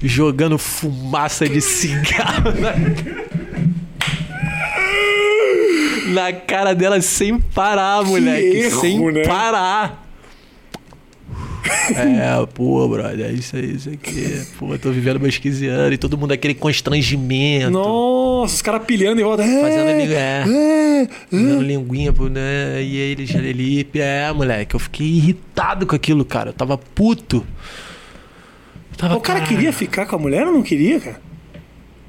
[0.03, 2.75] Jogando fumaça de cigarro na...
[6.12, 8.57] na cara dela sem parar, moleque.
[8.57, 9.23] erro, sem né?
[9.27, 10.05] parar.
[11.97, 14.43] É, pô, brother, é isso aí, isso aqui.
[14.59, 17.71] Pô, tô vivendo meus 15 anos e todo mundo aquele constrangimento.
[17.71, 19.43] Nossa, os caras pilhando em volta.
[19.43, 20.45] É, Fazendo ali- é.
[20.47, 22.77] é, Dando linguinha, pro, né?
[22.83, 24.01] E aí ele Jalelipe.
[24.01, 26.51] É, moleque, eu fiquei irritado com aquilo, cara.
[26.51, 27.45] Eu tava puto.
[28.93, 31.21] Eu tava, O cara "Cara, queria ficar com a mulher ou não queria, cara?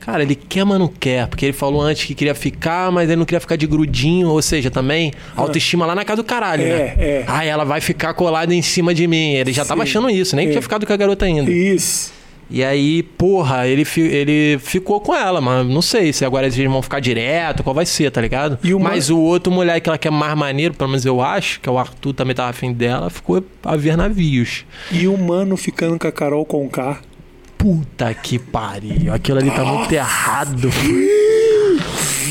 [0.06, 1.28] Cara, ele quer, mas não quer.
[1.28, 4.30] Porque ele falou antes que queria ficar, mas ele não queria ficar de grudinho.
[4.30, 6.96] Ou seja, também, autoestima lá na casa do caralho, É, né?
[6.98, 7.24] é.
[7.28, 9.34] Ah, ela vai ficar colada em cima de mim.
[9.34, 9.90] Ele já tava Sim.
[9.90, 10.52] achando isso, nem que É.
[10.54, 11.50] tinha ficado com a garota ainda.
[11.52, 12.14] Isso.
[12.52, 16.56] E aí, porra, ele, fi- ele ficou com ela, mas não sei se agora eles
[16.56, 18.60] vão ficar direto, qual vai ser, tá ligado?
[18.64, 21.68] E Mas o outro mulher que ela quer mais maneiro, pelo menos eu acho, que
[21.68, 24.64] é o Arthur também tava afim dela, ficou a ver navios.
[24.92, 27.00] E o mano ficando com a Carol Conká.
[27.66, 30.70] Puta que pariu, aquilo ali tá muito errado.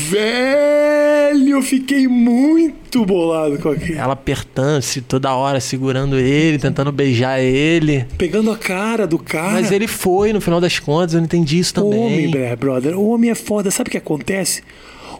[0.09, 3.99] Velho, eu fiquei muito bolado com aquilo.
[3.99, 8.05] Ela apertando-se toda hora, segurando ele, tentando beijar ele.
[8.17, 9.51] Pegando a cara do cara.
[9.51, 12.55] Mas ele foi, no final das contas, eu não entendi isso O homem, também.
[12.55, 13.69] brother, o homem é foda.
[13.69, 14.63] Sabe o que acontece?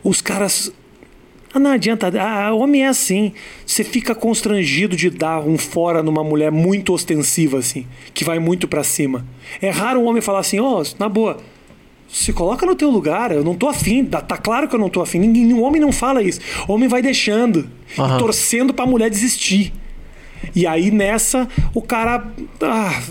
[0.02, 0.72] Os caras.
[1.56, 2.12] Ah, não adianta.
[2.22, 3.32] Ah, o homem é assim.
[3.66, 8.68] Você fica constrangido de dar um fora numa mulher muito ostensiva, assim, que vai muito
[8.68, 9.26] pra cima.
[9.62, 11.38] É raro um homem falar assim, ó, na boa.
[12.10, 14.04] Se coloca no teu lugar, eu não tô afim.
[14.04, 15.18] Tá tá claro que eu não tô afim.
[15.18, 16.42] Ninguém, um homem não fala isso.
[16.68, 19.72] O homem vai deixando, e torcendo pra mulher desistir.
[20.54, 22.28] E aí nessa, o cara.
[22.62, 23.02] Ah,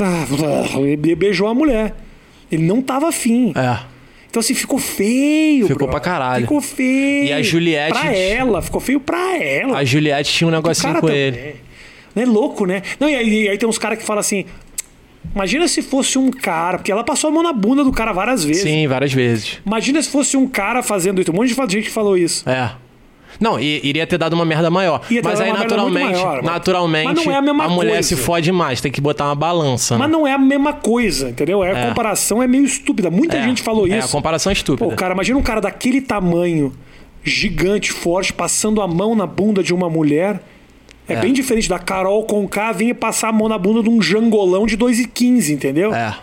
[0.00, 1.94] ah, beijou a mulher.
[2.50, 3.52] Ele não tava afim.
[3.54, 3.93] É.
[4.34, 5.68] Então, assim, ficou feio.
[5.68, 5.90] Ficou bro.
[5.92, 6.42] pra caralho.
[6.42, 7.26] Ficou feio.
[7.26, 9.78] E a Juliette- Pra ela, ficou feio pra ela.
[9.78, 11.16] A Juliette tinha um negocinho com também.
[11.16, 11.56] ele.
[12.16, 12.82] Não é louco, né?
[12.98, 14.44] Não, e aí, e aí tem uns caras que falam assim.
[15.32, 18.42] Imagina se fosse um cara, porque ela passou a mão na bunda do cara várias
[18.44, 18.62] vezes.
[18.64, 19.60] Sim, várias vezes.
[19.64, 21.30] Imagina se fosse um cara fazendo isso.
[21.30, 22.42] Um monte de gente que falou isso.
[22.50, 22.72] É.
[23.40, 25.00] Não, i- iria ter dado uma merda maior.
[25.10, 28.08] Ia Mas aí, naturalmente, maior, naturalmente, Mas não é a mesma mulher coisa.
[28.08, 28.80] se fode mais.
[28.80, 30.12] Tem que botar uma balança, Mas né?
[30.12, 31.62] não é a mesma coisa, entendeu?
[31.64, 31.88] É, A É.
[31.88, 33.10] comparação é meio estúpida.
[33.10, 34.08] Muita É, gente falou é, isso.
[34.08, 34.88] a comparação é estúpida.
[34.88, 36.72] Pô, cara, imagina um cara daquele tamanho
[37.22, 40.40] gigante, forte, passando a mão na bunda de uma mulher.
[41.08, 41.16] É, É.
[41.20, 44.76] bem diferente da Carol Conká vir passar a mão na bunda de um jangolão de
[44.76, 45.92] 2,15, entendeu?
[45.94, 46.14] É.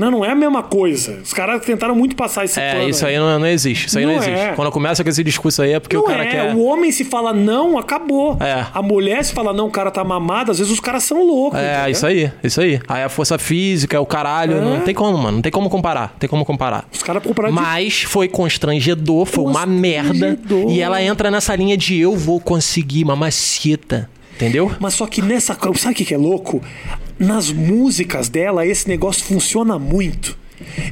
[0.00, 1.18] Não, não é a mesma coisa.
[1.22, 3.86] Os caras tentaram muito passar esse É, plano isso aí não, não existe.
[3.86, 4.38] Isso aí não, Não existe.
[4.40, 4.52] é.
[4.54, 6.54] Quando começa com esse discurso aí é porque Não o cara é, quer.
[6.54, 8.38] o homem se fala não, acabou.
[8.40, 8.64] É.
[8.72, 11.58] A mulher se fala não, o cara tá mamado, às vezes os caras são loucos.
[11.60, 11.90] É, entendeu?
[11.90, 12.80] isso aí, isso aí.
[12.88, 14.60] Aí a força física, o caralho, É.
[14.62, 15.32] não tem como, mano.
[15.36, 16.14] Não tem como comparar.
[16.18, 16.86] Tem como comparar.
[16.90, 20.38] Os caras compraram de Mas foi constrangedor, foi uma merda.
[20.70, 24.08] E ela entra nessa linha de eu vou conseguir, mamacita.
[24.40, 24.72] Entendeu?
[24.80, 25.54] Mas só que nessa.
[25.76, 26.62] Sabe o que é louco?
[27.18, 30.38] Nas músicas dela, esse negócio funciona muito.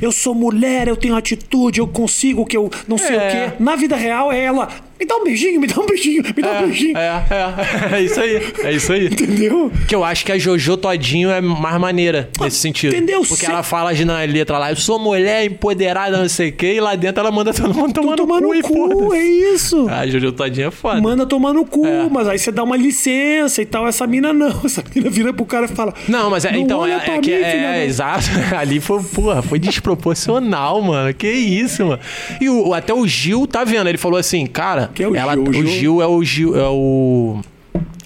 [0.03, 3.17] Eu sou mulher, eu tenho atitude, eu consigo que eu não sei É.
[3.17, 3.57] o quê.
[3.63, 4.69] Na vida real é ela.
[5.01, 6.97] Me dá um beijinho, me dá um beijinho, me dá um beijinho.
[6.99, 7.23] É,
[7.93, 9.07] é, é isso aí, é isso aí.
[9.07, 9.71] Entendeu?
[9.87, 12.95] Que eu acho que a Jojo Todinho é mais maneira nesse sentido.
[12.95, 13.23] entendeu?
[13.27, 16.81] Porque ela fala na letra lá, eu sou mulher empoderada, não sei o quê, e
[16.81, 19.89] lá dentro ela manda todo mundo tomar Tô no tomando cu, cu, é isso.
[19.89, 21.01] A Jojo Todinho é foda.
[21.01, 22.09] Manda tomar no cu, É.
[22.11, 23.87] mas aí você dá uma licença e tal.
[23.87, 24.49] Essa mina não.
[24.65, 25.95] Essa mina vira pro cara e fala.
[26.09, 28.25] Não, mas é, "Não então, é, é que mim, é, filha da-" exato.
[28.59, 31.13] Ali foi, porra, foi desproporcional, mano.
[31.15, 32.01] Que isso, mano.
[32.41, 35.33] E o, até o Gil tá vendo, ele falou assim, cara, Quem é o ela,
[35.35, 35.45] Gil?
[35.45, 35.67] O o Gil?
[35.67, 37.41] Gil é o Gil, é o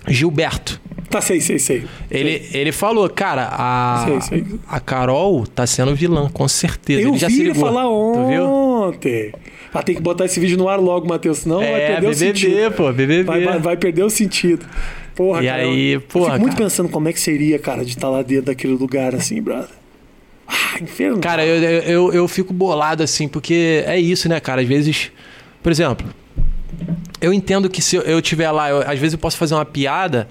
[0.08, 0.80] Gilberto.
[1.10, 1.84] Tá, sei, sei, sei.
[2.10, 4.44] Ele, ele falou, cara, a, Sei, sei.
[4.66, 7.02] a Carol tá sendo vilã, com certeza.
[7.02, 7.66] Eu ele já vi se ele ligou.
[7.66, 9.32] falar ontem.
[9.74, 12.10] Ah, tem que botar esse vídeo no ar logo, Matheus, senão vai É, perder o
[12.10, 12.72] BBB, sentido.
[12.72, 13.22] pô, BBB.
[13.24, 14.64] Vai, vai, vai perder o sentido.
[15.14, 15.62] Porra, E cara.
[15.62, 16.64] aí, eu porra, fico muito cara.
[16.64, 19.68] pensando como é que seria, cara, de estar lá dentro daquele lugar assim, brother.
[20.48, 21.18] Ah, inferno.
[21.20, 24.62] Cara, eu, eu, eu, eu fico bolado assim, porque é isso, né, cara?
[24.62, 25.10] Às vezes,
[25.62, 26.06] por exemplo,
[27.20, 30.28] eu entendo que se eu- estiver lá, eu- às vezes eu posso fazer uma piada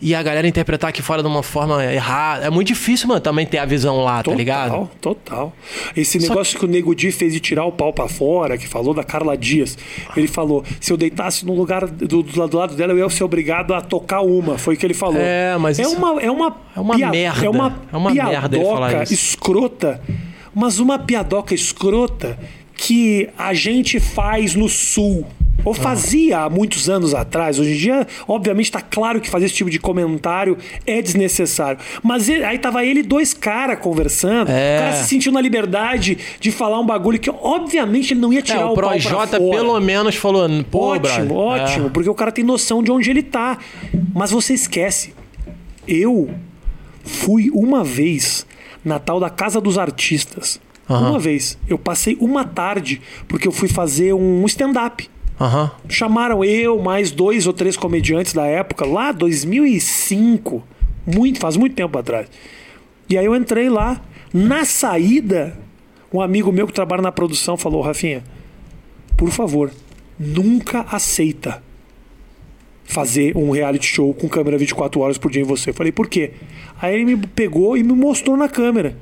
[0.00, 2.46] e a galera interpretar aqui fora de uma forma errada.
[2.46, 4.70] É muito difícil, mano, também ter a visão lá, tá ligado?
[4.70, 5.52] Total, total.
[5.96, 6.64] Esse Só negócio que...
[6.64, 9.76] o Nego Di fez de tirar o pau pra fora, que falou da Carla Dias.
[10.16, 13.10] Ele falou: se eu deitasse no lugar do, do, lado- do lado dela, eu ia
[13.10, 14.56] ser obrigado a tocar uma.
[14.56, 15.18] Foi o que ele falou.
[15.20, 17.44] É, mas é isso- uma É uma, É uma merda.
[17.44, 19.14] É uma, É uma merda ele falar isso.
[19.14, 20.00] escrota.
[20.54, 22.38] Mas uma piadoca escrota
[22.78, 25.26] que a gente faz no sul.
[25.64, 27.58] Ou fazia há muitos anos atrás.
[27.58, 30.56] Hoje em dia, obviamente, está claro que fazer esse tipo de comentário
[30.86, 31.80] é desnecessário.
[32.00, 34.48] Mas ele- aí tava ele e dois caras conversando.
[34.50, 34.76] É.
[34.76, 38.38] O cara se sentiu na liberdade de falar um bagulho que, obviamente, ele não ia
[38.38, 39.50] É, tirar o o pau pra Projota fora.
[39.56, 41.90] pelo menos falou, pô, Ótimo, brother, ótimo, é.
[41.90, 43.58] porque o cara tem noção de onde ele tá.
[44.14, 45.12] Mas você esquece.
[45.88, 46.30] Eu
[47.02, 48.46] fui uma vez
[48.84, 50.60] na tal da Casa dos Artistas.
[50.88, 51.10] Aham.
[51.10, 51.58] Uma vez.
[51.68, 55.08] Eu passei uma tarde porque eu fui fazer um stand-up.
[55.40, 55.70] Aham.
[55.88, 60.62] Chamaram eu, mais dois ou três comediantes da época, lá 2005.
[61.06, 62.28] Muito, faz muito tempo atrás.
[63.08, 64.00] E aí eu entrei lá.
[64.32, 65.58] Na saída,
[66.12, 68.22] um amigo meu que trabalha na produção falou: Rafinha,
[69.16, 69.70] por favor,
[70.18, 71.62] nunca aceita
[72.88, 75.70] fazer um reality show com câmera 24 horas por dia em você.
[75.70, 76.32] Eu falei, por quê?
[76.80, 78.96] Aí ele me pegou e me mostrou na câmera.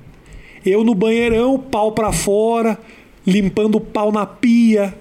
[0.66, 2.78] Eu no banheirão, pau pra fora,
[3.26, 4.94] limpando o pau na pia.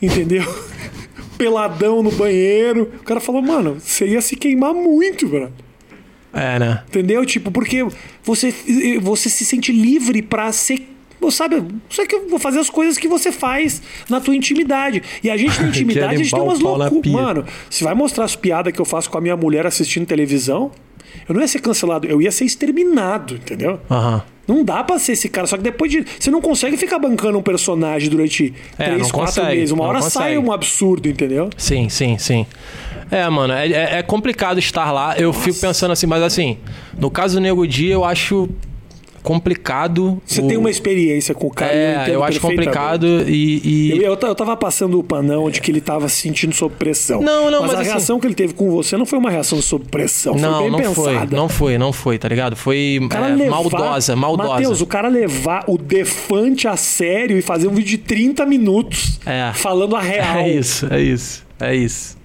[0.00, 0.44] Entendeu?
[1.38, 2.92] Peladão no banheiro.
[3.00, 5.52] O cara falou, mano, você ia se queimar muito, velho.
[6.32, 6.82] É, né?
[6.88, 7.24] Entendeu?
[7.24, 7.86] Tipo, porque
[8.22, 8.52] você,
[9.00, 10.90] você se sente livre pra ser.
[11.30, 13.80] Sabe, você que eu vou fazer as coisas que você faz
[14.10, 15.02] na tua intimidade.
[15.22, 17.10] E a gente na intimidade, a gente tem umas loucuras.
[17.10, 20.70] Mano, se vai mostrar as piadas que eu faço com a minha mulher assistindo televisão,
[21.26, 23.80] eu não ia ser cancelado, eu ia ser exterminado, entendeu?
[23.90, 24.22] Aham.
[24.46, 25.46] Não dá pra ser esse cara.
[25.46, 26.04] Só que depois de.
[26.18, 29.70] Você não consegue ficar bancando um personagem durante É, três, não quatro consegue, meses.
[29.70, 31.50] Uma hora sai um absurdo, entendeu?
[31.56, 32.46] Sim, sim, sim.
[33.10, 35.16] É, mano, é, é- é complicado estar lá.
[35.16, 36.58] Eu fico pensando assim, mas assim,
[36.98, 38.48] no caso do Nego Dia, eu acho
[39.24, 40.22] complicado.
[40.24, 41.72] Você o- tem uma experiência com o cara.
[41.72, 43.90] É, entendo eu acho complicado e.
[43.90, 46.76] Eu, e- eu, eu tava passando o panão de que ele tava se sentindo sob
[46.76, 47.20] pressão.
[47.22, 49.30] Não, não, mas, mas a assim- reação que ele teve com você não foi uma
[49.30, 50.34] reação sob pressão.
[50.36, 51.36] Não, foi bem não foi, pensada.
[51.36, 52.54] não foi, não foi, tá ligado?
[52.54, 54.48] Foi é, levar- maldosa, maldosa.
[54.50, 59.18] Matheus, o cara levar o Defante a sério e fazer um vídeo de 30 minutos
[59.26, 59.50] É.
[59.54, 60.36] falando a real.
[60.36, 62.16] É isso, é isso, é isso.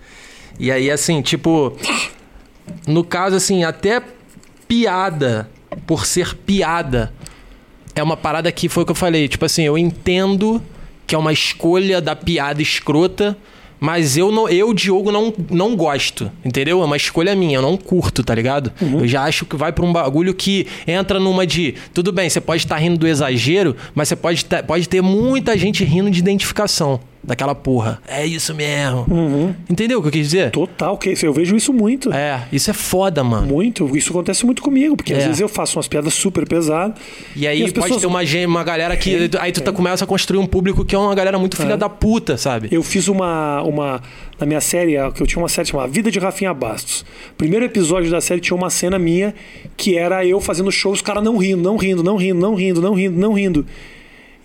[0.60, 1.74] E aí, assim, tipo.
[2.86, 4.02] No caso, assim, até
[4.68, 5.50] piada,
[5.86, 7.12] por ser piada,
[7.96, 9.28] é uma parada que foi o que eu falei.
[9.28, 10.62] Tipo assim, eu entendo
[11.06, 13.36] que é uma escolha da piada escrota,
[13.80, 16.82] mas eu, não, eu Diogo, não, não gosto, entendeu?
[16.82, 18.72] É uma escolha minha, eu não curto, tá ligado?
[18.82, 21.76] Eu já acho que vai pra um bagulho que entra numa de.
[21.94, 25.58] Tudo bem, você pode estar rindo do exagero, mas você pode, tá- pode ter muita
[25.58, 27.00] gente rindo de identificação.
[27.24, 28.02] Daquela porra.
[28.08, 29.06] É isso mesmo.
[29.70, 30.52] Entendeu o que eu quis dizer?
[30.52, 32.12] Total, que eu vejo isso muito.
[32.14, 33.48] É, isso é foda, mano.
[33.48, 33.96] Muito.
[33.96, 35.26] Isso acontece muito comigo, porque às É.
[35.28, 36.98] vezes eu faço umas piadas super pesadas.
[37.36, 39.30] E aí as pode pessoas- ter uma, uma galera que.
[39.40, 41.78] Aí tu tá, começa a construir um público que é uma galera muito filha É.
[41.78, 42.70] da puta, sabe?
[42.72, 44.02] Eu fiz uma, uma.
[44.40, 47.04] Na minha série, que eu tinha uma série chamada Vida de Rafinha Bastos.
[47.38, 49.36] Primeiro episódio da série tinha uma cena minha
[49.76, 52.82] que era eu fazendo show, os caras não rindo, não rindo, não rindo, não rindo,
[52.82, 53.66] não rindo, não rindo.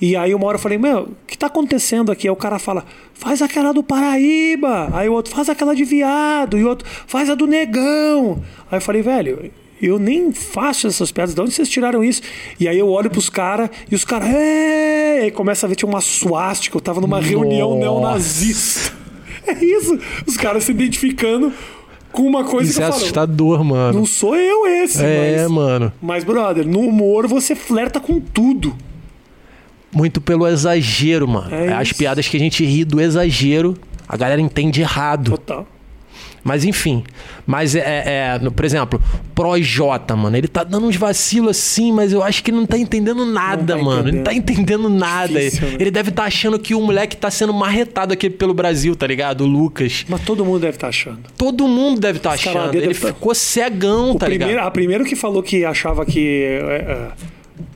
[0.01, 2.27] E aí uma hora eu falei, meu, o que tá acontecendo aqui?
[2.27, 2.85] Aí o cara fala,
[3.15, 4.91] faz aquela do Paraíba.
[4.93, 6.59] Aí o outro, faz aquela de viado.
[6.59, 8.43] E o outro, faz a do negão.
[8.71, 9.51] Aí eu falei, velho,
[9.81, 11.35] eu nem faço essas piadas.
[11.35, 12.23] De onde vocês tiraram isso?
[12.59, 15.89] E aí eu olho pros caras e os caras, "É!" aí começa a ver, tinha
[15.89, 16.77] uma suástica.
[16.77, 17.81] Eu tava numa reunião Nossa.
[17.81, 18.93] neonazista.
[19.47, 19.99] É isso.
[20.27, 21.53] Os caras se identificando
[22.11, 23.03] com uma coisa Isso que é eu falo.
[23.03, 23.99] assustador, mano.
[23.99, 25.51] Não sou eu esse, É, mas...
[25.51, 25.93] mano.
[26.01, 28.75] Mas, brother, no humor você flerta com tudo.
[29.95, 31.55] Muito pelo exagero, mano.
[31.55, 31.97] É As isso.
[31.97, 33.75] piadas que a gente ri do exagero,
[34.09, 35.31] a galera entende errado.
[35.33, 35.67] Total.
[36.43, 37.03] Mas enfim.
[37.47, 39.01] Mas é, é- é, por exemplo,
[39.35, 40.37] Projota, mano.
[40.37, 43.77] Ele tá dando uns vacilos assim, mas eu acho que ele não tá entendendo nada,
[43.77, 44.09] tá mano.
[44.09, 45.29] Ele não tá entendendo nada.
[45.33, 45.77] Difícil, né?
[45.81, 49.41] Ele deve estar achando que o moleque tá sendo marretado aqui pelo Brasil, tá ligado?
[49.43, 50.05] O Lucas.
[50.07, 51.21] Mas todo mundo deve estar achando.
[51.37, 52.75] Todo mundo deve estar Os caras achando.
[52.75, 54.67] Ele tá- ficou cegão, O tá primeiro, ligado?
[54.67, 57.09] a primeiro que falou que achava que é, é,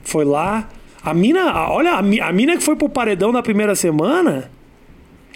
[0.04, 0.68] foi lá.
[1.10, 1.98] A mina, olha, a,
[2.28, 4.50] a mina que foi pro paredão na primeira semana,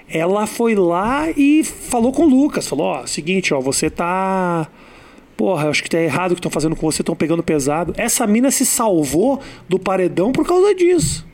[0.08, 2.66] ela foi lá e falou com o Lucas.
[2.68, 4.66] Falou: Ó, seguinte, ó, você tá.
[5.36, 7.94] Porra, eu acho que tá errado o que estão fazendo com você, estão pegando pesado.
[7.96, 11.26] Essa mina se salvou do paredão por causa disso.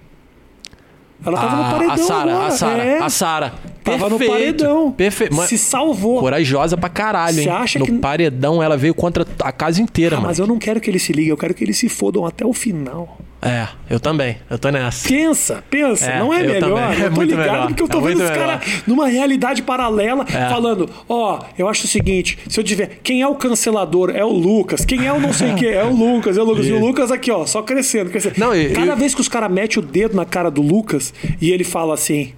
[1.26, 1.92] Ela tava no A- paredão.
[1.94, 3.54] a Sara, a Sara, é, a Sara.
[3.82, 4.92] Tava no Perfeito, paredão.
[4.92, 5.34] Perfeito.
[5.46, 6.20] Se salvou.
[6.20, 7.44] corajosa pra caralho, hein?
[7.44, 10.28] Você acha no que- paredão ela veio contra a casa inteira, Ah, mano.
[10.28, 12.46] mas eu não quero que eles se liguem, eu quero que eles se fodam até
[12.46, 13.18] o final.
[13.40, 14.36] É, eu também.
[14.50, 15.08] Eu tô nessa.
[15.08, 16.60] Pensa, pensa, É, não é eu melhor?
[16.90, 17.02] também.
[17.02, 17.66] É Eu tô muito ligado melhor.
[17.68, 20.48] porque eu tô É vendo os caras numa realidade paralela É.
[20.48, 22.98] falando: ó, eu acho o seguinte, se eu tiver.
[23.02, 24.10] Quem é o cancelador?
[24.12, 24.84] É o Lucas.
[24.84, 25.68] Quem é o não sei o que?
[25.68, 26.66] É o Lucas, é o Lucas.
[26.66, 28.34] E o Lucas aqui, ó, só crescendo, crescendo.
[28.38, 31.14] Não, e- Cada e- vez que os caras metem o dedo na cara do Lucas
[31.40, 32.32] e ele fala assim.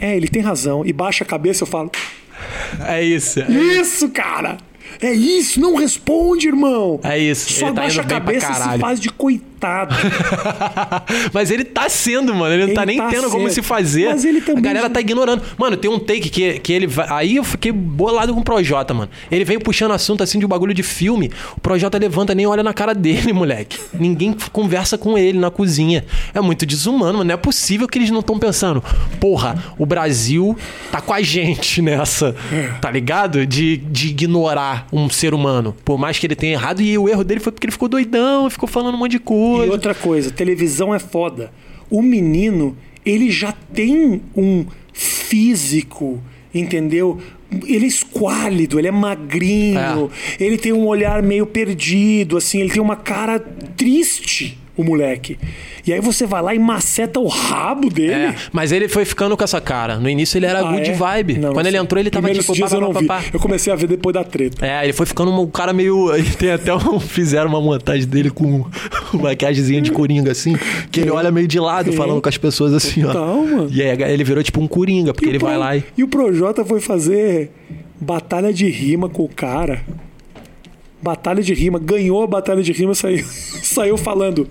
[0.00, 0.86] É, ele tem razão.
[0.86, 1.90] E baixa a cabeça, eu falo.
[2.86, 3.40] É isso.
[3.50, 4.58] Isso, cara!
[5.02, 6.98] É isso, não responde, irmão!
[7.04, 7.52] É isso.
[7.52, 9.57] Só ele tá baixa a cabeça e se faz de coitado.
[11.32, 12.54] Mas ele tá sendo, mano.
[12.54, 13.54] Ele não tá Ele nem tá tendo como sendo.
[13.54, 14.08] se fazer.
[14.08, 15.42] Mas ele também A galera já- tá ignorando.
[15.56, 17.06] Mano, tem um take que, que ele vai.
[17.10, 19.10] Aí eu fiquei bolado com o Projota, mano.
[19.30, 21.30] Ele veio puxando assunto assim de um bagulho de filme.
[21.56, 23.78] O Projota levanta nem olha na cara dele, moleque.
[23.94, 26.04] Ninguém conversa com ele na cozinha.
[26.34, 27.24] É muito desumano, mano.
[27.24, 28.82] Não é possível que eles não estão pensando.
[29.20, 30.56] Porra, o Brasil
[30.90, 32.34] tá com a gente nessa.
[32.80, 33.46] Tá ligado?
[33.46, 35.74] De, de ignorar um ser humano.
[35.84, 36.80] Por mais que ele tenha errado.
[36.82, 39.20] E o erro dele foi porque ele ficou doidão, ficou falando um monte de E
[39.56, 39.72] coisa.
[39.72, 41.52] outra coisa, televisão é foda.
[41.90, 46.20] O menino, ele já tem um físico,
[46.54, 47.18] entendeu?
[47.66, 52.82] Ele é esquálido, ele é magrinho, ele tem um olhar meio perdido, assim, ele tem
[52.82, 55.36] uma cara triste, o moleque.
[55.86, 58.12] E aí você vai lá e maceta o rabo dele.
[58.12, 59.98] É, mas ele foi ficando com essa cara.
[59.98, 60.92] No início ele era Ah, good é?
[60.94, 61.34] vibe.
[61.34, 61.84] Não, não Quando ele sei.
[61.84, 62.54] entrou, ele tava Primeiros tipo.
[62.54, 63.06] dias pá, eu não pá, vi.
[63.06, 63.24] pá.
[63.32, 64.64] Eu comecei a ver depois da treta.
[64.64, 66.06] É, ele foi ficando um cara meio.
[66.38, 66.98] Tem até um.
[67.00, 68.64] Fizeram uma montagem dele com
[69.12, 70.56] maquiagemzinha de coringa, assim.
[70.90, 73.12] Que ele olha meio de lado, falando com as pessoas assim, ó.
[73.12, 73.68] Mano.
[73.70, 75.84] E aí ele virou tipo um coringa, porque E ele vai Pro- lá e.
[75.96, 77.50] E o Projota foi fazer
[78.00, 79.80] batalha de rima com o cara.
[81.02, 81.78] Batalha de rima.
[81.78, 83.24] Ganhou a batalha de rima saiu,
[83.62, 84.48] saiu falando.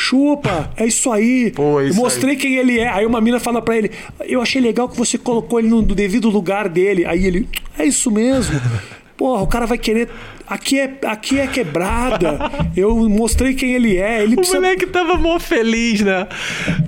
[0.00, 1.50] Chupa, é isso aí.
[1.50, 2.88] Pô, Eu isso mostrei quem ele é.
[2.88, 6.30] Aí uma mina fala pra ele: Eu achei legal que você colocou ele no devido
[6.30, 7.04] lugar dele.
[7.04, 8.60] Aí ele: É isso mesmo.
[9.18, 10.08] Porra, o cara vai querer.
[10.46, 12.38] Aqui é, aqui é quebrada.
[12.76, 14.22] Eu mostrei quem ele é.
[14.22, 14.60] Ele O precisa.
[14.60, 16.28] moleque tava mó feliz, né?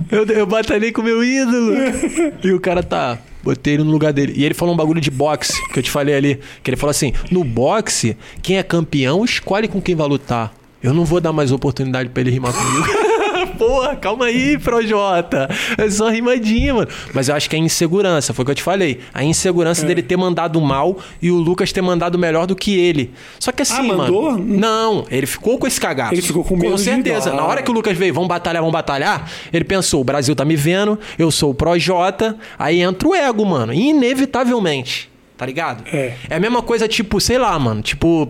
[0.09, 1.73] Eu, eu batalhei com o meu ídolo.
[2.41, 3.19] e o cara tá.
[3.43, 4.33] Botei ele no lugar dele.
[4.37, 6.39] E ele falou um bagulho de boxe, que eu te falei ali.
[6.63, 10.60] Que ele falou assim: no boxe, quem é campeão escolhe com quem vai lutar.
[10.83, 12.87] Eu não vou dar mais oportunidade pra ele rimar comigo.
[13.57, 15.47] Porra, calma aí, Projota.
[15.77, 16.87] É só rimadinha, mano.
[17.13, 18.99] Mas eu acho que é insegurança, foi o que eu te falei.
[19.13, 23.11] A insegurança dele ter mandado mal e o Lucas ter mandado melhor do que ele.
[23.39, 24.31] Só que assim, Ah, mandou?
[24.31, 24.57] mano.
[24.57, 26.13] Não, ele ficou com esse cagaço.
[26.15, 27.31] Ele ficou com medo Com certeza.
[27.33, 30.43] Na hora que o Lucas veio, vamos batalhar, vamos batalhar, ele pensou, o Brasil tá
[30.43, 35.10] me vendo, eu sou o Projota, aí entra o ego, mano, inevitavelmente.
[35.41, 35.83] Tá ligado?
[35.91, 36.13] É.
[36.29, 38.29] É a mesma coisa, tipo, sei lá, mano, tipo...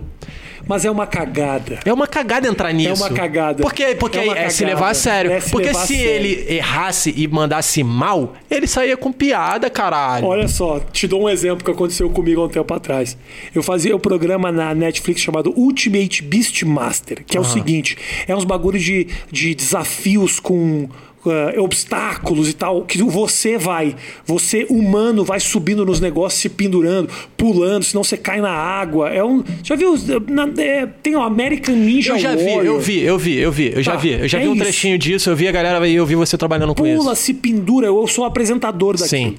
[0.65, 1.79] Mas é uma cagada.
[1.83, 3.03] É uma cagada entrar nisso.
[3.03, 3.61] uma cagada.
[3.61, 5.29] Porque, porque É é, se levar a sério.
[5.29, 6.05] É se porque se sério.
[6.05, 10.25] ele errasse e mandasse mal, ele saía com piada, caralho.
[10.25, 13.17] Olha só, te dou um exemplo que aconteceu comigo há um tempo atrás.
[13.53, 18.45] Eu fazia um programa na Netflix chamado Ultimate Beastmaster, que é o seguinte: é uns
[18.45, 20.87] bagulhos de, de desafios com,
[21.27, 23.95] eh, obstáculos e tal, que você vai,
[24.25, 29.09] você humano vai subindo nos negócios, se pendurando, pulando, senão você cai na água.
[29.09, 29.95] É um, já viu?
[30.27, 32.65] na- é, tem o American Ninja Eu já vi, Warrior.
[32.65, 34.11] eu vi, eu vi, eu vi, eu já Tá, vi.
[34.13, 34.63] Eu já é vi um isso.
[34.63, 37.23] trechinho disso, eu vi a galera e eu vi você trabalhando com Pula, isso.
[37.23, 39.09] se pendura, eu sou apresentador daquilo.
[39.31, 39.35] Sim.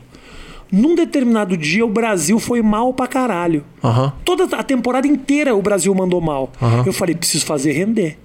[0.71, 3.63] Num determinado dia, o Brasil foi mal pra caralho.
[3.85, 4.13] Aham.
[4.25, 6.51] Toda a temporada inteira o Brasil mandou mal.
[6.87, 8.17] Eu falei, preciso fazer render.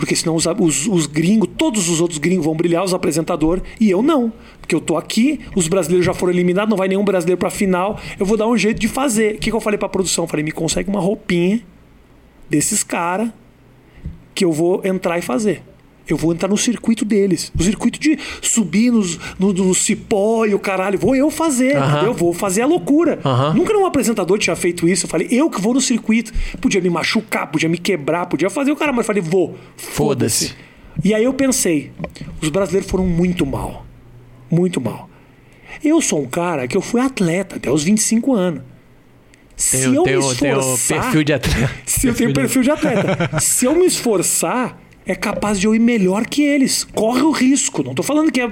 [0.00, 3.90] Porque senão os, os, os gringos, todos os outros gringos vão brilhar, os apresentadores, e
[3.90, 4.32] eu não.
[4.58, 8.00] Porque eu tô aqui, os brasileiros já foram eliminados, não vai nenhum brasileiro pra final,
[8.18, 9.34] eu vou dar um jeito de fazer.
[9.34, 10.24] O que, que eu falei pra produção?
[10.24, 11.60] Eu falei, me consegue uma roupinha
[12.48, 13.28] desses caras
[14.34, 15.62] que eu vou entrar e fazer.
[16.12, 17.52] Eu vou entrar no circuito deles.
[17.58, 20.98] O circuito de subir nos, no, no cipó e o caralho.
[20.98, 21.76] Vou eu fazer.
[22.04, 23.18] Eu vou fazer a loucura.
[23.54, 25.06] Nunca nenhum apresentador tinha feito isso.
[25.06, 26.32] Eu falei, eu que vou no circuito.
[26.60, 29.56] Podia me machucar, podia me quebrar, podia fazer o cara, mas eu falei, vou.
[29.76, 30.54] Foda-se.
[31.02, 31.92] E aí eu pensei,
[32.42, 33.86] os brasileiros foram muito mal.
[34.50, 35.08] Muito mal.
[35.82, 38.62] Eu sou um cara que eu fui atleta até os 25 anos.
[39.56, 41.70] Se Tem, eu tem, me esforçar, perfil de atleta.
[41.84, 43.40] se eu tenho perfil de atleta.
[43.40, 44.80] Se eu me esforçar,
[45.10, 46.84] é capaz de eu ir melhor que eles.
[46.84, 47.82] Corre o risco.
[47.82, 48.48] Não tô falando que é.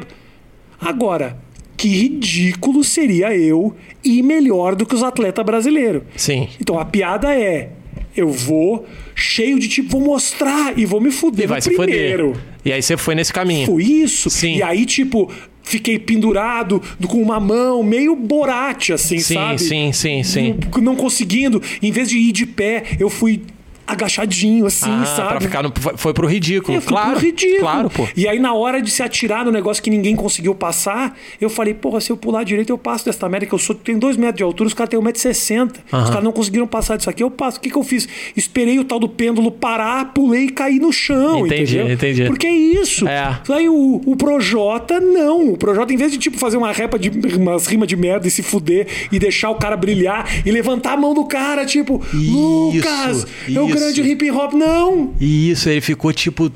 [0.81, 1.39] Agora,
[1.77, 3.75] que ridículo seria eu
[4.05, 6.03] ir melhor do que os atletas brasileiros.
[6.17, 6.49] Sim.
[6.61, 7.71] Então a piada é:
[8.17, 12.29] eu vou cheio de tipo, vou mostrar e vou me fuder E vai se primeiro.
[12.35, 12.43] foder.
[12.65, 13.67] E aí você foi nesse caminho.
[13.67, 14.29] Foi isso.
[14.29, 14.57] Sim.
[14.57, 15.31] E aí, tipo,
[15.63, 19.59] fiquei pendurado com uma mão, meio borate, assim, Sim, sabe?
[19.61, 20.57] sim, sim, sim.
[20.75, 21.63] Não, não conseguindo.
[21.81, 23.43] Em vez de ir de pé, eu fui
[23.89, 25.29] agachadinho, assim, ah, sabe?
[25.29, 26.77] pra ficar no, foi pro ridículo.
[26.77, 27.13] É, claro.
[27.13, 27.61] pro ridículo.
[27.61, 28.07] Claro, pô.
[28.15, 31.73] E aí, na hora de se atirar no negócio que ninguém conseguiu passar, eu falei,
[31.73, 33.75] porra, se eu pular direito, eu passo desta merda que eu sou.
[33.75, 35.71] Tenho dois metros de altura, os caras têm 1,60m.
[35.71, 36.07] Os Aham.
[36.09, 37.59] caras não conseguiram passar disso aqui, eu passo.
[37.59, 38.07] O que, que eu fiz?
[38.37, 41.47] Esperei o tal do pêndulo parar, pulei e caí no chão.
[41.47, 41.95] Entendi, entendeu?
[41.95, 42.25] entendi.
[42.27, 43.09] Porque é isso.
[43.09, 43.41] É.
[43.51, 45.53] Aí o, o Projota, não.
[45.53, 48.31] O Projota, em vez de tipo fazer uma repa de umas rimas de merda e
[48.31, 53.27] se fuder e deixar o cara brilhar e levantar a mão do cara, tipo, Lucas,
[53.49, 53.78] é o isso.
[53.79, 54.53] Grande hip hop.
[54.53, 55.15] Não.
[55.21, 56.51] E isso, ele ficou tipo.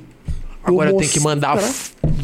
[0.64, 1.58] Agora eu tenho que mandar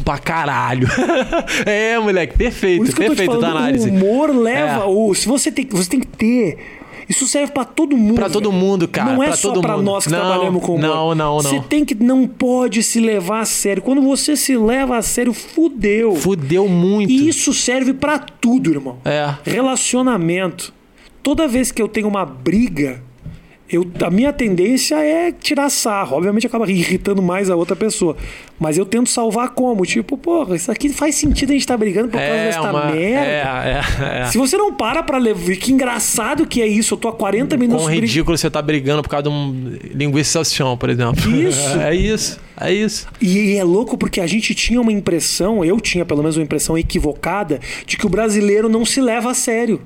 [0.05, 0.87] pra caralho.
[1.65, 3.89] é, moleque, perfeito, perfeito da falando, o análise.
[3.89, 4.83] humor leva.
[4.83, 4.85] É.
[4.85, 6.57] O, se você tem, você tem que ter.
[7.09, 8.15] Isso serve pra todo mundo.
[8.15, 9.81] Pra todo mundo, cara, Não é pra só mundo.
[9.81, 10.81] nós que Não, trabalhamos com humor.
[10.87, 11.41] não, não, não.
[11.41, 11.95] Você tem que.
[11.95, 13.81] Não pode se levar a sério.
[13.81, 16.15] Quando você se leva a sério, fudeu.
[16.15, 17.11] Fudeu muito.
[17.11, 18.97] E isso serve pra tudo, irmão.
[19.03, 19.33] É.
[19.43, 20.71] Relacionamento.
[21.23, 23.01] Toda vez que eu tenho uma briga,
[23.71, 26.17] eu, a minha tendência é tirar sarro.
[26.17, 28.15] Obviamente acaba irritando mais a outra pessoa.
[28.59, 29.85] Mas eu tento salvar como?
[29.85, 32.85] Tipo, porra, isso aqui faz sentido a gente estar brigando por causa É desta uma.
[32.91, 33.25] merda.
[33.25, 33.81] É,
[34.17, 34.25] é, é.
[34.25, 35.55] Se você não para pra levar.
[35.55, 36.93] Que engraçado que é isso.
[36.95, 39.77] Eu tô há 40 minutos Quão brig- ridículo você tá brigando por causa de um
[39.93, 40.41] linguiça
[40.79, 41.29] por exemplo.
[41.35, 41.79] Isso.
[41.79, 42.39] é isso.
[42.59, 43.07] É isso.
[43.21, 46.77] E é louco porque a gente tinha uma impressão, eu tinha pelo menos uma impressão
[46.77, 49.79] equivocada, de que o brasileiro não se leva a sério.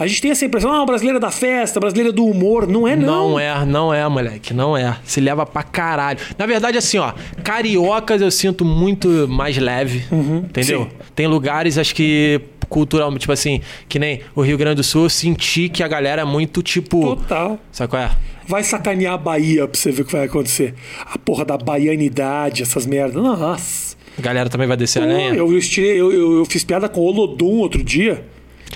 [0.00, 2.24] A gente tem essa impressão, ah, o brasileiro é da festa, o brasileiro é do
[2.24, 2.66] humor.
[2.66, 3.30] Não é, não.
[3.32, 4.54] Não é, não é, moleque.
[4.54, 4.96] Não é.
[5.04, 6.18] Se leva pra caralho.
[6.38, 7.12] Na verdade, assim, ó,
[7.44, 10.02] cariocas eu sinto muito mais leve.
[10.10, 10.80] entendeu?
[10.80, 10.84] Uhum.
[10.86, 10.96] sim.
[11.14, 15.10] Tem lugares, acho que culturalmente, tipo assim, que nem o Rio Grande do Sul, eu
[15.10, 17.16] senti que a galera é muito tipo.
[17.16, 17.58] Total.
[17.70, 18.10] Sabe qual é?
[18.46, 20.74] Vai sacanear a Bahia pra você ver o que vai acontecer.
[21.04, 23.22] A porra da baianidade, essas merdas.
[23.22, 23.96] Nossa.
[24.18, 25.34] A galera também vai descer a Pô, lenha.
[25.34, 28.24] eu, estirei- eu, eu- eu fiz piada com o Olodum outro dia.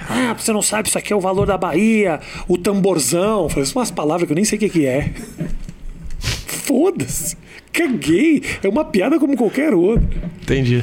[0.09, 3.49] Ah, você não sabe, isso aqui é o valor da Bahia, o tamborzão.
[3.49, 5.13] Falei, são umas palavras que eu nem sei o que, que é.
[6.47, 7.37] Foda-se.
[7.73, 8.43] Caguei.
[8.63, 10.05] É uma piada como qualquer outra.
[10.43, 10.83] Entendi.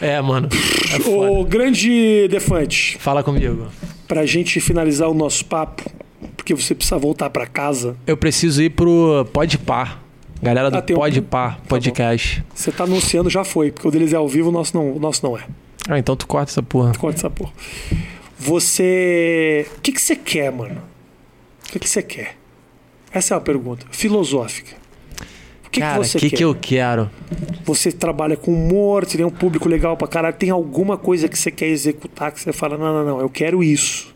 [0.00, 0.48] É, mano.
[0.92, 1.08] É.
[1.08, 3.68] Ô, grande Defante, Fala comigo.
[4.08, 5.84] pra gente finalizar o nosso papo,
[6.36, 10.00] porque você precisa voltar pra casa, Eu preciso ir pro Podpar.
[10.42, 12.42] Galera do Ah, um- Podpar podcast.
[12.52, 14.98] você tá anunciando, já foi, porque o deles é ao vivo, o nosso não, o
[14.98, 15.42] nosso não é.
[15.88, 16.92] Ah, então tu corta essa porra.
[16.98, 17.52] Corta essa porra.
[18.42, 19.66] Você.
[19.78, 20.82] O que, que você quer, mano?
[21.68, 22.36] O que, que você quer?
[23.12, 24.74] Essa é uma pergunta filosófica.
[25.64, 26.36] O que, Cara, que você o que, quer?
[26.36, 27.10] que eu quero?
[27.64, 30.34] Você trabalha com humor, você tem um público legal pra caralho.
[30.36, 33.62] Tem alguma coisa que você quer executar que você fala: não, não, não, eu quero
[33.62, 34.12] isso.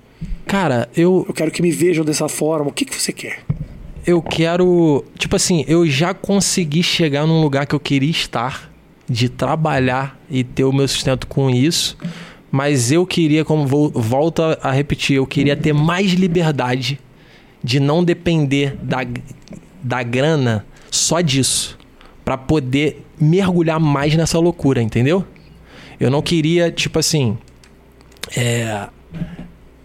[0.47, 2.69] Cara, eu, Eu quero que me vejam dessa forma.
[2.69, 3.44] O que, que você quer?
[4.07, 5.05] eu quero.
[5.19, 8.70] Tipo assim, eu já consegui chegar num lugar que eu queria estar,
[9.09, 11.97] de trabalhar e ter o meu sustento com isso.
[12.56, 16.98] Mas eu queria, como vou, volto a- repetir, eu queria ter mais liberdade
[17.62, 19.00] de não depender da,
[19.82, 21.78] da grana só disso.
[22.24, 25.22] Pra poder mergulhar mais nessa loucura, entendeu?
[26.00, 27.36] Eu não queria, tipo assim.
[28.34, 28.88] É.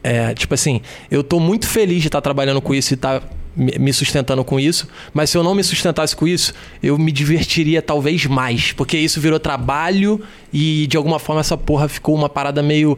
[0.02, 0.80] É, tipo assim,
[1.12, 3.22] eu tô muito feliz de estar trabalhando com isso e tá
[3.56, 7.82] me sustentando com isso, mas se eu não me sustentasse com isso, eu me divertiria
[7.82, 10.22] talvez mais, porque isso virou trabalho
[10.54, 12.98] e de alguma forma essa porra ficou uma parada meio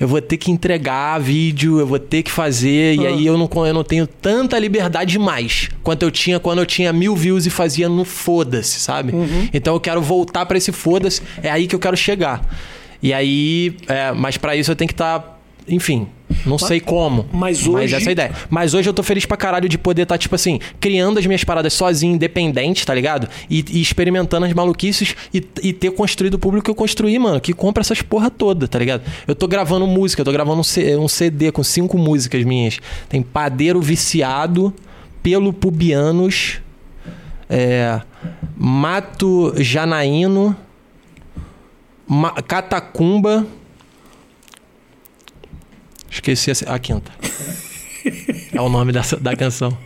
[0.00, 3.10] eu vou ter que entregar vídeo, eu vou ter que fazer e Ah.
[3.10, 6.92] aí eu não eu não tenho tanta liberdade mais quanto eu tinha quando eu tinha
[6.92, 9.12] mil views e fazia no foda-se, sabe?
[9.14, 9.48] Uhum.
[9.54, 12.44] Então eu quero voltar pra esse foda-se, é aí que eu quero chegar.
[13.02, 15.35] E aí, é, mas pra isso eu tenho que estar,
[15.68, 16.06] enfim,
[16.44, 17.26] não sei como.
[17.32, 18.32] mas Mas hoje- essa é a ideia.
[18.48, 21.42] Mas hoje eu tô feliz pra caralho de poder estar, tipo assim, criando as minhas
[21.44, 23.28] paradas sozinho, independente, tá ligado?
[23.50, 27.40] E, e experimentando as maluquices e, e ter construído o público que eu construí, mano,
[27.40, 29.02] que compra essas porra toda, tá ligado?
[29.26, 32.78] Eu tô gravando música, eu tô gravando um, C- um CD com cinco músicas minhas.
[33.08, 34.72] Tem Padeiro Viciado,
[35.22, 36.60] Pelo Pubianos,
[37.50, 38.00] é,
[38.56, 40.56] Mato Janaíno,
[42.08, 43.46] Ma- Catacumba.
[46.10, 47.10] Esqueci a, quinta.
[48.52, 49.76] É o nome dessa, da canção.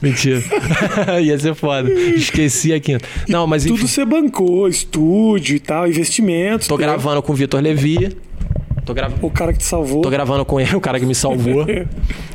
[0.00, 0.42] Mentira.
[1.20, 1.90] Ia ser foda.
[1.90, 3.04] Esqueci a quinta.
[3.28, 3.74] Não, mas enfim.
[3.76, 6.66] Tudo você bancou, estúdio e tal, investimentos.
[6.66, 6.94] Tô entendeu?
[6.94, 8.16] gravando com o Vitor Levi.
[8.84, 8.94] Tô.
[9.20, 10.00] O cara que te salvou.
[10.00, 11.66] tô gravando com ele, o cara que me salvou.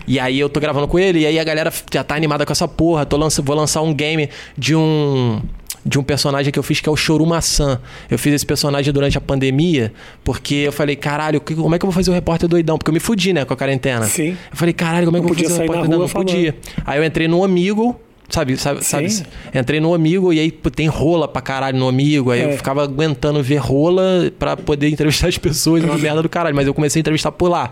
[0.07, 2.51] e aí eu tô gravando com ele, e aí a galera já tá animada com
[2.51, 3.05] essa porra.
[3.05, 3.41] Tô lança...
[3.41, 5.41] Vou lançar um game de um.
[5.85, 7.79] De um personagem que eu fiz que é o Chorumaçã.
[8.09, 9.91] Eu fiz esse personagem durante a pandemia,
[10.23, 12.77] porque eu falei, caralho, como é que eu vou fazer o repórter doidão?
[12.77, 14.05] Porque eu me fudi, né, com a quarentena.
[14.05, 14.37] Sim.
[14.51, 15.97] Eu falei, caralho, como é que eu vou fazer o repórter doidão?
[15.99, 16.55] rua Não podia.
[16.85, 17.99] Aí eu entrei no Amigo,
[18.29, 18.55] sabe?
[18.57, 19.09] sabe, sabe.
[19.53, 22.31] Entrei no Amigo e aí pô, tem rola pra caralho no Amigo.
[22.31, 22.53] Aí É.
[22.53, 26.55] eu ficava aguentando ver rola pra poder entrevistar as pessoas, uma merda do caralho.
[26.55, 27.71] Mas eu comecei a entrevistar por lá.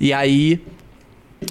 [0.00, 0.60] E aí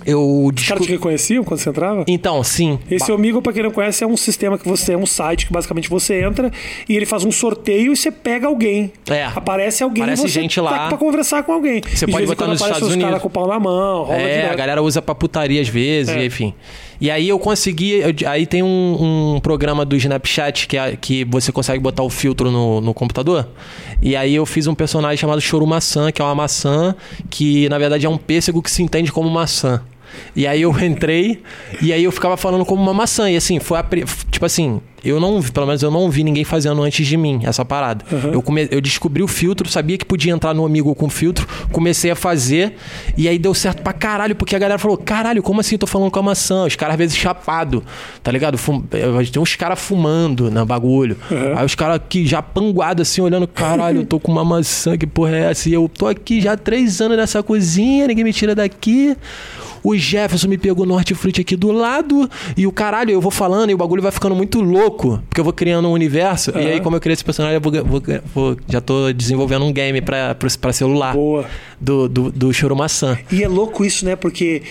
[0.05, 2.03] eu Os caras te reconheciam quando você entrava?
[2.07, 2.79] Então, sim.
[2.89, 5.53] Esse Amigo, pra quem não conhece, é um sistema que você é um site que
[5.53, 6.51] basicamente você entra
[6.89, 8.91] e ele faz um sorteio e você pega alguém.
[9.09, 9.23] É.
[9.25, 10.71] Aparece alguém Aparece gente lá.
[10.71, 11.81] tá pra conversar com alguém.
[11.81, 13.05] Você E de pode botar nos Estados os Unidos.
[13.05, 14.51] caras com o pau na mão, rola É, direto.
[14.51, 16.25] a galera usa pra putaria às vezes, É.
[16.25, 16.53] enfim.
[17.03, 17.99] E aí eu consegui.
[18.25, 22.49] aí tem um, um programa do Snapchat que, é- que você consegue botar o filtro
[22.49, 23.45] no, no computador.
[24.01, 26.95] E aí eu fiz um personagem chamado Chorumaçã, que é uma maçã
[27.29, 29.81] que na verdade é um pêssego que se entende como maçã.
[30.35, 31.41] E aí eu entrei
[31.81, 33.29] e aí eu ficava falando como uma maçã.
[33.29, 33.85] E assim, foi a,
[34.31, 37.41] tipo assim, eu não vi, pelo menos eu não vi ninguém fazendo antes de mim
[37.43, 38.05] essa parada.
[38.31, 42.09] Eu, come, eu descobri o filtro, sabia que podia entrar no amigo com filtro, comecei
[42.09, 42.75] a fazer
[43.17, 45.87] e aí deu certo pra caralho, porque a galera falou: caralho, como assim eu tô
[45.87, 46.65] falando com a maçã?
[46.65, 47.83] Os caras às vezes chapado,
[48.21, 48.57] tá ligado?
[48.57, 51.17] Fum, eh, tem uns caras fumando na bagulho.
[51.57, 55.05] Aí os caras aqui já panguado assim, olhando: caralho, eu tô com uma maçã, que
[55.05, 55.67] porra é essa?
[55.67, 59.17] E eu tô aqui já há três anos nessa cozinha, ninguém me tira daqui.
[59.83, 62.29] O Jefferson me pegou no hortifruti aqui do lado.
[62.55, 65.21] E o caralho, eu vou falando e o bagulho vai ficando muito louco.
[65.27, 66.51] Porque eu vou criando um universo.
[66.55, 68.01] E aí, como eu criei esse personagem, eu vou, vou-
[68.33, 71.13] vou- já tô desenvolvendo um game pra, pra, pra celular.
[71.13, 71.45] Boa.
[71.81, 73.17] Do, do, do Choro Maçã.
[73.31, 74.15] E é louco isso, né?
[74.15, 74.61] Porque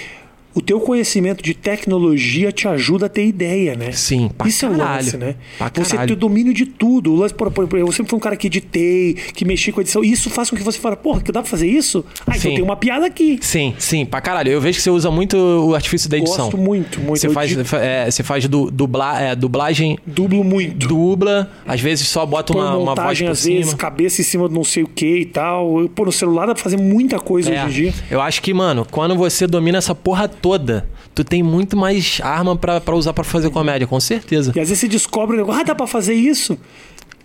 [0.55, 3.93] o teu conhecimento de tecnologia te ajuda a ter ideia, né?
[3.93, 5.05] Sim, pra Isso é o caralho.
[5.05, 5.35] lance, né?
[5.59, 6.09] Pra você caralho.
[6.09, 7.13] ter domínio de tudo.
[7.13, 10.05] O lance, por, por, eu sempre fui um cara que editei, que mexi com edição.
[10.05, 12.05] E isso faz com que você fale, porra, que dá pra fazer isso?
[12.27, 12.55] Ah, então Sim.
[12.57, 13.39] tem uma piada aqui.
[13.41, 14.51] Sim, sim, pra caralho.
[14.51, 16.45] Eu vejo que você usa muito o artifício da edição.
[16.47, 17.19] Gosto muito, muito.
[17.21, 20.87] Você Eu faz, edito- é, você faz du, dubla, é, dublagem, Dublo muito.
[20.87, 23.57] dubla, às vezes só bota Põe uma, uma voz montagem, por às cima.
[23.57, 25.89] vezes, cabeça em cima de não sei o que e tal.
[25.95, 27.95] Pô, no celular dá pra fazer muita coisa É, hoje em dia.
[28.11, 32.57] Eu acho que, mano, quando você domina essa porra toda, tu tem muito mais arma
[32.57, 34.53] pra, pra usar pra fazer comédia, com certeza.
[34.55, 36.59] E às vezes você descobre, ah, dá pra fazer isso.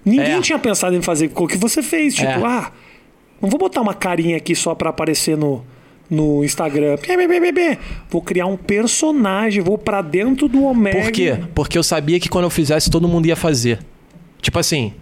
[0.06, 0.42] Ninguém É.
[0.42, 2.16] tinha pensado em fazer o que você fez.
[2.16, 2.36] Tipo, É.
[2.46, 2.72] ah,
[3.42, 5.66] não vou botar uma carinha aqui só pra aparecer no,
[6.10, 6.96] no Instagram.
[8.10, 11.02] Vou criar um personagem, vou pra dentro do Omega.
[11.02, 11.38] Por quê?
[11.54, 13.80] Porque eu sabia que quando eu fizesse, todo mundo ia fazer.
[14.42, 14.94] Tipo assim.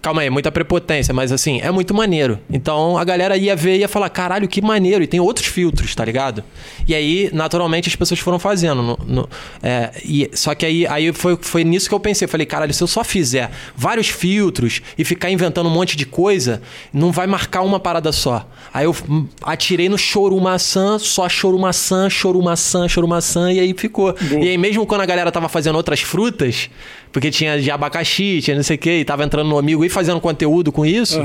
[0.00, 2.38] Calma aí, muita prepotência, mas assim, é muito maneiro.
[2.48, 5.02] Então a galera ia ver e ia falar, caralho, que maneiro.
[5.02, 6.44] E tem outros filtros, tá ligado?
[6.86, 8.82] E aí, naturalmente, as pessoas foram fazendo.
[8.82, 9.28] no- no-
[9.62, 12.28] é, e, só que aí, aí foi, foi nisso que eu pensei.
[12.28, 16.62] Falei, caralho, se eu só fizer vários filtros e ficar inventando um monte de coisa,
[16.92, 18.48] não vai marcar uma parada só.
[18.72, 23.58] Aí eu hum, atirei no choro maçã, só choro maçã, choro maçã, choro maçã, e
[23.60, 24.14] aí ficou.
[24.40, 26.70] E aí, mesmo quando a galera tava fazendo outras frutas,
[27.10, 29.90] porque tinha de abacaxi, tinha não sei o que, e tava entrando no amigo e
[29.90, 31.20] fazendo conteúdo com isso,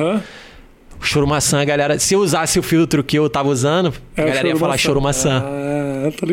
[0.99, 4.21] o choro maçã, a galera, se eu usasse o filtro que eu tava usando, a
[4.21, 5.43] É o galera ia falar choro maçã.
[5.45, 5.83] Ah.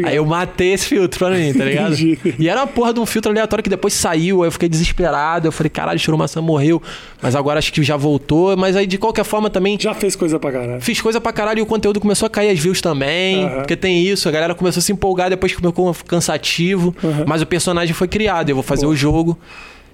[0.05, 1.97] Aí eu matei esse filtro pra mim, tá ligado?
[2.39, 5.49] E era uma porra de um filtro aleatório que depois saiu, aí eu fiquei desesperado.
[5.49, 6.81] Eu falei, caralho, choro maçã morreu.
[7.21, 8.57] Mas agora acho que já voltou.
[8.57, 10.81] Mas aí, de qualquer forma, também Já fez coisa pra caralho.
[10.81, 13.45] Fiz coisa pra caralho e o conteúdo começou a cair as views também.
[13.45, 13.57] Aham.
[13.57, 16.95] Porque tem isso, a galera começou a se empolgar depois que ficou cansativo.
[17.03, 17.25] Aham.
[17.27, 19.39] Mas o personagem foi criado, eu vou fazer o jogo.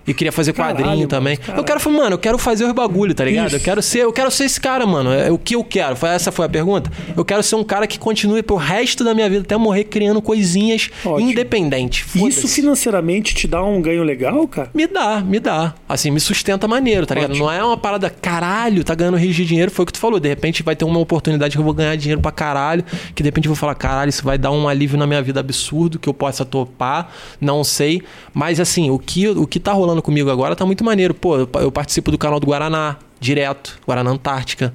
[0.07, 1.37] E queria fazer Caralho, quadrinho mano, também.
[1.37, 1.61] caralho.
[1.61, 3.47] Eu quero, falar, mano, eu quero fazer os bagulho, tá ligado?
[3.49, 3.57] Isso.
[3.57, 5.13] Eu quero ser, eu quero ser esse cara, mano.
[5.13, 5.97] É o que eu quero.
[5.97, 6.91] Foi- Essa foi a pergunta.
[7.17, 10.23] Eu quero ser um cara que continue pro resto da minha vida até morrer criando
[10.23, 11.31] coisinhas Ótimo.
[11.31, 12.07] independentes.
[12.15, 14.71] Isso financeiramente te dá um ganho legal, cara?
[14.73, 15.75] Me dá, me dá.
[15.89, 17.31] Assim, me sustenta maneiro, tá ligado?
[17.33, 17.47] Ótimo.
[17.47, 20.21] Não é uma parada, caralho, tá ganhando rios de dinheiro, foi o que tu falou.
[20.21, 22.85] De repente vai ter uma oportunidade que eu vou ganhar dinheiro pra caralho,
[23.15, 25.41] que de repente eu vou falar, caralho, isso vai dar um alívio na minha vida
[25.41, 27.11] absurdo, que eu possa topar,
[27.41, 28.03] não sei.
[28.33, 31.15] Mas assim, o que, o que tá rolando comigo agora tá muito maneiro.
[31.15, 34.73] Pô, eu, participo do canal do Guaraná, direto, Guaraná Antártica.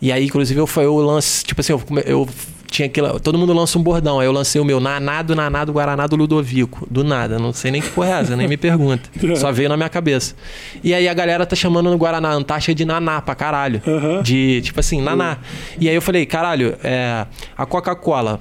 [0.00, 2.28] E aí, inclusive, eu, eu lance, tipo assim, eu, eu
[2.74, 3.20] tinha aquilo.
[3.20, 4.18] Todo mundo lança um bordão.
[4.18, 6.86] Aí eu lancei o meu Naná do Naná do Guaraná do Ludovico.
[6.90, 7.38] Do nada.
[7.38, 9.08] Não sei nem que porra é essa, nem me pergunta.
[9.36, 10.34] Só veio na minha cabeça.
[10.82, 13.80] E aí a galera tá chamando no Guaraná Antártica de Naná pra caralho.
[13.86, 14.22] Aham.
[14.22, 15.38] De, tipo assim, Naná.
[15.78, 17.26] E aí eu falei, caralho, é,
[17.56, 18.40] a Coca-Cola.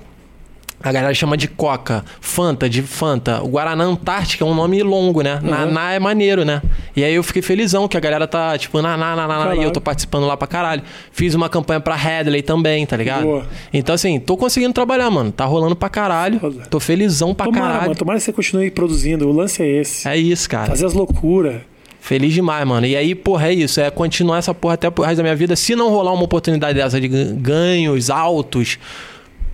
[0.84, 3.42] A galera chama de Coca, Fanta, de Fanta.
[3.42, 5.40] O Guaraná Antártica é um nome longo, né?
[5.42, 6.62] Naná é maneiro, né?
[6.94, 9.72] E aí eu fiquei felizão que a galera tá, tipo, naná, naná, naná, e eu
[9.72, 10.82] tô participando lá pra caralho.
[11.14, 13.24] Fiz uma campanha pra Headley também, tá ligado?
[13.24, 13.46] Boa.
[13.74, 15.32] Então, assim, tô conseguindo trabalhar, mano.
[15.32, 16.40] Tá rolando pra caralho.
[16.40, 16.64] Foda.
[16.70, 17.82] Tô felizão pra Tomara, caralho.
[17.84, 19.28] mano, tomara que você continue produzindo.
[19.30, 20.06] O lance é esse.
[20.08, 20.68] É isso, cara.
[20.68, 21.62] Fazer as loucuras.
[22.02, 22.86] Feliz demais, mano.
[22.86, 23.80] E aí, porra, é isso.
[23.80, 25.56] É continuar essa porra até pro resto da minha vida.
[25.56, 28.78] Se não rolar uma oportunidade dessa de gan- ganhos altos,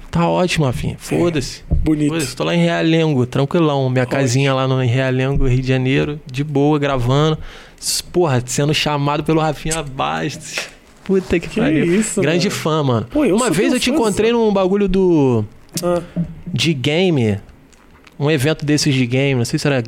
[0.09, 0.95] tá ótimo, afim.
[0.97, 1.63] Foda-se.
[1.69, 2.09] Bonito.
[2.13, 2.35] Foda-se.
[2.35, 3.89] Tô lá em Realengo, tranquilão.
[3.89, 7.37] Minha casinha lá no em Realengo, Rio de Janeiro, de boa, gravando.
[8.11, 10.67] Porra, sendo chamado pelo Rafinha Bastos.
[11.03, 11.85] Puta que, Que pariu.
[11.99, 12.59] isso, Grande mano.
[12.61, 13.07] fã, mano.
[13.09, 15.43] Pô, Uma vez eu te encontrei num bagulho do.
[15.81, 16.01] Ah,
[16.45, 17.39] de game.
[18.19, 19.81] Um evento desses de game, não sei se era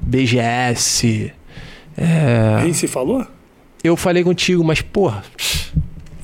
[0.00, 1.32] BGS.
[1.96, 3.26] É, gente se falou?
[3.82, 5.22] eu falei contigo, mas, porra.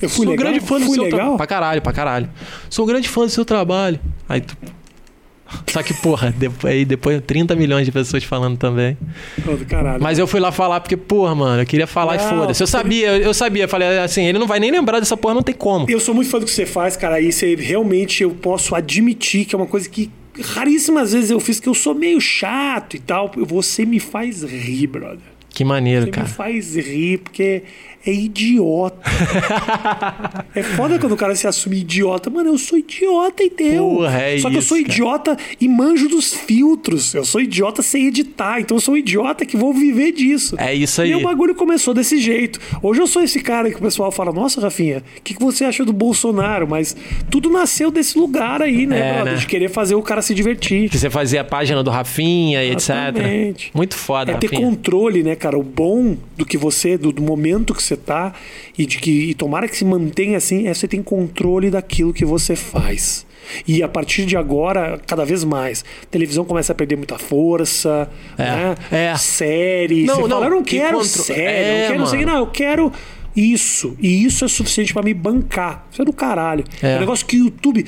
[0.01, 0.45] Eu fui sou legal?
[0.45, 1.37] grande fã do fui seu trabalho.
[1.37, 2.29] Pra caralho, pra caralho.
[2.69, 3.99] Sou grande fã do seu trabalho.
[4.27, 4.57] Aí tu.
[5.67, 8.97] Só que, porra, depois, aí depois 30 milhões de pessoas falando também.
[9.99, 12.63] Mas eu fui lá falar porque, porra, mano, eu queria falar e Não, foda-se.
[12.63, 13.67] Eu sabia, eu sabia.
[13.67, 15.89] Falei assim, ele não vai nem lembrar dessa porra, não tem como.
[15.89, 17.19] Eu sou muito fã do que você faz, cara.
[17.19, 20.09] E você realmente eu posso admitir que é uma coisa que
[20.53, 23.29] raríssimas vezes eu fiz que eu sou meio chato e tal.
[23.35, 25.19] Você me faz rir, brother.
[25.49, 26.27] Que maneiro, Você cara.
[26.27, 27.63] me faz rir porque
[28.05, 28.97] é idiota.
[30.55, 32.29] é foda quando o cara se assume idiota.
[32.29, 33.83] Mano, eu sou idiota e deu.
[33.97, 34.89] Porra, é Só que eu sou cara.
[34.91, 37.13] idiota e manjo dos filtros.
[37.13, 38.59] Eu sou idiota sem editar.
[38.59, 40.55] Então eu sou idiota que vou viver disso.
[40.57, 41.11] É isso aí.
[41.11, 42.59] E o bagulho começou desse jeito.
[42.81, 45.65] Hoje eu sou esse cara que o pessoal fala: Nossa, Rafinha, o que, que você
[45.65, 46.67] acha do Bolsonaro?
[46.67, 46.95] Mas
[47.29, 49.33] tudo nasceu desse lugar aí, né, É, né?
[49.35, 50.89] De querer fazer o cara se divertir.
[50.89, 53.65] Que você fazia a página do Rafinha e Exatamente.
[53.67, 53.75] etc.
[53.75, 54.67] Muito foda, É ter Rafinha.
[54.67, 55.57] controle, né, cara?
[55.57, 58.33] O bom do que você, do, do momento que você tá
[58.77, 62.25] e de que e tomara que se mantenha assim, é você tem controle daquilo que
[62.25, 63.25] você faz.
[63.67, 68.09] E a partir de agora, cada vez mais, a televisão começa a perder muita força,
[68.37, 68.75] É, né?
[68.91, 69.15] é.
[69.17, 70.03] Série.
[70.05, 72.25] Não, você não, fala, eu não que quero contro- série, É, eu quero mano.
[72.25, 72.91] não, eu quero
[73.35, 73.95] isso.
[73.99, 75.87] E isso é suficiente pra me bancar.
[75.91, 76.63] Isso é do caralho.
[76.81, 76.93] É.
[76.93, 77.85] É um negócio que o YouTube.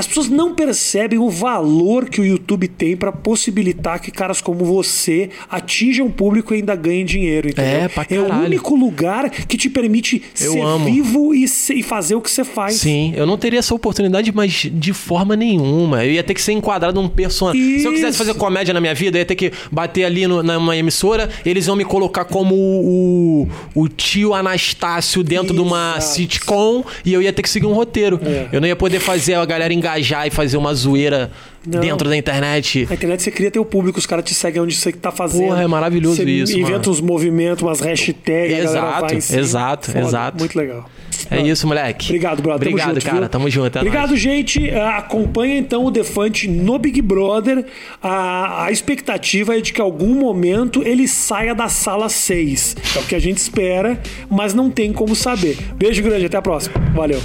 [0.00, 4.64] As pessoas não percebem o valor que o YouTube tem pra possibilitar que caras como
[4.64, 7.50] você atinjam o público e ainda ganhem dinheiro.
[7.50, 7.80] Entendeu?
[7.82, 8.46] É, pra é o caralho.
[8.46, 10.86] único lugar que te permite Eu ser amo.
[10.86, 12.76] vivo e, se- e fazer o que você faz.
[12.76, 16.02] Sim, eu não teria essa oportunidade, mas de forma nenhuma.
[16.02, 17.78] Eu ia ter que ser enquadrado num personagem.
[17.80, 18.18] Se eu quisesse Isso.
[18.24, 21.66] fazer comédia na minha vida, eu ia ter que bater ali no, numa emissora, eles
[21.66, 27.34] iam me colocar como o, o tio Anastácio dentro de uma sitcom e eu ia
[27.34, 28.18] ter que seguir um roteiro.
[28.24, 28.48] É.
[28.50, 31.30] Eu não ia poder fazer a galera engajar e fazer uma zoeira
[31.66, 31.80] Não.
[31.80, 32.86] dentro da internet.
[32.88, 35.48] Na internet você cria teu público, os caras te seguem onde você tá fazendo.
[35.48, 36.90] Porra, é maravilhoso você isso, Inventa mano.
[36.92, 38.58] uns movimentos, umas hashtags.
[38.58, 40.38] Exato, exato, Foda, exato.
[40.38, 40.88] Muito legal.
[41.30, 42.06] É isso, moleque.
[42.06, 42.60] Obrigado, brother.
[42.66, 43.20] Tamo Obrigado, junto, cara.
[43.20, 43.28] viu?
[43.28, 43.76] Tamo junto.
[43.78, 44.70] É Obrigado, gente.
[44.70, 47.64] Ah, Acompanha então o Defante no Big Brother.
[48.02, 52.76] A, a expectativa é de que em algum momento ele saia da sala 6.
[52.96, 54.00] É o que a gente espera,
[54.30, 55.56] mas não tem como saber.
[55.76, 56.74] Beijo grande, até a próxima.
[56.94, 57.20] Valeu.